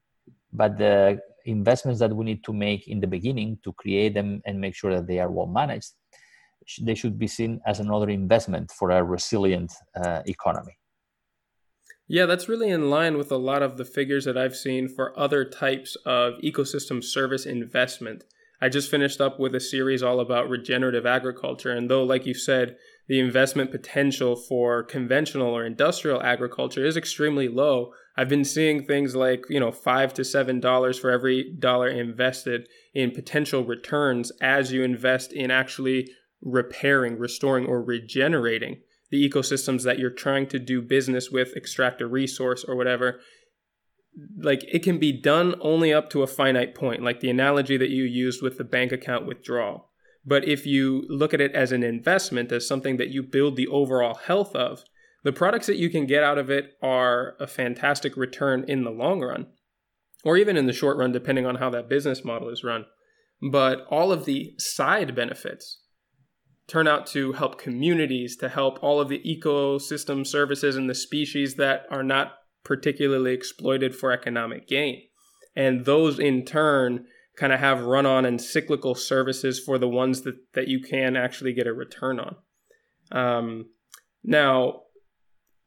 But 0.52 0.78
the 0.78 1.18
investments 1.44 1.98
that 1.98 2.14
we 2.14 2.24
need 2.24 2.44
to 2.44 2.52
make 2.52 2.86
in 2.86 3.00
the 3.00 3.06
beginning 3.08 3.58
to 3.64 3.72
create 3.72 4.14
them 4.14 4.40
and 4.46 4.60
make 4.60 4.76
sure 4.76 4.94
that 4.94 5.08
they 5.08 5.18
are 5.18 5.28
well 5.30 5.48
managed, 5.48 5.90
they 6.82 6.94
should 6.94 7.18
be 7.18 7.26
seen 7.26 7.60
as 7.66 7.80
another 7.80 8.08
investment 8.08 8.70
for 8.70 8.92
a 8.92 9.02
resilient 9.02 9.72
uh, 9.96 10.22
economy. 10.26 10.78
Yeah, 12.06 12.26
that's 12.26 12.48
really 12.48 12.70
in 12.70 12.88
line 12.90 13.18
with 13.18 13.32
a 13.32 13.36
lot 13.36 13.62
of 13.62 13.76
the 13.76 13.84
figures 13.84 14.24
that 14.24 14.38
I've 14.38 14.56
seen 14.56 14.88
for 14.88 15.18
other 15.18 15.44
types 15.44 15.96
of 16.06 16.34
ecosystem 16.44 17.02
service 17.02 17.44
investment. 17.44 18.24
I 18.60 18.68
just 18.68 18.90
finished 18.90 19.20
up 19.20 19.38
with 19.38 19.54
a 19.54 19.60
series 19.60 20.02
all 20.02 20.20
about 20.20 20.48
regenerative 20.48 21.06
agriculture. 21.06 21.72
And 21.72 21.88
though, 21.88 22.02
like 22.02 22.26
you 22.26 22.34
said, 22.34 22.76
the 23.06 23.20
investment 23.20 23.70
potential 23.70 24.36
for 24.36 24.82
conventional 24.82 25.48
or 25.48 25.64
industrial 25.64 26.22
agriculture 26.22 26.84
is 26.84 26.96
extremely 26.96 27.48
low. 27.48 27.92
I've 28.16 28.28
been 28.28 28.44
seeing 28.44 28.84
things 28.84 29.14
like, 29.14 29.44
you 29.48 29.60
know, 29.60 29.70
five 29.70 30.12
to 30.14 30.24
seven 30.24 30.60
dollars 30.60 30.98
for 30.98 31.10
every 31.10 31.54
dollar 31.58 31.88
invested 31.88 32.68
in 32.94 33.12
potential 33.12 33.64
returns 33.64 34.32
as 34.40 34.72
you 34.72 34.82
invest 34.82 35.32
in 35.32 35.50
actually 35.50 36.10
repairing, 36.42 37.18
restoring, 37.18 37.66
or 37.66 37.82
regenerating 37.82 38.80
the 39.10 39.28
ecosystems 39.28 39.84
that 39.84 39.98
you're 39.98 40.10
trying 40.10 40.46
to 40.48 40.58
do 40.58 40.82
business 40.82 41.30
with, 41.30 41.56
extract 41.56 42.00
a 42.00 42.06
resource 42.06 42.64
or 42.66 42.76
whatever. 42.76 43.20
Like 44.40 44.64
it 44.66 44.82
can 44.82 44.98
be 44.98 45.12
done 45.12 45.54
only 45.60 45.92
up 45.92 46.10
to 46.10 46.22
a 46.22 46.26
finite 46.26 46.74
point, 46.74 47.02
like 47.02 47.20
the 47.20 47.30
analogy 47.30 47.76
that 47.76 47.90
you 47.90 48.04
used 48.04 48.42
with 48.42 48.58
the 48.58 48.64
bank 48.64 48.92
account 48.92 49.26
withdrawal. 49.26 49.90
But 50.24 50.46
if 50.46 50.66
you 50.66 51.04
look 51.08 51.32
at 51.32 51.40
it 51.40 51.54
as 51.54 51.72
an 51.72 51.82
investment, 51.82 52.52
as 52.52 52.66
something 52.66 52.96
that 52.96 53.08
you 53.08 53.22
build 53.22 53.56
the 53.56 53.68
overall 53.68 54.14
health 54.14 54.54
of, 54.54 54.82
the 55.24 55.32
products 55.32 55.66
that 55.66 55.78
you 55.78 55.90
can 55.90 56.06
get 56.06 56.22
out 56.22 56.38
of 56.38 56.50
it 56.50 56.74
are 56.82 57.34
a 57.40 57.46
fantastic 57.46 58.16
return 58.16 58.64
in 58.68 58.84
the 58.84 58.90
long 58.90 59.20
run, 59.20 59.46
or 60.24 60.36
even 60.36 60.56
in 60.56 60.66
the 60.66 60.72
short 60.72 60.96
run, 60.96 61.12
depending 61.12 61.46
on 61.46 61.56
how 61.56 61.70
that 61.70 61.88
business 61.88 62.24
model 62.24 62.48
is 62.48 62.64
run. 62.64 62.86
But 63.50 63.86
all 63.90 64.12
of 64.12 64.24
the 64.24 64.54
side 64.58 65.14
benefits 65.14 65.80
turn 66.66 66.86
out 66.86 67.06
to 67.08 67.32
help 67.32 67.58
communities, 67.58 68.36
to 68.36 68.48
help 68.48 68.78
all 68.82 69.00
of 69.00 69.08
the 69.08 69.20
ecosystem 69.20 70.26
services 70.26 70.76
and 70.76 70.90
the 70.90 70.94
species 70.94 71.54
that 71.54 71.86
are 71.90 72.02
not 72.02 72.37
particularly 72.68 73.32
exploited 73.32 73.96
for 73.96 74.12
economic 74.12 74.68
gain. 74.68 75.02
And 75.56 75.86
those 75.86 76.20
in 76.20 76.44
turn 76.44 77.06
kind 77.36 77.52
of 77.52 77.60
have 77.60 77.80
run 77.80 78.04
on 78.04 78.26
and 78.26 78.40
cyclical 78.40 78.94
services 78.94 79.58
for 79.58 79.78
the 79.78 79.88
ones 79.88 80.22
that, 80.22 80.36
that 80.52 80.68
you 80.68 80.80
can 80.80 81.16
actually 81.16 81.54
get 81.54 81.66
a 81.66 81.72
return 81.72 82.20
on. 82.20 82.36
Um, 83.10 83.70
now, 84.22 84.82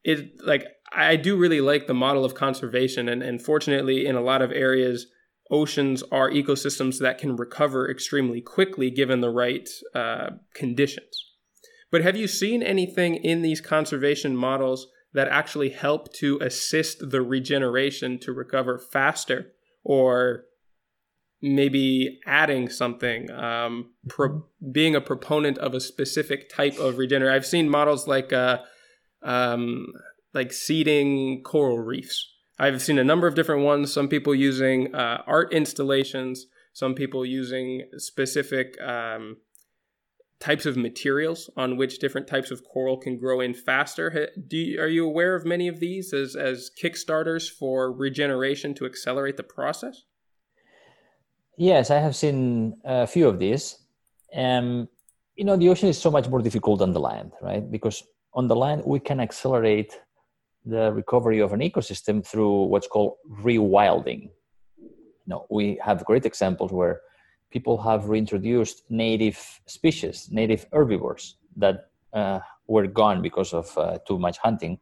it 0.03 0.39
like 0.45 0.65
I 0.93 1.15
do 1.15 1.35
really 1.37 1.61
like 1.61 1.87
the 1.87 1.93
model 1.93 2.23
of 2.23 2.35
conservation, 2.35 3.09
and, 3.09 3.23
and 3.23 3.41
fortunately, 3.41 4.05
in 4.05 4.15
a 4.15 4.21
lot 4.21 4.41
of 4.41 4.51
areas, 4.51 5.07
oceans 5.49 6.03
are 6.11 6.29
ecosystems 6.29 6.99
that 6.99 7.17
can 7.17 7.35
recover 7.35 7.89
extremely 7.89 8.41
quickly 8.41 8.91
given 8.91 9.21
the 9.21 9.29
right 9.29 9.67
uh, 9.95 10.31
conditions. 10.53 11.25
But 11.91 12.03
have 12.03 12.15
you 12.15 12.27
seen 12.27 12.61
anything 12.61 13.15
in 13.15 13.41
these 13.41 13.61
conservation 13.61 14.35
models 14.35 14.87
that 15.13 15.27
actually 15.27 15.69
help 15.69 16.13
to 16.13 16.39
assist 16.41 17.09
the 17.11 17.21
regeneration 17.21 18.17
to 18.19 18.31
recover 18.31 18.77
faster 18.77 19.51
or 19.83 20.45
maybe 21.41 22.19
adding 22.25 22.69
something, 22.69 23.29
um, 23.31 23.91
pro- 24.07 24.45
being 24.71 24.95
a 24.95 25.01
proponent 25.01 25.57
of 25.57 25.73
a 25.73 25.79
specific 25.79 26.49
type 26.49 26.77
of 26.77 26.97
regeneration? 26.97 27.35
I've 27.35 27.45
seen 27.45 27.69
models 27.69 28.07
like 28.07 28.31
uh, 28.31 28.59
um, 29.23 29.87
like 30.33 30.53
seeding 30.53 31.43
coral 31.43 31.79
reefs 31.79 32.31
I've 32.61 32.79
seen 32.79 32.99
a 32.99 33.03
number 33.03 33.25
of 33.25 33.33
different 33.33 33.63
ones. 33.63 33.91
Some 33.91 34.07
people 34.07 34.35
using 34.35 34.93
uh, 34.93 35.23
art 35.25 35.51
installations, 35.51 36.45
some 36.73 36.93
people 36.93 37.25
using 37.25 37.87
specific 37.97 38.79
um, 38.79 39.37
types 40.41 40.65
of 40.65 40.75
materials 40.75 41.49
on 41.55 41.77
which 41.77 41.99
different 41.99 42.27
types 42.27 42.51
of 42.51 42.63
coral 42.63 42.97
can 42.97 43.17
grow 43.17 43.39
in 43.39 43.53
faster. 43.53 44.29
You, 44.49 44.81
are 44.81 44.87
you 44.87 45.05
aware 45.05 45.35
of 45.35 45.45
many 45.45 45.67
of 45.67 45.79
these 45.79 46.13
as, 46.13 46.35
as 46.35 46.71
kickstarters 46.81 47.49
for 47.49 47.91
regeneration 47.91 48.73
to 48.75 48.85
accelerate 48.85 49.37
the 49.37 49.43
process? 49.43 50.03
Yes, 51.57 51.91
I 51.91 51.99
have 51.99 52.15
seen 52.15 52.75
a 52.83 53.05
few 53.05 53.27
of 53.27 53.37
these. 53.37 53.77
Um, 54.35 54.89
you 55.35 55.45
know, 55.45 55.55
the 55.55 55.69
ocean 55.69 55.89
is 55.89 55.97
so 55.97 56.09
much 56.09 56.27
more 56.27 56.41
difficult 56.41 56.79
than 56.79 56.91
the 56.91 56.99
land, 56.99 57.31
right? 57.41 57.69
Because 57.69 58.03
on 58.33 58.47
the 58.47 58.55
land, 58.55 58.81
we 58.85 58.99
can 58.99 59.19
accelerate 59.19 59.99
the 60.65 60.91
recovery 60.91 61.39
of 61.39 61.53
an 61.53 61.59
ecosystem 61.59 62.25
through 62.25 62.63
what's 62.65 62.87
called 62.87 63.17
rewilding. 63.41 64.29
You 64.79 65.27
know, 65.27 65.45
we 65.49 65.79
have 65.83 66.05
great 66.05 66.25
examples 66.25 66.71
where 66.71 67.01
people 67.51 67.77
have 67.81 68.09
reintroduced 68.09 68.83
native 68.89 69.61
species, 69.65 70.29
native 70.31 70.65
herbivores 70.71 71.37
that 71.57 71.89
uh, 72.13 72.39
were 72.67 72.87
gone 72.87 73.21
because 73.21 73.53
of 73.53 73.77
uh, 73.77 73.97
too 74.07 74.17
much 74.17 74.37
hunting, 74.37 74.79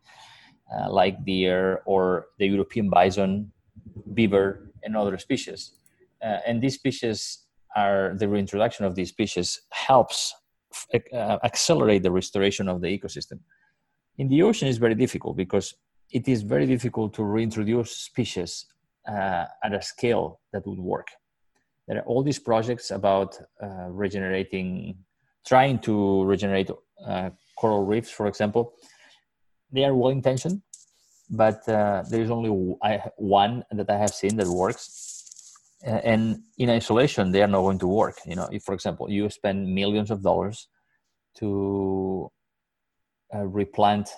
uh, 0.74 0.92
like 0.92 1.26
deer 1.26 1.82
or 1.86 2.28
the 2.38 2.48
European 2.48 2.90
bison, 2.90 3.52
beaver, 4.14 4.72
and 4.84 4.96
other 4.96 5.18
species. 5.18 5.72
Uh, 6.24 6.38
and 6.46 6.62
these 6.62 6.76
species 6.76 7.46
are 7.76 8.16
the 8.18 8.28
reintroduction 8.28 8.86
of 8.86 8.96
these 8.96 9.10
species 9.10 9.62
helps 9.72 10.34
uh, 10.94 11.38
accelerate 11.44 12.04
the 12.04 12.12
restoration 12.12 12.68
of 12.68 12.82
the 12.82 12.88
ecosystem 12.88 13.40
in 14.20 14.28
the 14.28 14.44
ocean 14.44 14.68
is 14.68 14.78
very 14.78 14.96
difficult 14.96 15.36
because 15.38 15.74
it 16.12 16.28
is 16.28 16.42
very 16.44 16.68
difficult 16.68 17.14
to 17.14 17.24
reintroduce 17.24 17.92
species 17.96 18.66
uh, 19.08 19.46
at 19.64 19.74
a 19.74 19.82
scale 19.82 20.42
that 20.52 20.68
would 20.68 20.78
work. 20.78 21.08
There 21.90 21.98
are 21.98 22.06
all 22.06 22.22
these 22.22 22.38
projects 22.38 22.92
about 22.92 23.42
uh, 23.62 23.88
regenerating, 23.90 24.96
trying 25.44 25.80
to 25.80 26.24
regenerate 26.24 26.70
uh, 27.04 27.32
coral 27.58 27.84
reefs, 27.84 28.12
for 28.12 28.28
example. 28.28 28.74
They 29.72 29.86
are 29.86 29.96
well 29.96 30.12
intentioned, 30.12 30.62
but 31.32 31.68
uh, 31.68 32.04
there 32.08 32.22
is 32.22 32.30
only 32.30 32.52
one 33.18 33.64
that 33.72 33.90
I 33.90 33.98
have 33.98 34.12
seen 34.12 34.38
that 34.38 34.48
works. 34.48 35.56
And 35.84 36.44
in 36.60 36.70
isolation, 36.70 37.32
they 37.32 37.42
are 37.42 37.48
not 37.48 37.62
going 37.62 37.80
to 37.80 37.88
work. 37.88 38.18
You 38.24 38.36
know, 38.36 38.48
if, 38.52 38.62
for 38.64 38.76
example, 38.76 39.10
you 39.10 39.28
spend 39.32 39.74
millions 39.74 40.12
of 40.12 40.22
dollars 40.22 40.68
to 41.38 42.32
uh, 43.34 43.48
replant 43.48 44.10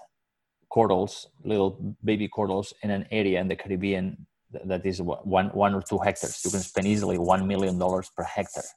corals, 0.70 1.28
little 1.46 1.96
baby 2.04 2.28
corals, 2.28 2.74
in 2.84 2.92
an 2.92 3.06
area 3.12 3.40
in 3.40 3.48
the 3.48 3.56
Caribbean 3.56 4.28
that 4.66 4.86
is 4.86 5.02
one 5.02 5.50
one 5.50 5.74
or 5.74 5.82
two 5.82 5.98
hectares. 5.98 6.42
You 6.44 6.52
can 6.52 6.60
spend 6.60 6.88
easily 6.88 7.18
one 7.18 7.48
million 7.48 7.78
dollars 7.78 8.10
per 8.16 8.24
hectare, 8.24 8.72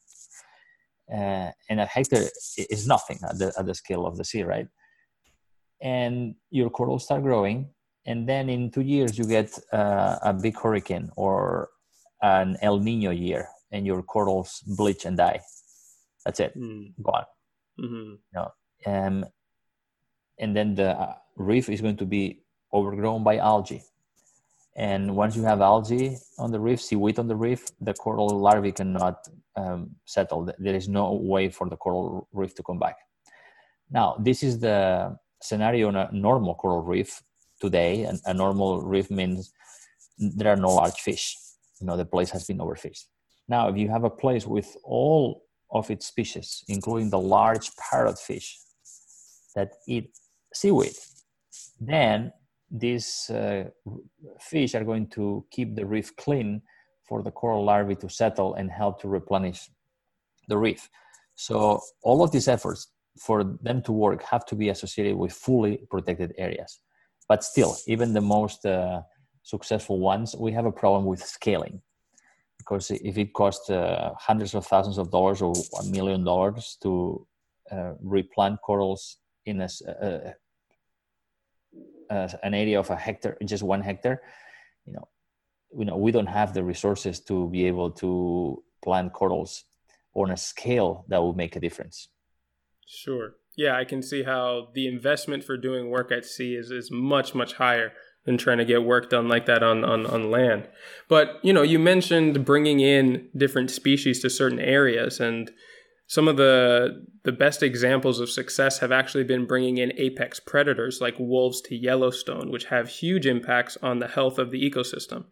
uh, 1.12 1.50
and 1.68 1.80
a 1.80 1.86
hectare 1.86 2.28
is 2.70 2.86
nothing 2.86 3.18
at 3.28 3.38
the 3.38 3.52
at 3.58 3.66
the 3.66 3.74
scale 3.74 4.06
of 4.06 4.16
the 4.16 4.24
sea, 4.24 4.42
right? 4.42 4.68
And 5.80 6.36
your 6.50 6.70
corals 6.70 7.04
start 7.04 7.22
growing, 7.22 7.70
and 8.06 8.28
then 8.28 8.48
in 8.48 8.70
two 8.70 8.82
years 8.82 9.18
you 9.18 9.24
get 9.24 9.58
uh, 9.72 10.18
a 10.22 10.32
big 10.32 10.58
hurricane 10.58 11.10
or 11.16 11.68
an 12.22 12.56
El 12.62 12.78
Nino 12.78 13.10
year, 13.10 13.48
and 13.72 13.86
your 13.86 14.02
corals 14.02 14.62
bleach 14.66 15.04
and 15.04 15.16
die. 15.16 15.40
That's 16.24 16.40
it, 16.40 16.56
mm. 16.56 16.92
gone. 17.02 17.24
Mm-hmm. 17.78 18.14
Know, 18.32 18.50
um, 18.86 19.24
and 20.38 20.56
then 20.56 20.74
the 20.74 20.90
uh, 20.98 21.14
reef 21.36 21.68
is 21.68 21.80
going 21.80 21.96
to 21.96 22.06
be 22.06 22.44
overgrown 22.72 23.24
by 23.24 23.38
algae. 23.38 23.82
And 24.76 25.14
once 25.14 25.36
you 25.36 25.44
have 25.44 25.60
algae 25.60 26.16
on 26.38 26.50
the 26.50 26.58
reef, 26.58 26.80
seaweed 26.80 27.18
on 27.18 27.28
the 27.28 27.36
reef, 27.36 27.66
the 27.80 27.94
coral 27.94 28.28
larvae 28.28 28.72
cannot 28.72 29.28
um, 29.56 29.90
settle. 30.04 30.50
There 30.58 30.74
is 30.74 30.88
no 30.88 31.12
way 31.12 31.48
for 31.48 31.68
the 31.68 31.76
coral 31.76 32.28
reef 32.32 32.54
to 32.56 32.62
come 32.62 32.78
back. 32.78 32.96
Now, 33.90 34.16
this 34.18 34.42
is 34.42 34.58
the 34.58 35.16
scenario 35.40 35.88
on 35.88 35.96
a 35.96 36.08
normal 36.12 36.54
coral 36.56 36.82
reef 36.82 37.22
today. 37.60 38.02
And 38.02 38.20
a 38.24 38.34
normal 38.34 38.82
reef 38.82 39.10
means 39.10 39.52
there 40.18 40.52
are 40.52 40.56
no 40.56 40.74
large 40.74 41.00
fish. 41.00 41.36
You 41.80 41.86
know, 41.86 41.96
the 41.96 42.04
place 42.04 42.30
has 42.30 42.44
been 42.44 42.58
overfished. 42.58 43.04
Now, 43.48 43.68
if 43.68 43.76
you 43.76 43.88
have 43.90 44.04
a 44.04 44.10
place 44.10 44.46
with 44.46 44.76
all 44.82 45.44
of 45.70 45.90
its 45.90 46.06
species, 46.06 46.64
including 46.68 47.10
the 47.10 47.18
large 47.18 47.70
parrotfish 47.76 48.54
that 49.54 49.72
eat 49.86 50.10
seaweed. 50.52 50.94
Then 51.80 52.32
these 52.70 53.30
uh, 53.30 53.64
fish 54.40 54.74
are 54.74 54.84
going 54.84 55.06
to 55.08 55.44
keep 55.50 55.74
the 55.74 55.86
reef 55.86 56.14
clean 56.16 56.62
for 57.06 57.22
the 57.22 57.30
coral 57.30 57.64
larvae 57.64 57.94
to 57.96 58.08
settle 58.08 58.54
and 58.54 58.70
help 58.70 59.00
to 59.00 59.08
replenish 59.08 59.68
the 60.48 60.56
reef. 60.56 60.88
So 61.34 61.80
all 62.02 62.22
of 62.22 62.30
these 62.30 62.48
efforts 62.48 62.88
for 63.18 63.44
them 63.62 63.82
to 63.82 63.92
work 63.92 64.22
have 64.22 64.44
to 64.46 64.54
be 64.54 64.70
associated 64.70 65.16
with 65.16 65.32
fully 65.32 65.78
protected 65.90 66.34
areas. 66.38 66.80
But 67.28 67.44
still, 67.44 67.76
even 67.86 68.12
the 68.12 68.20
most 68.20 68.66
uh, 68.66 69.02
successful 69.42 70.00
ones, 70.00 70.34
we 70.36 70.52
have 70.52 70.66
a 70.66 70.72
problem 70.72 71.04
with 71.04 71.22
scaling. 71.22 71.80
Because 72.58 72.90
if 72.90 73.18
it 73.18 73.32
costs 73.34 73.68
uh, 73.70 74.12
hundreds 74.18 74.54
of 74.54 74.66
thousands 74.66 74.98
of 74.98 75.10
dollars 75.10 75.42
or 75.42 75.54
a 75.80 75.84
million 75.84 76.24
dollars 76.24 76.78
to 76.82 77.26
uh, 77.70 77.92
replant 78.00 78.60
corals 78.62 79.18
in 79.46 79.60
a, 79.60 79.68
a, 80.00 80.34
uh, 82.14 82.28
an 82.42 82.54
area 82.54 82.78
of 82.78 82.90
a 82.90 82.96
hectare, 82.96 83.36
just 83.44 83.62
one 83.62 83.82
hectare, 83.82 84.22
you 84.86 84.92
know, 84.92 85.08
you 85.76 85.84
know, 85.84 85.96
we 85.96 86.12
don't 86.12 86.26
have 86.26 86.54
the 86.54 86.62
resources 86.62 87.20
to 87.20 87.48
be 87.50 87.66
able 87.66 87.90
to 87.90 88.62
plant 88.82 89.12
corals 89.12 89.64
on 90.14 90.30
a 90.30 90.36
scale 90.36 91.04
that 91.08 91.20
will 91.20 91.34
make 91.34 91.56
a 91.56 91.60
difference. 91.60 92.08
Sure. 92.86 93.34
Yeah, 93.56 93.76
I 93.76 93.84
can 93.84 94.02
see 94.02 94.22
how 94.22 94.68
the 94.74 94.86
investment 94.86 95.44
for 95.44 95.56
doing 95.56 95.90
work 95.90 96.12
at 96.12 96.24
sea 96.24 96.54
is, 96.54 96.70
is 96.70 96.90
much, 96.90 97.34
much 97.34 97.54
higher 97.54 97.92
than 98.24 98.38
trying 98.38 98.58
to 98.58 98.64
get 98.64 98.84
work 98.84 99.10
done 99.10 99.28
like 99.28 99.46
that 99.46 99.62
on, 99.62 99.84
on, 99.84 100.06
on 100.06 100.30
land. 100.30 100.68
But, 101.08 101.40
you 101.42 101.52
know, 101.52 101.62
you 101.62 101.78
mentioned 101.78 102.44
bringing 102.44 102.80
in 102.80 103.28
different 103.36 103.70
species 103.70 104.20
to 104.22 104.30
certain 104.30 104.60
areas 104.60 105.20
and 105.20 105.50
some 106.14 106.28
of 106.28 106.36
the 106.36 107.04
the 107.24 107.32
best 107.32 107.60
examples 107.60 108.20
of 108.20 108.30
success 108.30 108.78
have 108.78 108.92
actually 108.92 109.24
been 109.24 109.46
bringing 109.46 109.78
in 109.78 109.92
apex 109.96 110.38
predators 110.38 111.00
like 111.00 111.16
wolves 111.18 111.60
to 111.62 111.74
Yellowstone, 111.74 112.52
which 112.52 112.66
have 112.66 112.88
huge 112.88 113.26
impacts 113.26 113.76
on 113.82 113.98
the 113.98 114.06
health 114.06 114.38
of 114.38 114.52
the 114.52 114.62
ecosystem. 114.70 115.24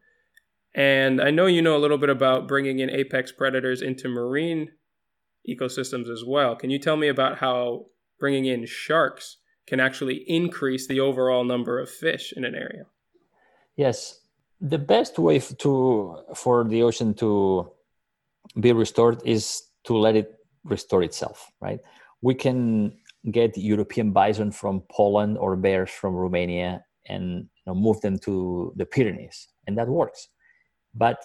And 0.74 1.20
I 1.20 1.30
know 1.30 1.47
you 1.47 1.62
know 1.62 1.76
a 1.76 1.85
little 1.85 1.99
bit 1.99 2.11
about 2.11 2.49
bringing 2.49 2.80
in 2.80 2.91
apex 2.91 3.30
predators 3.30 3.80
into 3.80 4.09
marine 4.09 4.72
ecosystems 5.49 6.09
as 6.11 6.24
well. 6.26 6.57
Can 6.57 6.70
you 6.70 6.80
tell 6.80 6.97
me 6.97 7.07
about 7.07 7.39
how 7.39 7.87
bringing 8.18 8.47
in 8.47 8.66
sharks 8.66 9.37
can 9.68 9.78
actually 9.78 10.24
increase 10.26 10.89
the 10.89 10.99
overall 10.99 11.45
number 11.45 11.78
of 11.78 11.89
fish 11.89 12.33
in 12.37 12.45
an 12.45 12.57
area? 12.57 12.87
Yes, 13.76 14.18
the 14.61 14.78
best 14.78 15.16
way 15.16 15.39
to 15.39 16.16
for 16.35 16.64
the 16.64 16.83
ocean 16.83 17.14
to 17.22 17.70
be 18.59 18.72
restored 18.72 19.22
is 19.24 19.62
to 19.85 19.97
let 19.97 20.16
it 20.16 20.41
restore 20.65 21.03
itself, 21.03 21.51
right? 21.61 21.81
We 22.21 22.35
can 22.35 22.99
get 23.31 23.57
European 23.57 24.13
bison 24.13 24.51
from 24.53 24.83
Poland 24.91 25.39
or 25.39 25.57
bears 25.57 25.91
from 25.91 26.15
Romania 26.15 26.85
and 27.07 27.49
you 27.55 27.63
know, 27.67 27.75
move 27.75 28.01
them 28.01 28.19
to 28.21 28.73
the 28.77 28.87
Pyrenees, 28.87 29.49
and 29.67 29.77
that 29.79 29.89
works. 29.89 30.29
But 30.95 31.25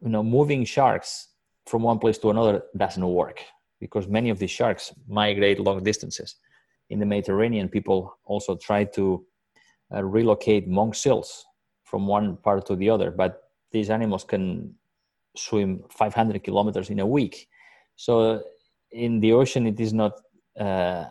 you 0.00 0.08
know, 0.08 0.22
moving 0.22 0.64
sharks 0.64 1.28
from 1.66 1.82
one 1.82 1.98
place 1.98 2.18
to 2.18 2.30
another 2.30 2.62
doesn't 2.76 3.06
work 3.06 3.40
because 3.80 4.08
many 4.08 4.30
of 4.30 4.38
these 4.38 4.50
sharks 4.50 4.92
migrate 5.08 5.60
long 5.60 5.82
distances. 5.82 6.36
In 6.90 6.98
the 6.98 7.06
Mediterranean, 7.06 7.68
people 7.68 8.18
also 8.24 8.56
try 8.56 8.84
to 8.84 9.24
uh, 9.94 10.02
relocate 10.04 10.68
monk 10.68 10.94
seals 10.94 11.44
from 11.84 12.06
one 12.06 12.36
part 12.36 12.66
to 12.66 12.76
the 12.76 12.90
other, 12.90 13.10
but 13.10 13.42
these 13.72 13.90
animals 13.90 14.24
can 14.24 14.74
swim 15.36 15.84
500 15.90 16.42
kilometers 16.42 16.90
in 16.90 16.98
a 16.98 17.06
week 17.06 17.48
so 18.00 18.42
in 18.92 19.20
the 19.20 19.34
ocean, 19.34 19.66
it 19.66 19.78
is 19.78 19.92
not. 19.92 20.12
Uh, 20.58 21.04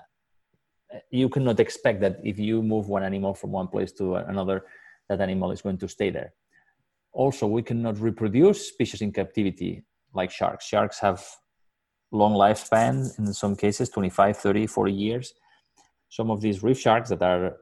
you 1.12 1.30
cannot 1.30 1.60
expect 1.60 2.02
that 2.02 2.18
if 2.24 2.40
you 2.40 2.64
move 2.64 2.90
one 2.90 3.04
animal 3.04 3.36
from 3.36 3.52
one 3.52 3.68
place 3.68 3.92
to 3.92 4.16
another, 4.16 4.66
that 5.08 5.22
animal 5.22 5.52
is 5.52 5.62
going 5.62 5.78
to 5.78 5.88
stay 5.88 6.10
there. 6.10 6.34
Also, 7.14 7.46
we 7.46 7.62
cannot 7.62 8.00
reproduce 8.00 8.70
species 8.70 9.02
in 9.02 9.12
captivity 9.12 9.84
like 10.16 10.32
sharks. 10.32 10.66
Sharks 10.66 11.00
have 11.00 11.24
long 12.12 12.34
lifespan 12.34 13.08
in 13.20 13.32
some 13.34 13.56
cases 13.56 13.88
25 13.90 14.36
30 14.36 14.66
40 14.66 14.92
years 14.92 15.34
some 16.10 16.32
of 16.32 16.42
these 16.42 16.64
reef 16.64 16.80
sharks 16.80 17.10
that 17.10 17.22
are 17.22 17.58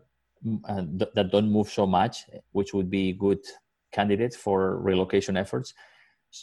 uh, 0.69 0.83
that 1.15 1.31
don't 1.33 1.51
move 1.51 1.67
so 1.67 1.85
much 1.85 2.23
which 2.53 2.73
would 2.73 2.89
be 2.89 3.11
good 3.11 3.39
candidates 3.91 4.37
for 4.37 4.77
relocation 4.77 5.35
efforts 5.35 5.73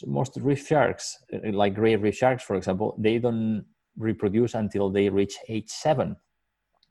most 0.05 0.37
reef 0.37 0.67
sharks, 0.67 1.17
uh, 1.33 1.51
like 1.51 1.75
gray 1.75 1.95
reef 1.95 2.15
sharks, 2.15 2.43
for 2.43 2.55
example, 2.55 2.95
they 2.97 3.19
don't 3.19 3.65
reproduce 3.97 4.53
until 4.53 4.89
they 4.89 5.09
reach 5.09 5.35
age 5.47 5.69
seven. 5.69 6.15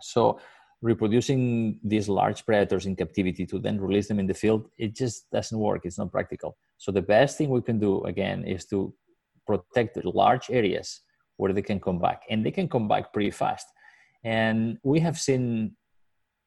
So 0.01 0.41
reproducing 0.83 1.81
these 1.83 2.09
large 2.09 2.45
predators 2.45 2.87
in 2.87 2.97
captivity 2.97 3.47
to 3.47 3.59
then 3.59 3.81
release 3.81 4.09
them 4.09 4.19
in 4.19 4.27
the 4.27 4.35
field, 4.35 4.69
it 4.79 4.95
just 4.95 5.31
doesn't 5.31 5.59
work. 5.59 5.83
It's 5.85 5.99
not 5.99 6.13
practical. 6.13 6.57
So 6.77 6.93
the 6.93 7.03
best 7.03 7.39
thing 7.39 7.51
we 7.51 7.63
can 7.63 7.79
do 7.79 8.03
again 8.05 8.45
is 8.45 8.67
to 8.67 8.95
protect 9.47 9.95
the 9.95 10.09
large 10.11 10.51
areas 10.51 11.01
where 11.37 11.53
they 11.53 11.63
can 11.63 11.81
come 11.81 11.99
back, 11.99 12.23
and 12.31 12.45
they 12.45 12.51
can 12.51 12.69
come 12.69 12.87
back 12.87 13.13
pretty 13.13 13.31
fast. 13.31 13.67
And 14.23 14.79
we 14.83 15.01
have 15.01 15.19
seen 15.19 15.77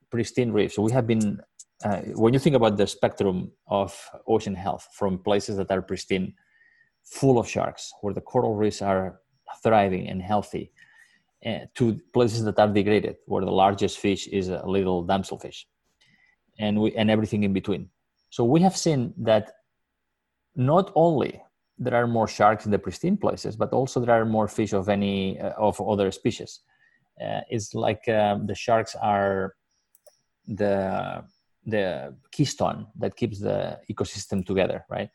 pristine 0.09 0.51
reefs. 0.51 0.75
So 0.75 0.81
we 0.81 0.91
have 0.91 1.05
been 1.05 1.39
uh, 1.83 1.99
when 2.15 2.33
you 2.33 2.39
think 2.39 2.55
about 2.55 2.77
the 2.77 2.87
spectrum 2.87 3.51
of 3.67 4.09
ocean 4.27 4.55
health 4.55 4.87
from 4.93 5.19
places 5.19 5.57
that 5.57 5.71
are 5.71 5.81
pristine, 5.81 6.33
full 7.03 7.37
of 7.37 7.47
sharks, 7.47 7.93
where 8.01 8.13
the 8.13 8.21
coral 8.21 8.55
reefs 8.55 8.81
are 8.81 9.21
thriving 9.63 10.07
and 10.09 10.21
healthy, 10.21 10.71
uh, 11.45 11.59
to 11.75 11.99
places 12.13 12.43
that 12.43 12.57
are 12.59 12.67
degraded, 12.67 13.17
where 13.25 13.45
the 13.45 13.51
largest 13.51 13.99
fish 13.99 14.27
is 14.27 14.49
a 14.49 14.65
little 14.65 15.05
damselfish, 15.05 15.65
and 16.57 16.79
we 16.81 16.95
and 16.95 17.11
everything 17.11 17.43
in 17.43 17.53
between. 17.53 17.89
So 18.29 18.43
we 18.43 18.61
have 18.61 18.75
seen 18.75 19.13
that 19.17 19.51
not 20.55 20.91
only 20.95 21.41
there 21.77 21.93
are 21.93 22.07
more 22.07 22.27
sharks 22.27 22.65
in 22.65 22.71
the 22.71 22.79
pristine 22.79 23.17
places, 23.17 23.55
but 23.55 23.71
also 23.71 23.99
there 23.99 24.19
are 24.19 24.25
more 24.25 24.47
fish 24.47 24.73
of 24.73 24.89
any 24.89 25.39
uh, 25.39 25.51
of 25.57 25.79
other 25.79 26.11
species. 26.11 26.61
Uh, 27.21 27.41
it's 27.49 27.75
like 27.75 28.07
um, 28.09 28.47
the 28.47 28.55
sharks 28.55 28.95
are 28.95 29.55
the 30.47 31.23
the 31.67 32.15
keystone 32.31 32.87
that 32.97 33.15
keeps 33.15 33.39
the 33.39 33.79
ecosystem 33.91 34.43
together, 34.45 34.85
right? 34.89 35.09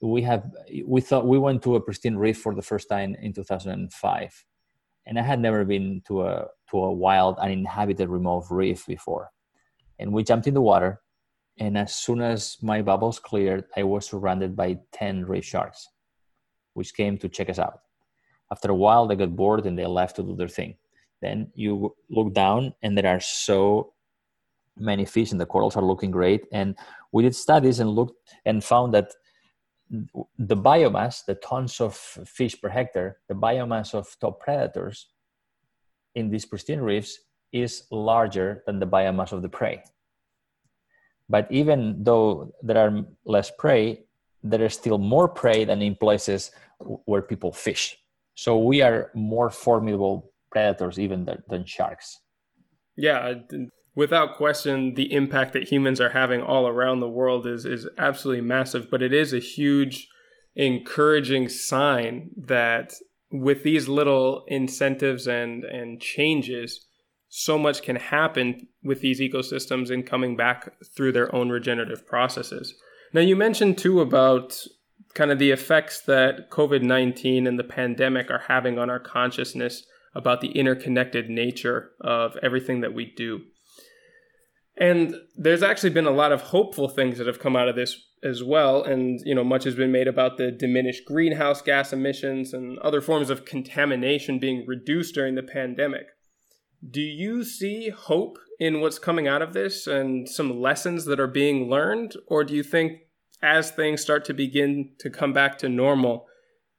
We 0.00 0.22
have 0.22 0.44
we 0.84 1.00
thought 1.00 1.28
we 1.28 1.38
went 1.38 1.62
to 1.62 1.76
a 1.76 1.80
pristine 1.80 2.16
reef 2.16 2.38
for 2.38 2.54
the 2.54 2.62
first 2.62 2.88
time 2.88 3.14
in 3.14 3.32
2005, 3.32 4.44
and 5.06 5.18
I 5.18 5.22
had 5.22 5.40
never 5.40 5.64
been 5.64 6.02
to 6.08 6.22
a 6.22 6.48
to 6.70 6.78
a 6.78 6.92
wild 6.92 7.38
uninhabited 7.38 8.08
remote 8.08 8.46
reef 8.50 8.84
before, 8.84 9.30
and 10.00 10.12
we 10.12 10.24
jumped 10.24 10.48
in 10.48 10.54
the 10.54 10.60
water, 10.60 11.00
and 11.58 11.78
as 11.78 11.94
soon 11.94 12.20
as 12.20 12.56
my 12.60 12.82
bubbles 12.82 13.20
cleared, 13.20 13.64
I 13.76 13.84
was 13.84 14.06
surrounded 14.06 14.56
by 14.56 14.80
10 14.90 15.24
reef 15.26 15.44
sharks, 15.44 15.88
which 16.74 16.94
came 16.94 17.16
to 17.18 17.28
check 17.28 17.48
us 17.48 17.60
out. 17.60 17.80
After 18.50 18.70
a 18.70 18.74
while, 18.74 19.06
they 19.06 19.14
got 19.14 19.36
bored 19.36 19.64
and 19.66 19.78
they 19.78 19.86
left 19.86 20.16
to 20.16 20.24
do 20.24 20.34
their 20.34 20.48
thing. 20.48 20.74
Then 21.20 21.52
you 21.54 21.94
look 22.10 22.34
down, 22.34 22.74
and 22.82 22.98
there 22.98 23.06
are 23.06 23.20
so 23.20 23.92
many 24.76 25.04
fish 25.04 25.32
and 25.32 25.40
the 25.40 25.46
corals 25.46 25.76
are 25.76 25.84
looking 25.84 26.10
great. 26.10 26.46
And 26.52 26.76
we 27.12 27.22
did 27.22 27.34
studies 27.34 27.80
and 27.80 27.90
looked 27.90 28.34
and 28.44 28.62
found 28.62 28.94
that 28.94 29.12
the 30.38 30.56
biomass 30.56 31.24
the 31.26 31.34
tons 31.34 31.80
of 31.80 31.94
fish 31.94 32.58
per 32.60 32.68
hectare 32.70 33.18
the 33.28 33.34
biomass 33.34 33.92
of 33.92 34.08
top 34.20 34.40
predators 34.40 35.08
in 36.14 36.30
these 36.30 36.46
pristine 36.46 36.80
reefs 36.80 37.18
is 37.52 37.84
larger 37.90 38.62
than 38.66 38.78
the 38.78 38.86
biomass 38.86 39.32
of 39.32 39.42
the 39.42 39.48
prey. 39.48 39.82
But 41.28 41.46
even 41.50 42.02
though 42.02 42.54
there 42.62 42.78
are 42.78 43.04
less 43.26 43.50
prey 43.58 44.04
there 44.42 44.62
is 44.62 44.74
still 44.74 44.98
more 44.98 45.28
prey 45.28 45.64
than 45.64 45.82
in 45.82 45.94
places 45.94 46.50
where 46.78 47.22
people 47.22 47.52
fish. 47.52 47.96
So 48.34 48.58
we 48.58 48.80
are 48.80 49.10
more 49.14 49.50
formidable 49.50 50.32
predators 50.50 50.98
even 50.98 51.24
than, 51.26 51.42
than 51.48 51.64
sharks. 51.66 52.18
Yeah 52.96 53.34
without 53.94 54.36
question, 54.36 54.94
the 54.94 55.12
impact 55.12 55.52
that 55.52 55.70
humans 55.70 56.00
are 56.00 56.10
having 56.10 56.42
all 56.42 56.66
around 56.66 57.00
the 57.00 57.08
world 57.08 57.46
is 57.46 57.64
is 57.64 57.88
absolutely 57.98 58.42
massive. 58.42 58.90
But 58.90 59.02
it 59.02 59.12
is 59.12 59.32
a 59.32 59.38
huge, 59.38 60.08
encouraging 60.54 61.48
sign 61.48 62.30
that 62.36 62.94
with 63.30 63.62
these 63.62 63.88
little 63.88 64.44
incentives 64.48 65.26
and 65.26 65.64
and 65.64 66.00
changes, 66.00 66.86
so 67.28 67.58
much 67.58 67.82
can 67.82 67.96
happen 67.96 68.68
with 68.82 69.00
these 69.00 69.20
ecosystems 69.20 69.90
in 69.90 70.02
coming 70.02 70.36
back 70.36 70.72
through 70.94 71.12
their 71.12 71.34
own 71.34 71.48
regenerative 71.48 72.06
processes. 72.06 72.74
Now, 73.14 73.20
you 73.20 73.36
mentioned 73.36 73.78
too 73.78 74.00
about 74.00 74.58
kind 75.14 75.30
of 75.30 75.38
the 75.38 75.50
effects 75.50 76.00
that 76.02 76.50
COVID 76.50 76.82
19 76.82 77.46
and 77.46 77.58
the 77.58 77.64
pandemic 77.64 78.30
are 78.30 78.44
having 78.48 78.78
on 78.78 78.90
our 78.90 79.00
consciousness 79.00 79.84
about 80.14 80.40
the 80.40 80.50
interconnected 80.50 81.28
nature 81.30 81.92
of 82.00 82.36
everything 82.42 82.80
that 82.80 82.94
we 82.94 83.06
do. 83.06 83.42
And 84.82 85.14
there's 85.36 85.62
actually 85.62 85.90
been 85.90 86.08
a 86.08 86.10
lot 86.10 86.32
of 86.32 86.42
hopeful 86.42 86.88
things 86.88 87.18
that 87.18 87.28
have 87.28 87.38
come 87.38 87.54
out 87.54 87.68
of 87.68 87.76
this 87.76 88.04
as 88.24 88.42
well. 88.42 88.82
And, 88.82 89.20
you 89.24 89.32
know, 89.32 89.44
much 89.44 89.62
has 89.62 89.76
been 89.76 89.92
made 89.92 90.08
about 90.08 90.38
the 90.38 90.50
diminished 90.50 91.04
greenhouse 91.06 91.62
gas 91.62 91.92
emissions 91.92 92.52
and 92.52 92.80
other 92.80 93.00
forms 93.00 93.30
of 93.30 93.44
contamination 93.44 94.40
being 94.40 94.64
reduced 94.66 95.14
during 95.14 95.36
the 95.36 95.42
pandemic. 95.44 96.06
Do 96.90 97.00
you 97.00 97.44
see 97.44 97.90
hope 97.90 98.38
in 98.58 98.80
what's 98.80 98.98
coming 98.98 99.28
out 99.28 99.40
of 99.40 99.52
this 99.52 99.86
and 99.86 100.28
some 100.28 100.60
lessons 100.60 101.04
that 101.04 101.20
are 101.20 101.28
being 101.28 101.70
learned? 101.70 102.16
Or 102.26 102.42
do 102.42 102.52
you 102.52 102.64
think 102.64 103.02
as 103.40 103.70
things 103.70 104.02
start 104.02 104.24
to 104.24 104.34
begin 104.34 104.94
to 104.98 105.10
come 105.10 105.32
back 105.32 105.58
to 105.58 105.68
normal, 105.68 106.26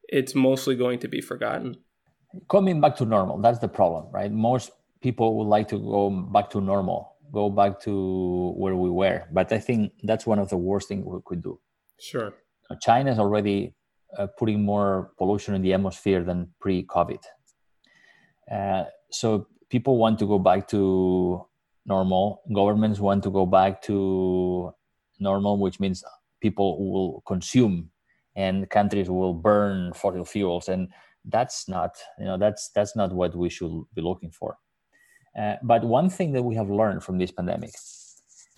it's 0.10 0.36
mostly 0.36 0.76
going 0.76 0.99
to 0.99 1.08
be 1.08 1.22
forgotten? 1.22 1.78
Coming 2.49 2.82
back 2.82 2.97
to 2.97 3.06
normal, 3.06 3.41
that's 3.41 3.60
the 3.60 3.70
problem, 3.70 4.12
right? 4.12 4.30
Most 4.30 4.72
people 4.99 5.38
would 5.38 5.47
like 5.47 5.70
to 5.70 5.80
go 5.80 6.10
back 6.10 6.49
to 6.49 6.60
normal 6.60 7.12
go 7.34 7.49
back 7.49 7.79
to 7.81 8.53
where 8.55 8.75
we 8.75 8.89
were. 8.89 9.23
But 9.31 9.51
I 9.51 9.59
think 9.59 9.93
that's 10.03 10.25
one 10.25 10.39
of 10.39 10.49
the 10.49 10.57
worst 10.57 10.88
things 10.88 11.05
we 11.05 11.19
could 11.25 11.41
do. 11.41 11.59
Sure. 11.99 12.34
China 12.81 13.11
is 13.11 13.19
already 13.19 13.75
uh, 14.17 14.27
putting 14.38 14.63
more 14.63 15.11
pollution 15.17 15.55
in 15.55 15.61
the 15.61 15.73
atmosphere 15.73 16.23
than 16.23 16.53
pre-COVID. 16.59 17.23
Uh, 18.51 18.84
so 19.11 19.47
people 19.69 19.97
want 19.97 20.19
to 20.19 20.27
go 20.27 20.39
back 20.39 20.67
to 20.69 21.45
normal. 21.86 22.41
Governments 22.53 22.99
want 22.99 23.23
to 23.23 23.31
go 23.31 23.45
back 23.45 23.81
to 23.84 24.73
normal, 25.19 25.57
which 25.57 25.79
means 25.79 26.03
people 26.41 26.91
will 26.91 27.21
consume 27.25 27.89
and 28.36 28.69
countries 28.69 29.09
will 29.09 29.34
burn 29.34 29.93
fossil 29.93 30.25
fuels 30.25 30.67
and 30.67 30.89
that's 31.25 31.69
not 31.69 31.91
you 32.19 32.25
know 32.25 32.38
that's 32.38 32.69
that's 32.75 32.95
not 32.95 33.13
what 33.13 33.36
we 33.36 33.49
should 33.49 33.84
be 33.93 34.01
looking 34.01 34.31
for 34.31 34.57
uh, 35.39 35.55
but 35.63 35.84
one 35.84 36.09
thing 36.09 36.31
that 36.34 36.43
we 36.43 36.55
have 36.55 36.69
learned 36.69 37.03
from 37.03 37.17
this 37.17 37.31
pandemic, 37.31 37.71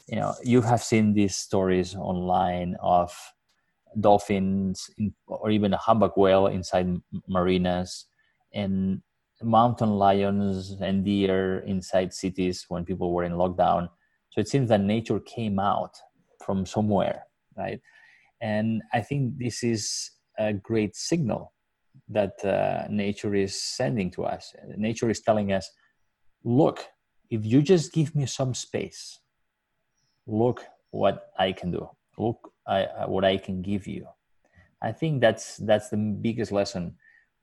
you 0.07 0.17
know, 0.17 0.33
you 0.43 0.61
have 0.61 0.83
seen 0.83 1.13
these 1.13 1.35
stories 1.35 1.95
online 1.95 2.75
of 2.81 3.15
dolphins 3.99 4.89
in, 4.97 5.13
or 5.27 5.49
even 5.49 5.73
a 5.73 5.77
humpback 5.77 6.17
whale 6.17 6.47
inside 6.47 7.01
marinas, 7.27 8.05
and 8.53 9.01
mountain 9.41 9.91
lions 9.97 10.75
and 10.81 11.05
deer 11.05 11.59
inside 11.59 12.13
cities 12.13 12.65
when 12.69 12.85
people 12.85 13.13
were 13.13 13.23
in 13.23 13.33
lockdown. 13.33 13.89
So 14.31 14.41
it 14.41 14.47
seems 14.47 14.69
that 14.69 14.81
nature 14.81 15.19
came 15.19 15.59
out 15.59 15.95
from 16.43 16.65
somewhere, 16.65 17.23
right? 17.57 17.79
And 18.41 18.81
I 18.93 19.01
think 19.01 19.37
this 19.37 19.63
is 19.63 20.11
a 20.37 20.53
great 20.53 20.95
signal 20.95 21.53
that 22.09 22.43
uh, 22.43 22.85
nature 22.89 23.33
is 23.33 23.61
sending 23.61 24.11
to 24.11 24.25
us. 24.25 24.53
Nature 24.77 25.09
is 25.09 25.21
telling 25.21 25.51
us, 25.51 25.69
look, 26.45 26.85
if 27.29 27.43
you 27.43 27.61
just 27.61 27.91
give 27.91 28.15
me 28.15 28.25
some 28.27 28.53
space, 28.53 29.19
look 30.27 30.63
what 30.91 31.31
I 31.37 31.51
can 31.51 31.71
do. 31.71 31.89
Look 32.17 32.53
I, 32.65 32.83
uh, 32.83 33.07
what 33.07 33.25
I 33.25 33.37
can 33.37 33.61
give 33.61 33.87
you. 33.87 34.07
I 34.81 34.91
think 34.91 35.19
that's 35.19 35.57
that's 35.57 35.89
the 35.89 35.97
biggest 35.97 36.51
lesson 36.51 36.95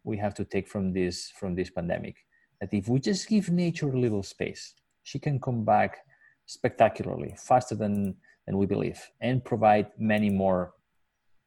we 0.04 0.16
have 0.18 0.34
to 0.34 0.44
take 0.44 0.68
from 0.68 0.92
this 0.92 1.30
from 1.38 1.54
this 1.54 1.68
pandemic. 1.68 2.16
That 2.60 2.72
if 2.72 2.88
we 2.88 3.00
just 3.00 3.28
give 3.28 3.50
nature 3.50 3.88
a 3.88 3.98
little 3.98 4.22
space, 4.22 4.74
she 5.02 5.18
can 5.18 5.40
come 5.40 5.64
back 5.64 5.98
spectacularly, 6.46 7.34
faster 7.36 7.74
than 7.74 8.14
than 8.46 8.56
we 8.56 8.66
believe, 8.66 9.00
and 9.20 9.44
provide 9.44 9.88
many 9.98 10.30
more 10.30 10.72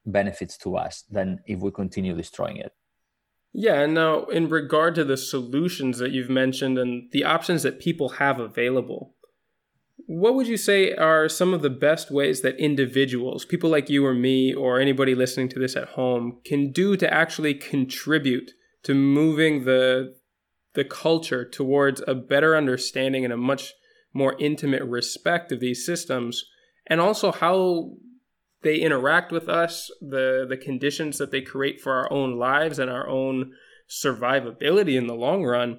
benefits 0.04 0.56
to 0.58 0.76
us 0.76 1.04
than 1.10 1.40
if 1.46 1.60
we 1.60 1.70
continue 1.70 2.14
destroying 2.14 2.58
it. 2.58 2.72
Yeah, 3.52 3.80
and 3.80 3.94
now 3.94 4.24
in 4.24 4.48
regard 4.48 4.94
to 4.96 5.04
the 5.04 5.16
solutions 5.16 5.98
that 5.98 6.12
you've 6.12 6.30
mentioned 6.30 6.78
and 6.78 7.10
the 7.12 7.24
options 7.24 7.62
that 7.62 7.80
people 7.80 8.10
have 8.10 8.38
available, 8.38 9.14
what 10.06 10.34
would 10.34 10.46
you 10.46 10.56
say 10.56 10.92
are 10.94 11.28
some 11.28 11.54
of 11.54 11.62
the 11.62 11.70
best 11.70 12.10
ways 12.10 12.42
that 12.42 12.60
individuals, 12.60 13.44
people 13.44 13.70
like 13.70 13.90
you 13.90 14.04
or 14.04 14.14
me, 14.14 14.54
or 14.54 14.78
anybody 14.78 15.14
listening 15.14 15.48
to 15.48 15.58
this 15.58 15.74
at 15.74 15.88
home, 15.88 16.38
can 16.44 16.70
do 16.70 16.96
to 16.96 17.12
actually 17.12 17.54
contribute 17.54 18.52
to 18.84 18.94
moving 18.94 19.64
the 19.64 20.14
the 20.74 20.84
culture 20.84 21.48
towards 21.48 22.02
a 22.06 22.14
better 22.14 22.54
understanding 22.54 23.24
and 23.24 23.32
a 23.32 23.36
much 23.36 23.72
more 24.12 24.36
intimate 24.38 24.84
respect 24.84 25.50
of 25.50 25.58
these 25.58 25.86
systems, 25.86 26.44
and 26.86 27.00
also 27.00 27.32
how 27.32 27.90
they 28.66 28.76
interact 28.76 29.32
with 29.32 29.48
us, 29.48 29.90
the 30.00 30.44
the 30.48 30.56
conditions 30.56 31.18
that 31.18 31.30
they 31.30 31.40
create 31.40 31.80
for 31.80 31.92
our 31.92 32.12
own 32.12 32.38
lives 32.38 32.78
and 32.78 32.90
our 32.90 33.08
own 33.08 33.52
survivability 33.88 34.96
in 34.96 35.06
the 35.06 35.14
long 35.14 35.44
run 35.44 35.78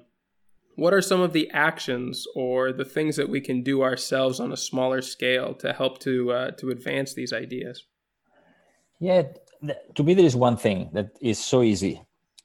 what 0.78 0.94
are 0.94 1.02
some 1.02 1.20
of 1.20 1.32
the 1.32 1.50
actions 1.50 2.24
or 2.36 2.72
the 2.72 2.84
things 2.84 3.16
that 3.16 3.28
we 3.28 3.40
can 3.40 3.64
do 3.64 3.82
ourselves 3.82 4.38
on 4.38 4.52
a 4.52 4.56
smaller 4.56 5.02
scale 5.02 5.52
to 5.54 5.72
help 5.72 5.98
to 5.98 6.30
uh, 6.30 6.50
to 6.52 6.70
advance 6.70 7.14
these 7.14 7.32
ideas? 7.32 7.84
Yeah, 9.00 9.22
to 9.96 10.02
me, 10.04 10.14
there 10.14 10.24
is 10.24 10.36
one 10.36 10.56
thing 10.56 10.90
that 10.92 11.08
is 11.20 11.38
so 11.38 11.62
easy 11.62 12.00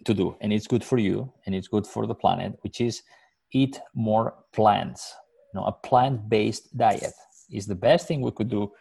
to 0.06 0.16
do, 0.16 0.36
and 0.42 0.52
it's 0.52 0.66
good 0.66 0.84
for 0.84 0.98
you, 0.98 1.32
and 1.46 1.54
it's 1.54 1.68
good 1.68 1.86
for 1.86 2.08
the 2.08 2.16
planet, 2.16 2.58
which 2.62 2.82
is 2.82 3.04
eat 3.52 3.80
more 3.94 4.34
plants. 4.52 5.14
You 5.54 5.60
know, 5.60 5.68
a 5.68 5.72
plant-based 5.72 6.76
diet 6.76 7.14
is 7.52 7.68
the 7.68 7.76
best 7.76 8.08
thing 8.08 8.22
we 8.22 8.32
could 8.32 8.50
do 8.50 8.72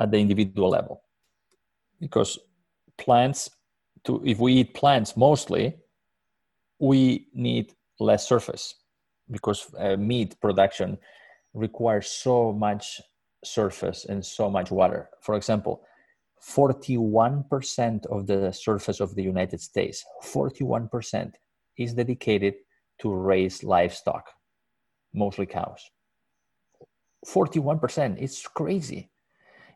at 0.00 0.10
the 0.10 0.18
individual 0.18 0.70
level, 0.70 1.04
because 2.00 2.38
plants. 2.98 3.50
To 4.04 4.22
if 4.24 4.38
we 4.38 4.54
eat 4.54 4.74
plants 4.74 5.16
mostly, 5.16 5.74
we 6.78 7.28
need 7.34 7.74
less 7.98 8.28
surface 8.28 8.74
because 9.30 9.66
uh, 9.78 9.96
meat 9.96 10.40
production 10.40 10.98
requires 11.54 12.06
so 12.06 12.52
much 12.52 13.00
surface 13.44 14.04
and 14.04 14.24
so 14.24 14.50
much 14.50 14.70
water. 14.70 15.08
For 15.22 15.34
example, 15.34 15.82
41% 16.42 18.06
of 18.06 18.26
the 18.26 18.52
surface 18.52 19.00
of 19.00 19.14
the 19.14 19.22
United 19.22 19.60
States, 19.60 20.04
41% 20.22 21.32
is 21.76 21.94
dedicated 21.94 22.54
to 23.00 23.12
raise 23.12 23.64
livestock, 23.64 24.30
mostly 25.12 25.46
cows. 25.46 25.90
41%, 27.26 28.16
it's 28.20 28.46
crazy. 28.46 29.10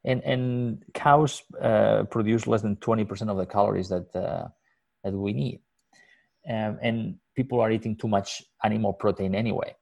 And, 0.05 0.23
and 0.25 0.83
cows 0.95 1.43
uh, 1.61 2.05
produce 2.05 2.47
less 2.47 2.63
than 2.63 2.77
20% 2.77 3.31
of 3.31 3.37
the 3.37 3.47
calories 3.47 3.89
that, 3.91 4.15
uh, 4.17 4.49
that 5.05 5.13
we 5.13 5.33
need. 5.33 5.61
Um, 6.49 6.79
and 6.81 7.17
people 7.37 7.61
are 7.61 7.71
eating 7.71 7.97
too 7.97 8.09
much 8.09 8.43
animal 8.65 8.95
protein 8.95 9.35
anyway. 9.35 9.75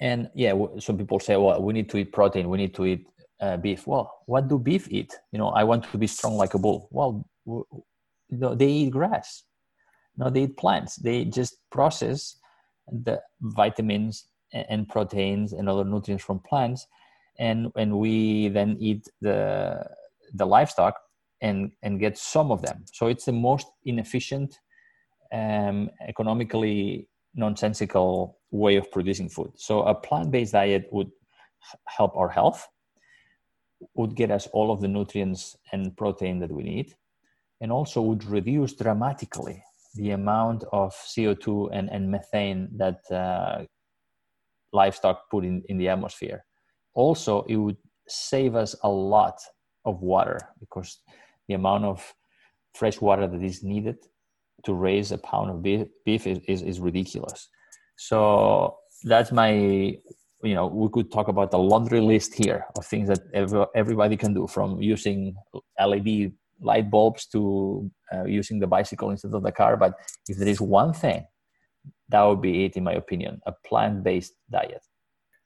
And 0.00 0.30
yeah, 0.34 0.54
some 0.78 0.98
people 0.98 1.20
say, 1.20 1.36
well, 1.36 1.62
we 1.62 1.72
need 1.72 1.88
to 1.90 1.98
eat 1.98 2.12
protein, 2.12 2.48
we 2.48 2.58
need 2.58 2.74
to 2.74 2.86
eat 2.86 3.06
uh, 3.40 3.56
beef. 3.56 3.86
Well, 3.86 4.12
what 4.26 4.48
do 4.48 4.58
beef 4.58 4.88
eat? 4.90 5.16
You 5.32 5.38
know, 5.38 5.48
I 5.48 5.64
want 5.64 5.90
to 5.90 5.98
be 5.98 6.06
strong 6.06 6.36
like 6.36 6.54
a 6.54 6.58
bull. 6.58 6.88
Well, 6.90 7.24
you 7.46 8.38
know, 8.38 8.54
they 8.54 8.68
eat 8.68 8.90
grass. 8.90 9.44
No, 10.16 10.30
they 10.30 10.44
eat 10.44 10.56
plants. 10.56 10.96
They 10.96 11.24
just 11.24 11.56
process 11.70 12.36
the 12.90 13.20
vitamins 13.40 14.26
and 14.52 14.88
proteins 14.88 15.52
and 15.52 15.68
other 15.68 15.84
nutrients 15.84 16.24
from 16.24 16.40
plants, 16.40 16.86
and 17.38 17.70
and 17.76 17.98
we 17.98 18.48
then 18.48 18.76
eat 18.80 19.08
the 19.20 19.84
the 20.34 20.46
livestock 20.46 20.94
and 21.40 21.72
and 21.82 22.00
get 22.00 22.18
some 22.18 22.50
of 22.50 22.62
them. 22.62 22.84
So 22.92 23.06
it's 23.06 23.24
the 23.24 23.32
most 23.32 23.66
inefficient 23.84 24.58
um, 25.32 25.90
economically 26.06 27.08
nonsensical 27.34 28.38
way 28.50 28.76
of 28.76 28.90
producing 28.90 29.28
food. 29.28 29.52
So 29.56 29.82
a 29.82 29.94
plant-based 29.94 30.52
diet 30.52 30.88
would 30.90 31.10
help 31.86 32.16
our 32.16 32.28
health, 32.28 32.66
would 33.94 34.16
get 34.16 34.30
us 34.30 34.46
all 34.48 34.72
of 34.72 34.80
the 34.80 34.88
nutrients 34.88 35.56
and 35.72 35.96
protein 35.96 36.40
that 36.40 36.50
we 36.50 36.62
need, 36.62 36.94
and 37.60 37.70
also 37.70 38.00
would 38.02 38.24
reduce 38.24 38.72
dramatically 38.72 39.62
the 39.94 40.10
amount 40.10 40.64
of 40.72 40.94
CO2 40.94 41.70
and, 41.72 41.90
and 41.90 42.10
methane 42.10 42.68
that 42.76 43.00
uh, 43.10 43.64
livestock 44.72 45.30
put 45.30 45.44
in, 45.44 45.62
in 45.68 45.78
the 45.78 45.88
atmosphere. 45.88 46.44
Also, 46.98 47.42
it 47.42 47.54
would 47.54 47.76
save 48.08 48.56
us 48.56 48.74
a 48.82 48.88
lot 48.88 49.38
of 49.84 50.02
water 50.02 50.40
because 50.58 50.98
the 51.46 51.54
amount 51.54 51.84
of 51.84 52.12
fresh 52.74 53.00
water 53.00 53.28
that 53.28 53.40
is 53.40 53.62
needed 53.62 53.98
to 54.64 54.74
raise 54.74 55.12
a 55.12 55.18
pound 55.18 55.48
of 55.48 55.62
beef, 55.62 55.86
beef 56.04 56.26
is, 56.26 56.40
is, 56.48 56.62
is 56.62 56.80
ridiculous. 56.80 57.48
So 57.96 58.78
that's 59.04 59.30
my, 59.30 59.52
you 60.42 60.54
know, 60.56 60.66
we 60.66 60.88
could 60.88 61.12
talk 61.12 61.28
about 61.28 61.52
the 61.52 61.58
laundry 61.58 62.00
list 62.00 62.34
here 62.34 62.66
of 62.76 62.84
things 62.84 63.08
that 63.08 63.20
every, 63.32 63.64
everybody 63.76 64.16
can 64.16 64.34
do 64.34 64.48
from 64.48 64.82
using 64.82 65.36
LED 65.78 66.32
light 66.60 66.90
bulbs 66.90 67.26
to 67.26 67.88
uh, 68.12 68.24
using 68.24 68.58
the 68.58 68.66
bicycle 68.66 69.10
instead 69.10 69.34
of 69.34 69.44
the 69.44 69.52
car. 69.52 69.76
But 69.76 69.94
if 70.28 70.36
there 70.36 70.48
is 70.48 70.60
one 70.60 70.92
thing, 70.92 71.24
that 72.08 72.22
would 72.24 72.42
be 72.42 72.64
it, 72.64 72.76
in 72.76 72.82
my 72.82 72.94
opinion, 72.94 73.40
a 73.46 73.52
plant 73.64 74.02
based 74.02 74.32
diet. 74.50 74.82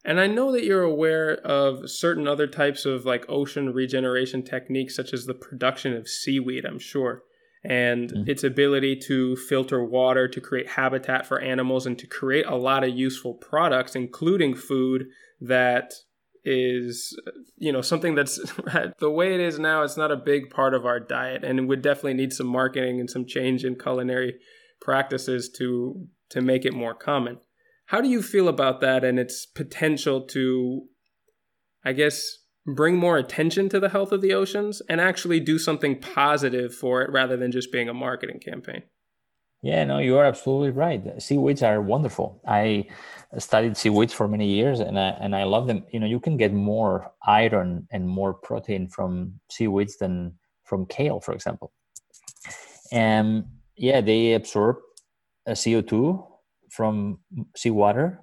And 0.04 0.18
I 0.18 0.26
know 0.26 0.50
that 0.52 0.64
you're 0.64 0.82
aware 0.82 1.34
of 1.46 1.88
certain 1.88 2.26
other 2.26 2.46
types 2.46 2.84
of 2.84 3.04
like 3.04 3.24
ocean 3.28 3.72
regeneration 3.72 4.42
techniques, 4.42 4.96
such 4.96 5.12
as 5.12 5.26
the 5.26 5.34
production 5.34 5.94
of 5.94 6.08
seaweed, 6.08 6.64
I'm 6.64 6.78
sure 6.78 7.22
and 7.64 8.12
mm. 8.12 8.28
its 8.28 8.42
ability 8.42 8.96
to 8.96 9.36
filter 9.36 9.84
water, 9.84 10.26
to 10.28 10.40
create 10.40 10.68
habitat 10.70 11.26
for 11.26 11.40
animals, 11.40 11.86
and 11.86 11.98
to 11.98 12.06
create 12.06 12.46
a 12.46 12.56
lot 12.56 12.84
of 12.84 12.90
useful 12.90 13.34
products, 13.34 13.94
including 13.94 14.54
food 14.54 15.06
that 15.40 15.92
is 16.44 17.16
you 17.56 17.70
know 17.70 17.80
something 17.80 18.16
that's 18.16 18.40
the 18.98 19.10
way 19.10 19.32
it 19.32 19.38
is 19.38 19.60
now 19.60 19.82
it's 19.82 19.96
not 19.96 20.10
a 20.10 20.16
big 20.16 20.50
part 20.50 20.74
of 20.74 20.84
our 20.84 20.98
diet 20.98 21.44
and 21.44 21.60
it 21.60 21.62
would 21.62 21.80
definitely 21.80 22.14
need 22.14 22.32
some 22.32 22.48
marketing 22.48 22.98
and 22.98 23.08
some 23.08 23.24
change 23.24 23.64
in 23.64 23.78
culinary 23.78 24.34
practices 24.80 25.48
to 25.48 26.04
to 26.30 26.40
make 26.40 26.64
it 26.64 26.74
more 26.74 26.94
common 26.94 27.38
how 27.92 28.00
do 28.00 28.08
you 28.08 28.22
feel 28.22 28.48
about 28.48 28.80
that 28.80 29.04
and 29.04 29.18
its 29.18 29.46
potential 29.46 30.20
to 30.22 30.88
i 31.84 31.92
guess 31.92 32.42
bring 32.66 32.96
more 32.96 33.18
attention 33.18 33.68
to 33.68 33.80
the 33.80 33.88
health 33.88 34.12
of 34.12 34.20
the 34.20 34.32
oceans 34.32 34.82
and 34.88 35.00
actually 35.00 35.40
do 35.40 35.58
something 35.58 35.98
positive 35.98 36.74
for 36.74 37.02
it 37.02 37.10
rather 37.10 37.36
than 37.36 37.50
just 37.50 37.72
being 37.72 37.88
a 37.88 37.94
marketing 37.94 38.38
campaign. 38.38 38.82
Yeah, 39.62 39.84
no, 39.84 39.98
you 39.98 40.16
are 40.18 40.24
absolutely 40.24 40.70
right. 40.70 41.22
Seaweeds 41.22 41.62
are 41.62 41.80
wonderful. 41.80 42.40
I 42.46 42.86
studied 43.38 43.76
seaweeds 43.76 44.12
for 44.12 44.26
many 44.26 44.48
years 44.48 44.80
and 44.80 44.98
I, 44.98 45.10
and 45.20 45.36
I 45.36 45.44
love 45.44 45.68
them. 45.68 45.84
You 45.92 46.00
know, 46.00 46.06
you 46.06 46.18
can 46.18 46.36
get 46.36 46.52
more 46.52 47.12
iron 47.24 47.86
and 47.92 48.08
more 48.08 48.34
protein 48.34 48.88
from 48.88 49.34
seaweeds 49.50 49.98
than 49.98 50.34
from 50.64 50.86
kale, 50.86 51.20
for 51.20 51.32
example. 51.32 51.72
And 52.90 53.44
yeah, 53.76 54.00
they 54.00 54.34
absorb 54.34 54.76
CO2 55.48 56.26
from 56.72 57.18
seawater, 57.54 58.22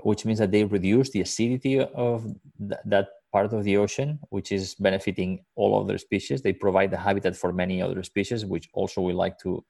which 0.00 0.24
means 0.24 0.40
that 0.40 0.50
they 0.50 0.64
reduce 0.64 1.10
the 1.10 1.20
acidity 1.20 1.78
of 1.80 2.24
th- 2.58 2.80
that 2.84 3.06
part 3.32 3.52
of 3.52 3.62
the 3.64 3.76
ocean, 3.76 4.18
which 4.30 4.50
is 4.52 4.74
benefiting 4.74 5.44
all 5.54 5.80
other 5.80 5.98
species. 5.98 6.42
They 6.42 6.52
provide 6.52 6.90
the 6.90 6.96
habitat 6.96 7.36
for 7.36 7.52
many 7.52 7.80
other 7.80 8.02
species, 8.02 8.44
which 8.44 8.68
also 8.72 9.00
we 9.00 9.12
like 9.12 9.38
to 9.44 9.64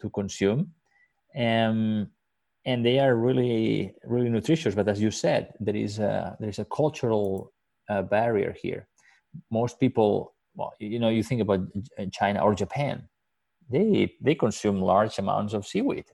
to 0.00 0.10
consume. 0.10 0.72
Um, 1.36 2.08
and 2.66 2.84
they 2.86 2.98
are 2.98 3.14
really 3.14 3.94
really 4.04 4.30
nutritious. 4.30 4.74
But 4.74 4.88
as 4.88 5.00
you 5.00 5.10
said, 5.10 5.52
there 5.60 5.76
is 5.76 5.98
a 5.98 6.36
there 6.40 6.48
is 6.54 6.60
a 6.60 6.70
cultural 6.80 7.52
uh, 7.90 8.02
barrier 8.02 8.54
here. 8.64 8.88
Most 9.50 9.78
people, 9.78 10.34
well, 10.54 10.72
you 10.78 10.98
know, 10.98 11.10
you 11.10 11.22
think 11.22 11.42
about 11.42 11.60
China 12.12 12.40
or 12.40 12.54
Japan, 12.54 12.96
they 13.68 14.14
they 14.20 14.34
consume 14.34 14.80
large 14.80 15.18
amounts 15.18 15.52
of 15.52 15.66
seaweed. 15.66 16.06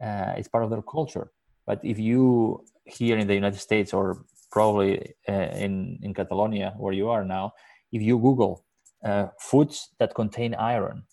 Uh, 0.00 0.34
it's 0.36 0.48
part 0.48 0.64
of 0.64 0.70
their 0.70 0.82
culture. 0.82 1.30
But 1.66 1.80
if 1.82 1.98
you 1.98 2.64
here 2.84 3.16
in 3.16 3.26
the 3.26 3.34
United 3.34 3.60
States 3.60 3.94
or 3.94 4.24
probably 4.50 5.14
uh, 5.28 5.50
in 5.56 5.98
in 6.02 6.14
Catalonia 6.14 6.74
where 6.76 6.92
you 6.92 7.08
are 7.08 7.24
now, 7.24 7.52
if 7.92 8.02
you 8.02 8.18
Google 8.18 8.64
uh, 9.04 9.28
foods 9.38 9.90
that 9.98 10.14
contain 10.14 10.54
iron, 10.54 11.04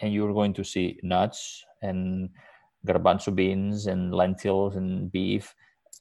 and 0.00 0.12
you're 0.12 0.32
going 0.32 0.54
to 0.54 0.64
see 0.64 0.98
nuts 1.02 1.64
and 1.82 2.30
garbanzo 2.86 3.34
beans 3.34 3.86
and 3.86 4.14
lentils 4.14 4.76
and 4.76 5.10
beef, 5.12 5.54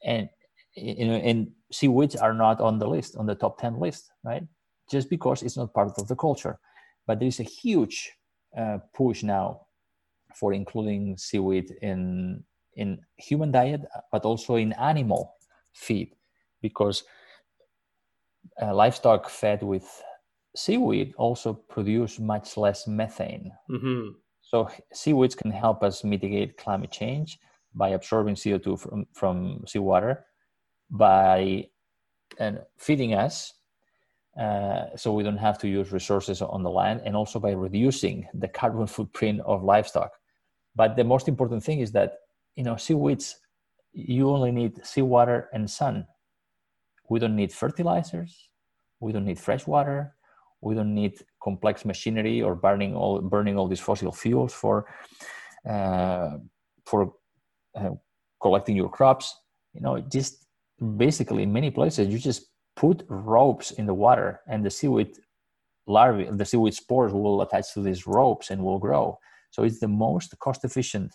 and 0.03 0.29
you 0.75 1.05
know, 1.07 1.15
and 1.15 1.51
seaweeds 1.71 2.15
are 2.15 2.33
not 2.33 2.61
on 2.61 2.79
the 2.79 2.87
list 2.87 3.15
on 3.17 3.25
the 3.25 3.35
top 3.35 3.59
ten 3.59 3.79
list, 3.79 4.11
right? 4.23 4.43
Just 4.91 5.09
because 5.09 5.43
it's 5.43 5.57
not 5.57 5.73
part 5.73 5.97
of 5.97 6.07
the 6.07 6.15
culture. 6.15 6.59
But 7.07 7.19
there 7.19 7.27
is 7.27 7.39
a 7.39 7.43
huge 7.43 8.13
uh, 8.57 8.79
push 8.93 9.23
now 9.23 9.61
for 10.33 10.53
including 10.53 11.17
seaweed 11.17 11.71
in 11.81 12.43
in 12.75 12.99
human 13.17 13.51
diet, 13.51 13.81
but 14.11 14.23
also 14.23 14.55
in 14.55 14.73
animal 14.73 15.35
feed, 15.73 16.15
because 16.61 17.03
uh, 18.61 18.73
livestock 18.73 19.29
fed 19.29 19.61
with 19.63 20.03
seaweed 20.55 21.13
also 21.17 21.53
produce 21.53 22.19
much 22.19 22.57
less 22.57 22.87
methane. 22.87 23.51
Mm-hmm. 23.69 24.11
So 24.41 24.69
seaweeds 24.93 25.35
can 25.35 25.51
help 25.51 25.83
us 25.83 26.03
mitigate 26.03 26.57
climate 26.57 26.91
change 26.91 27.39
by 27.75 27.89
absorbing 27.89 28.35
CO2 28.35 28.79
from, 28.79 29.05
from 29.13 29.63
seawater, 29.67 30.25
by 30.89 31.67
and 32.39 32.61
feeding 32.77 33.13
us 33.13 33.53
uh, 34.39 34.95
so 34.95 35.13
we 35.13 35.23
don't 35.23 35.37
have 35.37 35.57
to 35.59 35.67
use 35.67 35.91
resources 35.91 36.41
on 36.41 36.63
the 36.63 36.69
land 36.69 37.01
and 37.03 37.15
also 37.15 37.39
by 37.39 37.51
reducing 37.51 38.27
the 38.33 38.47
carbon 38.47 38.87
footprint 38.87 39.41
of 39.41 39.63
livestock 39.63 40.11
but 40.75 40.95
the 40.95 41.03
most 41.03 41.27
important 41.27 41.63
thing 41.63 41.79
is 41.79 41.91
that 41.91 42.19
you 42.55 42.63
know 42.63 42.75
seaweeds 42.75 43.35
you 43.93 44.29
only 44.29 44.51
need 44.51 44.85
seawater 44.85 45.49
and 45.53 45.69
sun. 45.69 46.05
We 47.09 47.19
don't 47.19 47.35
need 47.35 47.51
fertilizers. 47.51 48.49
We 48.99 49.11
don't 49.11 49.25
need 49.25 49.39
fresh 49.39 49.65
water. 49.65 50.15
We 50.61 50.75
don't 50.75 50.93
need 50.93 51.13
complex 51.41 51.85
machinery 51.85 52.41
or 52.41 52.53
burning 52.55 52.95
all 52.95 53.21
burning 53.21 53.57
all 53.57 53.67
these 53.67 53.79
fossil 53.79 54.11
fuels 54.11 54.53
for 54.53 54.85
uh, 55.67 56.37
for 56.85 57.13
uh, 57.75 57.91
collecting 58.41 58.75
your 58.75 58.89
crops. 58.89 59.35
You 59.73 59.81
know 59.81 59.99
just 59.99 60.45
basically 60.97 61.43
in 61.43 61.51
many 61.51 61.71
places 61.71 62.07
you 62.07 62.17
just 62.17 62.47
put 62.75 63.03
ropes 63.09 63.71
in 63.71 63.85
the 63.85 63.93
water 63.93 64.39
and 64.47 64.65
the 64.65 64.69
seaweed 64.69 65.17
larvae 65.87 66.29
the 66.31 66.45
seaweed 66.45 66.73
spores 66.73 67.11
will 67.11 67.41
attach 67.41 67.73
to 67.73 67.81
these 67.81 68.07
ropes 68.07 68.49
and 68.49 68.63
will 68.63 68.79
grow 68.79 69.17
so 69.51 69.63
it's 69.63 69.79
the 69.79 69.87
most 69.87 70.37
cost 70.39 70.63
efficient 70.63 71.13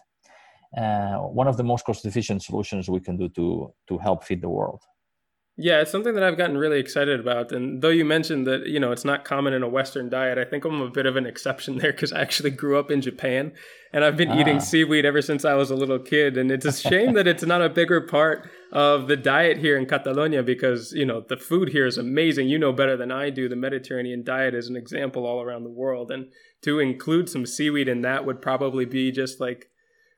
uh, 0.77 1.19
one 1.19 1.47
of 1.47 1.57
the 1.57 1.65
most 1.65 1.85
cost 1.85 2.05
efficient 2.05 2.43
solutions 2.43 2.89
we 2.89 3.01
can 3.01 3.17
do 3.17 3.29
to 3.29 3.73
to 3.89 3.99
help 3.99 4.25
feed 4.25 4.41
the 4.43 4.49
world 4.49 4.83
yeah, 5.57 5.81
it's 5.81 5.93
something 5.93 6.15
that 6.15 6.25
I've 6.25 6.37
gotten 6.37 6.59
really 6.59 6.81
excited 6.81 7.21
about. 7.21 7.53
And 7.53 7.81
though 7.81 7.91
you 7.91 8.05
mentioned 8.05 8.45
that, 8.49 8.67
you 8.67 8.81
know, 8.81 8.91
it's 8.91 9.05
not 9.05 9.25
common 9.25 9.53
in 9.53 9.63
a 9.63 9.69
Western 9.69 10.09
diet, 10.09 10.37
I 10.37 10.45
think 10.45 10.65
I'm 10.65 10.81
a 10.81 10.91
bit 10.91 11.07
of 11.07 11.15
an 11.15 11.27
exception 11.27 11.79
there 11.79 11.93
because 11.93 12.13
I 12.13 12.23
actually 12.23 12.51
grew 12.51 12.77
up 12.77 12.91
in 12.91 13.01
Japan 13.01 13.53
and 13.93 14.05
I've 14.05 14.17
been 14.17 14.33
ah. 14.33 14.41
eating 14.41 14.59
seaweed 14.59 15.05
ever 15.05 15.23
since 15.23 15.45
I 15.45 15.55
was 15.55 15.71
a 15.71 15.77
little 15.77 16.01
kid. 16.01 16.37
And 16.37 16.51
it's 16.51 16.67
a 16.67 16.73
shame 16.73 17.13
that 17.15 17.29
it's 17.29 17.45
not 17.45 17.63
a 17.63 17.69
bigger 17.69 18.01
part 18.01 18.51
of 18.73 19.07
the 19.07 19.17
diet 19.17 19.59
here 19.59 19.79
in 19.79 19.87
Catalonia 19.87 20.43
because, 20.43 20.91
you 20.91 21.07
know, 21.07 21.25
the 21.29 21.37
food 21.37 21.69
here 21.69 21.87
is 21.87 21.99
amazing. 21.99 22.49
You 22.49 22.59
know 22.59 22.73
better 22.73 22.97
than 22.97 23.13
I 23.13 23.31
do. 23.31 23.49
The 23.49 23.55
Mediterranean 23.55 24.25
diet 24.25 24.55
is 24.55 24.69
an 24.69 24.75
example 24.75 25.25
all 25.25 25.41
around 25.41 25.63
the 25.63 25.71
world. 25.71 26.11
And 26.11 26.33
to 26.63 26.81
include 26.81 27.29
some 27.29 27.47
seaweed 27.47 27.87
in 27.87 28.01
that 28.01 28.27
would 28.27 28.43
probably 28.43 28.87
be 28.87 29.13
just 29.13 29.39
like, 29.39 29.69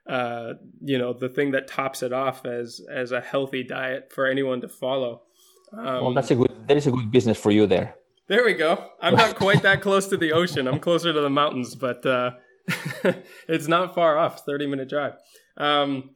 uh, 0.08 0.54
you 0.80 0.96
know, 0.96 1.12
the 1.12 1.28
thing 1.28 1.50
that 1.50 1.68
tops 1.68 2.02
it 2.02 2.12
off 2.12 2.46
as 2.46 2.80
as 2.90 3.10
a 3.12 3.20
healthy 3.20 3.64
diet 3.64 4.12
for 4.12 4.26
anyone 4.26 4.60
to 4.62 4.68
follow. 4.68 5.22
Um, 5.72 5.84
well, 5.84 6.14
that's 6.14 6.30
a 6.30 6.34
good. 6.34 6.52
That 6.68 6.76
is 6.76 6.86
a 6.86 6.90
good 6.90 7.10
business 7.10 7.38
for 7.38 7.50
you 7.50 7.66
there. 7.66 7.94
There 8.28 8.44
we 8.44 8.54
go. 8.54 8.90
I'm 9.00 9.14
not 9.14 9.36
quite 9.44 9.62
that 9.62 9.80
close 9.82 10.08
to 10.08 10.16
the 10.16 10.32
ocean. 10.32 10.66
I'm 10.66 10.80
closer 10.80 11.12
to 11.12 11.20
the 11.20 11.30
mountains, 11.30 11.74
but 11.74 12.04
uh, 12.04 12.32
it's 13.48 13.68
not 13.68 13.94
far 13.94 14.18
off. 14.18 14.44
30 14.44 14.66
minute 14.66 14.88
drive. 14.88 15.14
Um, 15.56 16.10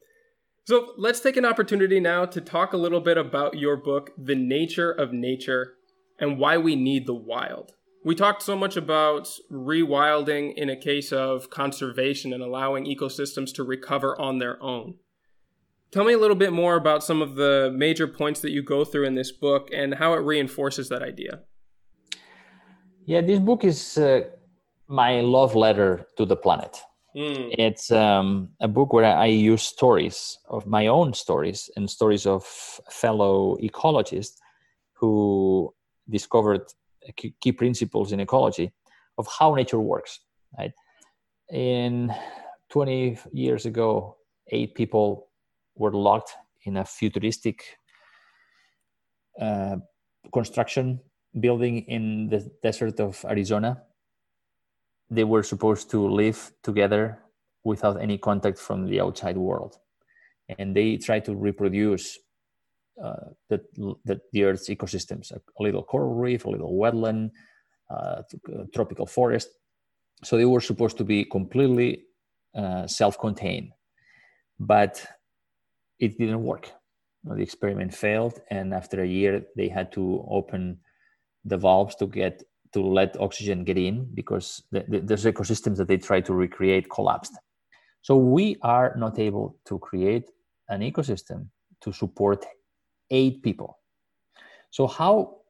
so 0.65 0.93
let's 0.97 1.19
take 1.19 1.37
an 1.37 1.45
opportunity 1.45 1.99
now 1.99 2.25
to 2.25 2.39
talk 2.39 2.73
a 2.73 2.77
little 2.77 2.99
bit 2.99 3.17
about 3.17 3.57
your 3.57 3.77
book, 3.77 4.11
The 4.17 4.35
Nature 4.35 4.91
of 4.91 5.11
Nature, 5.11 5.73
and 6.19 6.37
why 6.37 6.57
we 6.57 6.75
need 6.75 7.07
the 7.07 7.15
wild. 7.15 7.71
We 8.03 8.15
talked 8.15 8.41
so 8.41 8.55
much 8.55 8.77
about 8.77 9.29
rewilding 9.51 10.53
in 10.55 10.69
a 10.69 10.75
case 10.75 11.11
of 11.11 11.49
conservation 11.49 12.33
and 12.33 12.41
allowing 12.41 12.85
ecosystems 12.85 13.53
to 13.55 13.63
recover 13.63 14.19
on 14.19 14.39
their 14.39 14.61
own. 14.61 14.95
Tell 15.91 16.05
me 16.05 16.13
a 16.13 16.17
little 16.17 16.37
bit 16.37 16.53
more 16.53 16.77
about 16.77 17.03
some 17.03 17.21
of 17.21 17.35
the 17.35 17.69
major 17.75 18.07
points 18.07 18.39
that 18.41 18.51
you 18.51 18.63
go 18.63 18.85
through 18.85 19.05
in 19.05 19.15
this 19.15 19.31
book 19.31 19.69
and 19.73 19.93
how 19.93 20.13
it 20.13 20.19
reinforces 20.19 20.87
that 20.87 21.03
idea. 21.03 21.41
Yeah, 23.05 23.19
this 23.19 23.39
book 23.39 23.65
is 23.65 23.97
uh, 23.97 24.21
my 24.87 25.19
love 25.19 25.53
letter 25.53 26.05
to 26.17 26.25
the 26.25 26.37
planet. 26.37 26.77
Mm. 27.13 27.53
It's 27.57 27.91
um, 27.91 28.51
a 28.61 28.69
book 28.69 28.93
where 28.93 29.03
I 29.03 29.25
use 29.25 29.63
stories 29.63 30.37
of 30.49 30.65
my 30.65 30.87
own 30.87 31.13
stories 31.13 31.69
and 31.75 31.89
stories 31.89 32.25
of 32.25 32.45
fellow 32.89 33.57
ecologists 33.61 34.37
who 34.93 35.73
discovered 36.09 36.61
key 37.17 37.51
principles 37.51 38.13
in 38.13 38.21
ecology 38.21 38.71
of 39.17 39.27
how 39.27 39.55
nature 39.55 39.79
works. 39.79 40.21
Right? 40.57 40.71
In 41.51 42.13
20 42.69 43.17
years 43.33 43.65
ago, 43.65 44.15
eight 44.47 44.73
people 44.73 45.30
were 45.75 45.93
locked 45.93 46.33
in 46.63 46.77
a 46.77 46.85
futuristic 46.85 47.63
uh, 49.39 49.77
construction 50.33 50.99
building 51.39 51.79
in 51.87 52.29
the 52.29 52.51
desert 52.61 52.99
of 52.99 53.23
Arizona. 53.27 53.81
They 55.09 55.23
were 55.23 55.43
supposed 55.43 55.89
to 55.91 56.07
live 56.07 56.51
together 56.63 57.19
without 57.63 58.01
any 58.01 58.17
contact 58.17 58.57
from 58.57 58.87
the 58.87 59.01
outside 59.01 59.37
world. 59.37 59.77
And 60.57 60.75
they 60.75 60.97
tried 60.97 61.25
to 61.25 61.35
reproduce 61.35 62.17
uh, 63.01 63.31
the, 63.49 63.61
the, 64.05 64.19
the, 64.31 64.43
Earth's 64.43 64.69
ecosystems 64.69 65.31
a, 65.31 65.39
little 65.59 65.81
coral 65.83 66.13
reef, 66.13 66.45
a 66.45 66.49
little 66.49 66.73
wetland, 66.73 67.31
uh, 67.89 68.21
tropical 68.73 69.05
forest. 69.05 69.49
So 70.23 70.37
they 70.37 70.45
were 70.45 70.61
supposed 70.61 70.97
to 70.97 71.03
be 71.03 71.25
completely 71.25 72.03
uh, 72.53 72.85
self 72.87 73.17
contained. 73.17 73.71
But 74.59 75.03
it 76.01 76.17
didn't 76.17 76.43
work. 76.43 76.71
The 77.23 77.41
experiment 77.41 77.93
failed, 77.93 78.41
and 78.49 78.73
after 78.73 79.03
a 79.03 79.07
year, 79.07 79.45
they 79.55 79.69
had 79.69 79.91
to 79.93 80.25
open 80.27 80.79
the 81.45 81.57
valves 81.57 81.95
to 81.95 82.07
get 82.07 82.43
to 82.73 82.81
let 82.81 83.19
oxygen 83.19 83.63
get 83.63 83.77
in 83.77 84.07
because 84.13 84.63
the, 84.71 84.85
the, 84.87 85.15
ecosystems 85.31 85.75
that 85.77 85.87
they 85.89 85.97
tried 85.97 86.25
to 86.25 86.33
recreate 86.33 86.89
collapsed. 86.89 87.37
So 88.01 88.15
we 88.15 88.57
are 88.61 88.95
not 88.97 89.19
able 89.19 89.57
to 89.65 89.77
create 89.79 90.29
an 90.69 90.79
ecosystem 90.79 91.47
to 91.81 91.91
support 91.91 92.45
eight 93.09 93.43
people. 93.43 93.77
So 94.71 94.87
how 94.87 95.41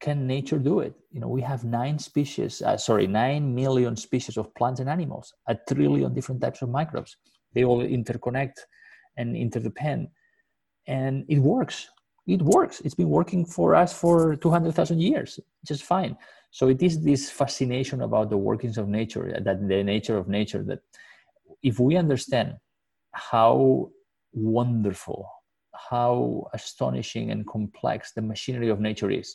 can 0.00 0.26
nature 0.26 0.58
do 0.58 0.80
it? 0.80 0.94
You 1.12 1.20
know, 1.20 1.28
we 1.28 1.42
have 1.42 1.64
nine 1.64 1.98
species, 1.98 2.62
uh, 2.62 2.78
sorry, 2.78 3.06
nine 3.06 3.54
million 3.54 3.94
species 3.94 4.38
of 4.38 4.54
plants 4.54 4.80
and 4.80 4.88
animals, 4.88 5.34
a 5.46 5.56
trillion 5.68 6.14
different 6.14 6.40
types 6.40 6.62
of 6.62 6.70
microbes. 6.70 7.16
They 7.52 7.64
all 7.64 7.82
interconnect 7.82 8.54
and 9.20 9.36
interdepend 9.36 10.08
and 10.86 11.24
it 11.28 11.38
works. 11.38 11.88
It 12.26 12.42
works. 12.42 12.80
It's 12.84 12.94
been 12.94 13.08
working 13.08 13.44
for 13.44 13.74
us 13.74 13.92
for 13.92 14.36
200000 14.36 15.00
years 15.00 15.40
just 15.64 15.84
fine. 15.84 16.16
So 16.50 16.68
it 16.68 16.82
is 16.82 17.02
this 17.02 17.30
fascination 17.30 18.02
about 18.02 18.30
the 18.30 18.36
workings 18.36 18.76
of 18.78 18.88
nature 18.88 19.26
that 19.46 19.68
the 19.68 19.82
nature 19.84 20.16
of 20.16 20.26
nature 20.28 20.62
that 20.64 20.80
if 21.62 21.78
we 21.78 21.96
understand 21.96 22.48
how 23.12 23.90
wonderful 24.32 25.20
how 25.90 26.46
astonishing 26.52 27.30
and 27.30 27.46
complex 27.46 28.12
the 28.12 28.22
machinery 28.22 28.68
of 28.68 28.78
nature 28.80 29.10
is 29.10 29.28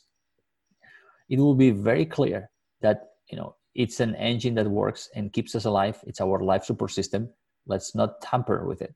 it 1.30 1.40
will 1.40 1.56
be 1.56 1.72
very 1.72 2.06
clear 2.06 2.50
that 2.82 2.98
you 3.30 3.38
know 3.38 3.56
it's 3.74 4.00
an 4.00 4.16
engine 4.16 4.56
that 4.56 4.68
works 4.68 5.10
and 5.16 5.34
keeps 5.34 5.54
us 5.54 5.66
alive. 5.66 5.98
It's 6.08 6.22
our 6.22 6.40
life 6.40 6.64
support 6.64 6.92
system. 6.92 7.30
Let's 7.68 7.94
not 7.94 8.22
tamper 8.22 8.66
with 8.66 8.82
it 8.82 8.96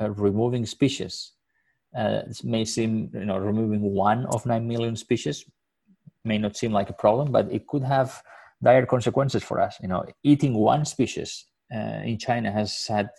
uh, 0.00 0.10
removing 0.10 0.66
species. 0.66 1.32
Uh, 1.96 2.22
may 2.42 2.64
seem, 2.64 3.10
you 3.14 3.24
know, 3.24 3.38
removing 3.38 3.80
one 3.80 4.26
of 4.26 4.44
9 4.44 4.66
million 4.66 4.96
species 4.96 5.44
may 6.24 6.38
not 6.38 6.56
seem 6.56 6.72
like 6.72 6.90
a 6.90 6.94
problem, 6.94 7.30
but 7.30 7.50
it 7.52 7.66
could 7.66 7.84
have 7.84 8.22
dire 8.62 8.86
consequences 8.86 9.42
for 9.42 9.60
us. 9.60 9.76
You 9.80 9.88
know, 9.88 10.04
eating 10.22 10.54
one 10.54 10.84
species 10.84 11.46
uh, 11.74 12.00
in 12.04 12.18
China 12.18 12.50
has 12.50 12.86
had 12.86 13.10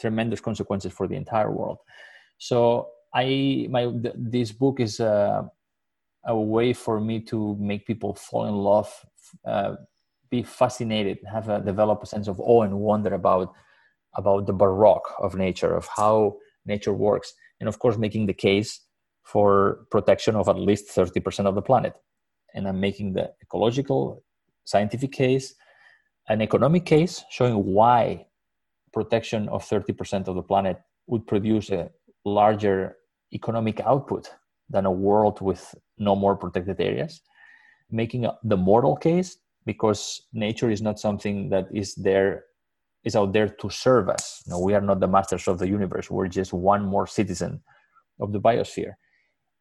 tremendous 0.00 0.40
consequences 0.40 0.92
for 0.92 1.08
the 1.08 1.16
entire 1.16 1.50
world. 1.50 1.78
So 2.38 2.90
I, 3.14 3.66
my, 3.70 3.84
th- 3.86 4.14
this 4.16 4.52
book 4.52 4.80
is 4.80 5.00
a, 5.00 5.50
a 6.24 6.36
way 6.36 6.72
for 6.72 7.00
me 7.00 7.20
to 7.20 7.56
make 7.58 7.86
people 7.86 8.14
fall 8.14 8.46
in 8.46 8.54
love, 8.54 8.92
uh, 9.46 9.76
be 10.30 10.42
fascinated, 10.42 11.18
have 11.30 11.48
a, 11.48 11.60
develop 11.60 12.02
a 12.02 12.06
sense 12.06 12.28
of 12.28 12.40
awe 12.40 12.62
and 12.62 12.78
wonder 12.78 13.14
about 13.14 13.52
about 14.14 14.46
the 14.46 14.52
baroque 14.52 15.14
of 15.20 15.34
nature, 15.34 15.74
of 15.74 15.88
how 15.96 16.36
nature 16.66 16.92
works, 16.92 17.34
and 17.60 17.68
of 17.68 17.78
course, 17.78 17.96
making 17.96 18.26
the 18.26 18.34
case 18.34 18.80
for 19.22 19.86
protection 19.90 20.36
of 20.36 20.48
at 20.48 20.58
least 20.58 20.88
30% 20.88 21.46
of 21.46 21.54
the 21.54 21.62
planet. 21.62 21.94
And 22.54 22.68
I'm 22.68 22.80
making 22.80 23.14
the 23.14 23.32
ecological, 23.42 24.22
scientific 24.64 25.12
case, 25.12 25.54
an 26.28 26.42
economic 26.42 26.84
case 26.84 27.24
showing 27.30 27.64
why 27.64 28.26
protection 28.92 29.48
of 29.48 29.64
30% 29.64 30.28
of 30.28 30.34
the 30.34 30.42
planet 30.42 30.80
would 31.06 31.26
produce 31.26 31.70
a 31.70 31.90
larger 32.24 32.96
economic 33.32 33.80
output 33.80 34.30
than 34.68 34.86
a 34.86 34.90
world 34.90 35.40
with 35.40 35.74
no 35.98 36.14
more 36.14 36.36
protected 36.36 36.80
areas. 36.80 37.22
Making 37.90 38.26
the 38.44 38.56
moral 38.56 38.96
case 38.96 39.38
because 39.64 40.22
nature 40.32 40.70
is 40.70 40.82
not 40.82 40.98
something 40.98 41.48
that 41.50 41.68
is 41.72 41.94
there 41.94 42.44
is 43.04 43.16
out 43.16 43.32
there 43.32 43.48
to 43.48 43.70
serve 43.70 44.08
us. 44.08 44.42
We 44.46 44.74
are 44.74 44.80
not 44.80 45.00
the 45.00 45.08
masters 45.08 45.48
of 45.48 45.58
the 45.58 45.68
universe. 45.68 46.10
We're 46.10 46.28
just 46.28 46.52
one 46.52 46.84
more 46.84 47.06
citizen 47.06 47.62
of 48.20 48.32
the 48.32 48.40
biosphere. 48.40 48.92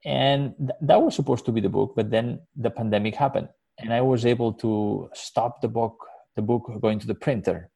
And 0.05 0.55
th- 0.57 0.79
that 0.81 1.01
was 1.01 1.15
supposed 1.15 1.45
to 1.45 1.51
be 1.51 1.61
the 1.61 1.69
book, 1.69 1.93
but 1.95 2.09
then 2.09 2.41
the 2.55 2.69
pandemic 2.69 3.15
happened, 3.15 3.49
and 3.79 3.93
I 3.93 4.01
was 4.01 4.25
able 4.25 4.53
to 4.53 5.09
stop 5.13 5.61
the 5.61 5.67
book, 5.67 5.95
the 6.35 6.41
book 6.41 6.63
going 6.81 6.99
to 6.99 7.07
the 7.07 7.15
printer, 7.15 7.69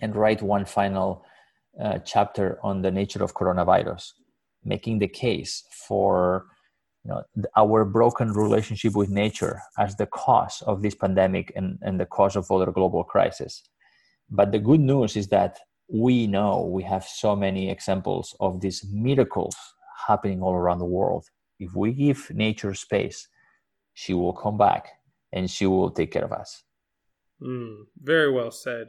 and 0.00 0.14
write 0.14 0.42
one 0.42 0.64
final 0.64 1.24
uh, 1.80 1.98
chapter 1.98 2.58
on 2.62 2.82
the 2.82 2.90
nature 2.90 3.22
of 3.22 3.34
coronavirus, 3.34 4.12
making 4.64 4.98
the 4.98 5.08
case 5.08 5.64
for 5.86 6.46
you 7.04 7.10
know, 7.10 7.22
our 7.56 7.84
broken 7.84 8.32
relationship 8.32 8.94
with 8.94 9.08
nature 9.08 9.60
as 9.78 9.96
the 9.96 10.06
cause 10.06 10.62
of 10.66 10.82
this 10.82 10.94
pandemic 10.94 11.52
and, 11.56 11.78
and 11.82 11.98
the 11.98 12.06
cause 12.06 12.36
of 12.36 12.50
other 12.50 12.70
global 12.70 13.02
crises. 13.04 13.62
But 14.30 14.52
the 14.52 14.58
good 14.58 14.80
news 14.80 15.16
is 15.16 15.28
that 15.28 15.58
we 15.88 16.26
know 16.26 16.68
we 16.70 16.82
have 16.82 17.04
so 17.04 17.34
many 17.34 17.70
examples 17.70 18.36
of 18.40 18.60
these 18.60 18.84
miracles 18.90 19.56
happening 20.06 20.42
all 20.42 20.54
around 20.54 20.78
the 20.78 20.84
world. 20.84 21.24
If 21.58 21.74
we 21.74 21.92
give 21.92 22.30
nature 22.30 22.74
space, 22.74 23.28
she 23.94 24.14
will 24.14 24.32
come 24.32 24.58
back 24.58 24.88
and 25.32 25.50
she 25.50 25.66
will 25.66 25.90
take 25.90 26.12
care 26.12 26.24
of 26.24 26.32
us. 26.32 26.62
Mm, 27.42 27.84
very 28.00 28.30
well 28.30 28.50
said. 28.50 28.88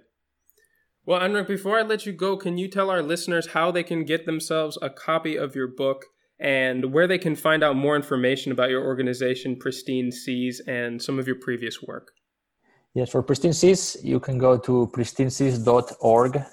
Well, 1.05 1.21
Enric, 1.21 1.47
before 1.47 1.79
I 1.79 1.83
let 1.83 2.05
you 2.05 2.13
go, 2.13 2.37
can 2.37 2.57
you 2.57 2.67
tell 2.67 2.89
our 2.89 3.01
listeners 3.01 3.47
how 3.47 3.71
they 3.71 3.83
can 3.83 4.03
get 4.03 4.25
themselves 4.25 4.77
a 4.81 4.89
copy 4.89 5.37
of 5.37 5.55
your 5.55 5.67
book 5.67 6.05
and 6.39 6.93
where 6.93 7.07
they 7.07 7.17
can 7.17 7.35
find 7.35 7.63
out 7.63 7.75
more 7.75 7.95
information 7.95 8.51
about 8.51 8.69
your 8.69 8.83
organization, 8.83 9.55
Pristine 9.55 10.11
Seas, 10.11 10.61
and 10.67 11.01
some 11.01 11.17
of 11.17 11.25
your 11.25 11.37
previous 11.37 11.81
work? 11.81 12.11
Yes, 12.95 13.11
for 13.11 13.21
Pristine 13.21 13.53
Seas, 13.53 13.97
you 14.03 14.19
can 14.19 14.39
go 14.39 14.57
to 14.57 14.89
pristineseas.org, 14.93 16.43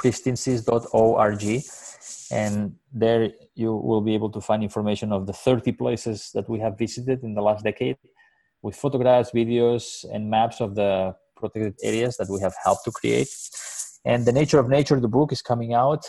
pristineseas.org, 0.00 1.62
and 2.32 2.74
there 2.92 3.30
you 3.54 3.72
will 3.72 4.00
be 4.00 4.12
able 4.14 4.30
to 4.30 4.40
find 4.40 4.64
information 4.64 5.12
of 5.12 5.26
the 5.28 5.32
30 5.32 5.70
places 5.72 6.30
that 6.34 6.48
we 6.48 6.58
have 6.58 6.76
visited 6.76 7.22
in 7.22 7.34
the 7.34 7.40
last 7.40 7.62
decade 7.62 7.96
with 8.62 8.74
photographs, 8.74 9.30
videos, 9.30 10.04
and 10.12 10.28
maps 10.28 10.60
of 10.60 10.74
the 10.74 11.14
protected 11.36 11.74
areas 11.84 12.16
that 12.16 12.28
we 12.28 12.40
have 12.40 12.54
helped 12.64 12.84
to 12.84 12.90
create. 12.90 13.28
And 14.04 14.26
The 14.26 14.32
Nature 14.32 14.58
of 14.58 14.68
Nature, 14.68 14.98
the 14.98 15.06
book, 15.06 15.30
is 15.30 15.40
coming 15.40 15.72
out 15.72 16.04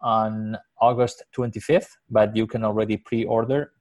on 0.00 0.56
August 0.80 1.22
25th, 1.36 1.88
but 2.08 2.34
you 2.34 2.46
can 2.46 2.64
already 2.64 2.96
pre-order 2.96 3.72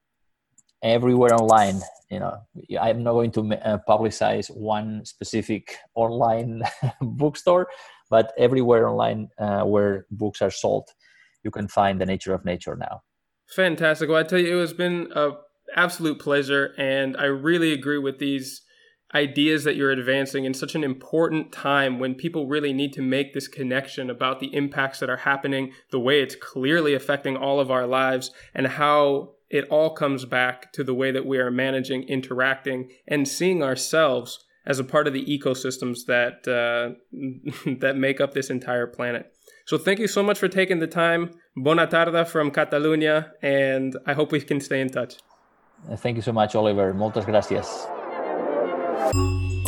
everywhere 0.83 1.33
online. 1.33 1.81
You 2.09 2.19
know, 2.19 2.37
I'm 2.79 3.03
not 3.03 3.13
going 3.13 3.31
to 3.31 3.41
uh, 3.65 3.79
publicize 3.87 4.49
one 4.55 5.05
specific 5.05 5.75
online 5.95 6.63
bookstore, 7.01 7.67
but 8.09 8.31
everywhere 8.37 8.87
online 8.87 9.29
uh, 9.37 9.63
where 9.63 10.05
books 10.11 10.41
are 10.41 10.51
sold, 10.51 10.89
you 11.43 11.51
can 11.51 11.67
find 11.67 11.99
the 11.99 12.05
nature 12.05 12.33
of 12.33 12.45
nature 12.45 12.75
now. 12.75 13.01
Fantastic. 13.47 14.09
Well, 14.09 14.19
I 14.19 14.23
tell 14.23 14.39
you, 14.39 14.57
it 14.57 14.61
has 14.61 14.73
been 14.73 15.09
a 15.15 15.31
absolute 15.75 16.19
pleasure, 16.19 16.73
and 16.77 17.17
I 17.17 17.25
really 17.25 17.73
agree 17.73 17.97
with 17.97 18.19
these 18.19 18.61
ideas 19.15 19.63
that 19.63 19.77
you're 19.77 19.91
advancing 19.91 20.43
in 20.43 20.53
such 20.53 20.75
an 20.75 20.83
important 20.83 21.53
time 21.53 21.97
when 21.97 22.13
people 22.13 22.47
really 22.47 22.73
need 22.73 22.91
to 22.91 23.01
make 23.01 23.33
this 23.33 23.47
connection 23.47 24.09
about 24.09 24.41
the 24.41 24.53
impacts 24.53 24.99
that 24.99 25.09
are 25.09 25.17
happening, 25.17 25.71
the 25.91 25.99
way 25.99 26.21
it's 26.21 26.35
clearly 26.35 26.93
affecting 26.93 27.37
all 27.37 27.59
of 27.59 27.71
our 27.71 27.87
lives, 27.87 28.31
and 28.53 28.67
how 28.67 29.31
it 29.49 29.67
all 29.69 29.91
comes 29.91 30.25
back 30.25 30.71
to 30.73 30.83
the 30.83 30.93
way 30.93 31.11
that 31.11 31.25
we 31.25 31.37
are 31.37 31.51
managing, 31.51 32.03
interacting, 32.03 32.89
and 33.07 33.27
seeing 33.27 33.63
ourselves 33.63 34.43
as 34.65 34.79
a 34.79 34.83
part 34.83 35.07
of 35.07 35.13
the 35.13 35.25
ecosystems 35.25 36.05
that 36.07 36.47
uh, 36.47 36.95
that 37.79 37.95
make 37.95 38.19
up 38.19 38.33
this 38.33 38.49
entire 38.49 38.87
planet. 38.87 39.33
So 39.65 39.77
thank 39.77 39.99
you 39.99 40.07
so 40.07 40.23
much 40.23 40.39
for 40.39 40.47
taking 40.47 40.79
the 40.79 40.87
time. 40.87 41.31
Bona 41.55 41.87
tarda 41.87 42.27
from 42.27 42.51
Catalunya, 42.51 43.31
and 43.41 43.97
I 44.05 44.13
hope 44.13 44.31
we 44.31 44.41
can 44.41 44.61
stay 44.61 44.81
in 44.81 44.89
touch. 44.89 45.15
Thank 45.97 46.15
you 46.17 46.21
so 46.21 46.33
much, 46.33 46.55
Oliver. 46.55 46.93
Muchas 46.93 47.25
gracias. 47.25 47.87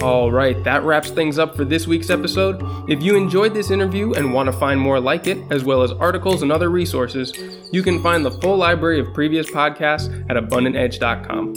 All 0.02 0.32
right, 0.32 0.64
that 0.64 0.84
wraps 0.84 1.10
things 1.10 1.38
up 1.38 1.58
for 1.58 1.66
this 1.66 1.86
week's 1.86 2.10
episode. 2.10 2.62
If 2.90 3.04
you 3.04 3.18
enjoyed 3.18 3.54
this 3.54 3.70
interview 3.70 4.14
and 4.14 4.34
want 4.34 4.48
to 4.48 4.54
find 4.54 4.80
more 4.80 4.98
like 4.98 5.28
it, 5.28 5.38
as 5.52 5.66
well 5.66 5.82
as 5.82 5.92
articles 5.92 6.42
and 6.42 6.54
other 6.54 6.70
resources, 6.70 7.34
you 7.74 7.84
can 7.84 8.02
find 8.02 8.24
the 8.24 8.32
full 8.32 8.56
library 8.56 9.02
of 9.02 9.14
previous 9.14 9.52
podcasts 9.52 10.10
at 10.30 10.38
abundantedge.com. 10.38 11.54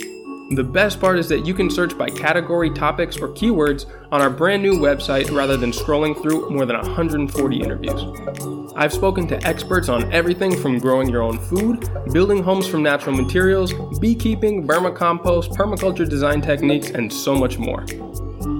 The 0.57 0.65
best 0.65 1.01
part 1.01 1.21
is 1.21 1.29
that 1.29 1.47
you 1.47 1.55
can 1.55 1.71
search 1.71 1.97
by 1.97 2.11
category, 2.11 2.69
topics, 2.71 3.17
or 3.17 3.29
keywords 3.29 3.87
on 4.11 4.21
our 4.21 4.29
brand 4.29 4.61
new 4.61 4.75
website 4.75 5.31
rather 5.31 5.57
than 5.57 5.71
scrolling 5.71 6.21
through 6.21 6.51
more 6.51 6.67
than 6.67 6.77
140 6.77 7.61
interviews. 7.61 8.73
I've 8.75 8.93
spoken 8.93 9.27
to 9.29 9.47
experts 9.47 9.89
on 9.89 10.13
everything 10.13 10.57
from 10.57 10.79
growing 10.79 11.09
your 11.09 11.23
own 11.23 11.39
food, 11.39 11.89
building 12.13 12.43
homes 12.43 12.67
from 12.67 12.83
natural 12.83 13.15
materials, 13.17 13.73
beekeeping, 13.99 14.67
vermicompost, 14.67 15.57
permaculture 15.57 16.09
design 16.09 16.43
techniques, 16.43 16.91
and 16.91 17.13
so 17.13 17.35
much 17.35 17.59
more. 17.59 17.87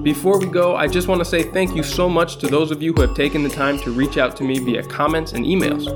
Before 0.03 0.37
we 0.37 0.47
go, 0.47 0.75
I 0.75 0.87
just 0.87 1.07
want 1.07 1.19
to 1.19 1.25
say 1.25 1.43
thank 1.43 1.75
you 1.75 1.83
so 1.83 2.09
much 2.09 2.37
to 2.37 2.47
those 2.47 2.71
of 2.71 2.81
you 2.81 2.93
who 2.93 3.01
have 3.01 3.15
taken 3.15 3.43
the 3.43 3.49
time 3.49 3.79
to 3.79 3.91
reach 3.91 4.17
out 4.17 4.35
to 4.37 4.43
me 4.43 4.59
via 4.59 4.83
comments 4.83 5.33
and 5.33 5.45
emails. 5.45 5.87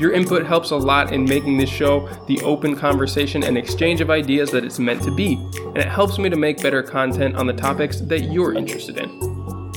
Your 0.00 0.12
input 0.12 0.46
helps 0.46 0.70
a 0.70 0.76
lot 0.76 1.12
in 1.12 1.24
making 1.24 1.56
this 1.56 1.70
show 1.70 2.08
the 2.26 2.40
open 2.42 2.76
conversation 2.76 3.42
and 3.42 3.56
exchange 3.56 4.00
of 4.00 4.10
ideas 4.10 4.50
that 4.50 4.64
it's 4.64 4.78
meant 4.78 5.02
to 5.02 5.10
be, 5.10 5.34
and 5.56 5.78
it 5.78 5.88
helps 5.88 6.18
me 6.18 6.28
to 6.28 6.36
make 6.36 6.62
better 6.62 6.82
content 6.82 7.36
on 7.36 7.46
the 7.46 7.52
topics 7.52 8.00
that 8.00 8.32
you're 8.32 8.54
interested 8.54 8.98
in. 8.98 9.34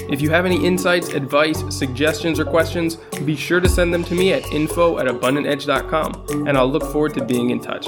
If 0.09 0.21
you 0.21 0.29
have 0.29 0.45
any 0.45 0.65
insights, 0.65 1.09
advice, 1.09 1.63
suggestions, 1.69 2.39
or 2.39 2.45
questions, 2.45 2.95
be 3.25 3.35
sure 3.35 3.59
to 3.59 3.67
send 3.67 3.93
them 3.93 4.03
to 4.05 4.15
me 4.15 4.31
at 4.33 4.45
info 4.53 4.99
at 4.99 5.07
abundantedge.com, 5.07 6.47
and 6.47 6.57
I'll 6.57 6.71
look 6.71 6.83
forward 6.91 7.13
to 7.15 7.25
being 7.25 7.49
in 7.49 7.59
touch. 7.59 7.87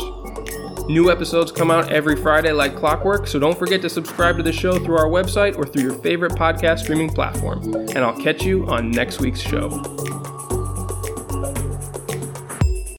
New 0.90 1.12
episodes 1.12 1.52
come 1.52 1.70
out 1.70 1.92
every 1.92 2.16
Friday 2.16 2.52
like 2.52 2.76
clockwork, 2.76 3.28
so 3.28 3.38
don't 3.38 3.56
forget 3.56 3.80
to 3.80 3.88
subscribe 3.88 4.38
to 4.38 4.42
the 4.42 4.52
show 4.52 4.80
through 4.80 4.98
our 4.98 5.06
website 5.06 5.56
or 5.56 5.64
through 5.64 5.84
your 5.84 5.94
favorite 5.94 6.32
podcast 6.32 6.80
streaming 6.80 7.10
platform. 7.12 7.62
And 7.76 8.00
I'll 8.00 8.20
catch 8.20 8.44
you 8.44 8.66
on 8.66 8.90
next 8.90 9.20
week's 9.20 9.40
show. 9.40 9.70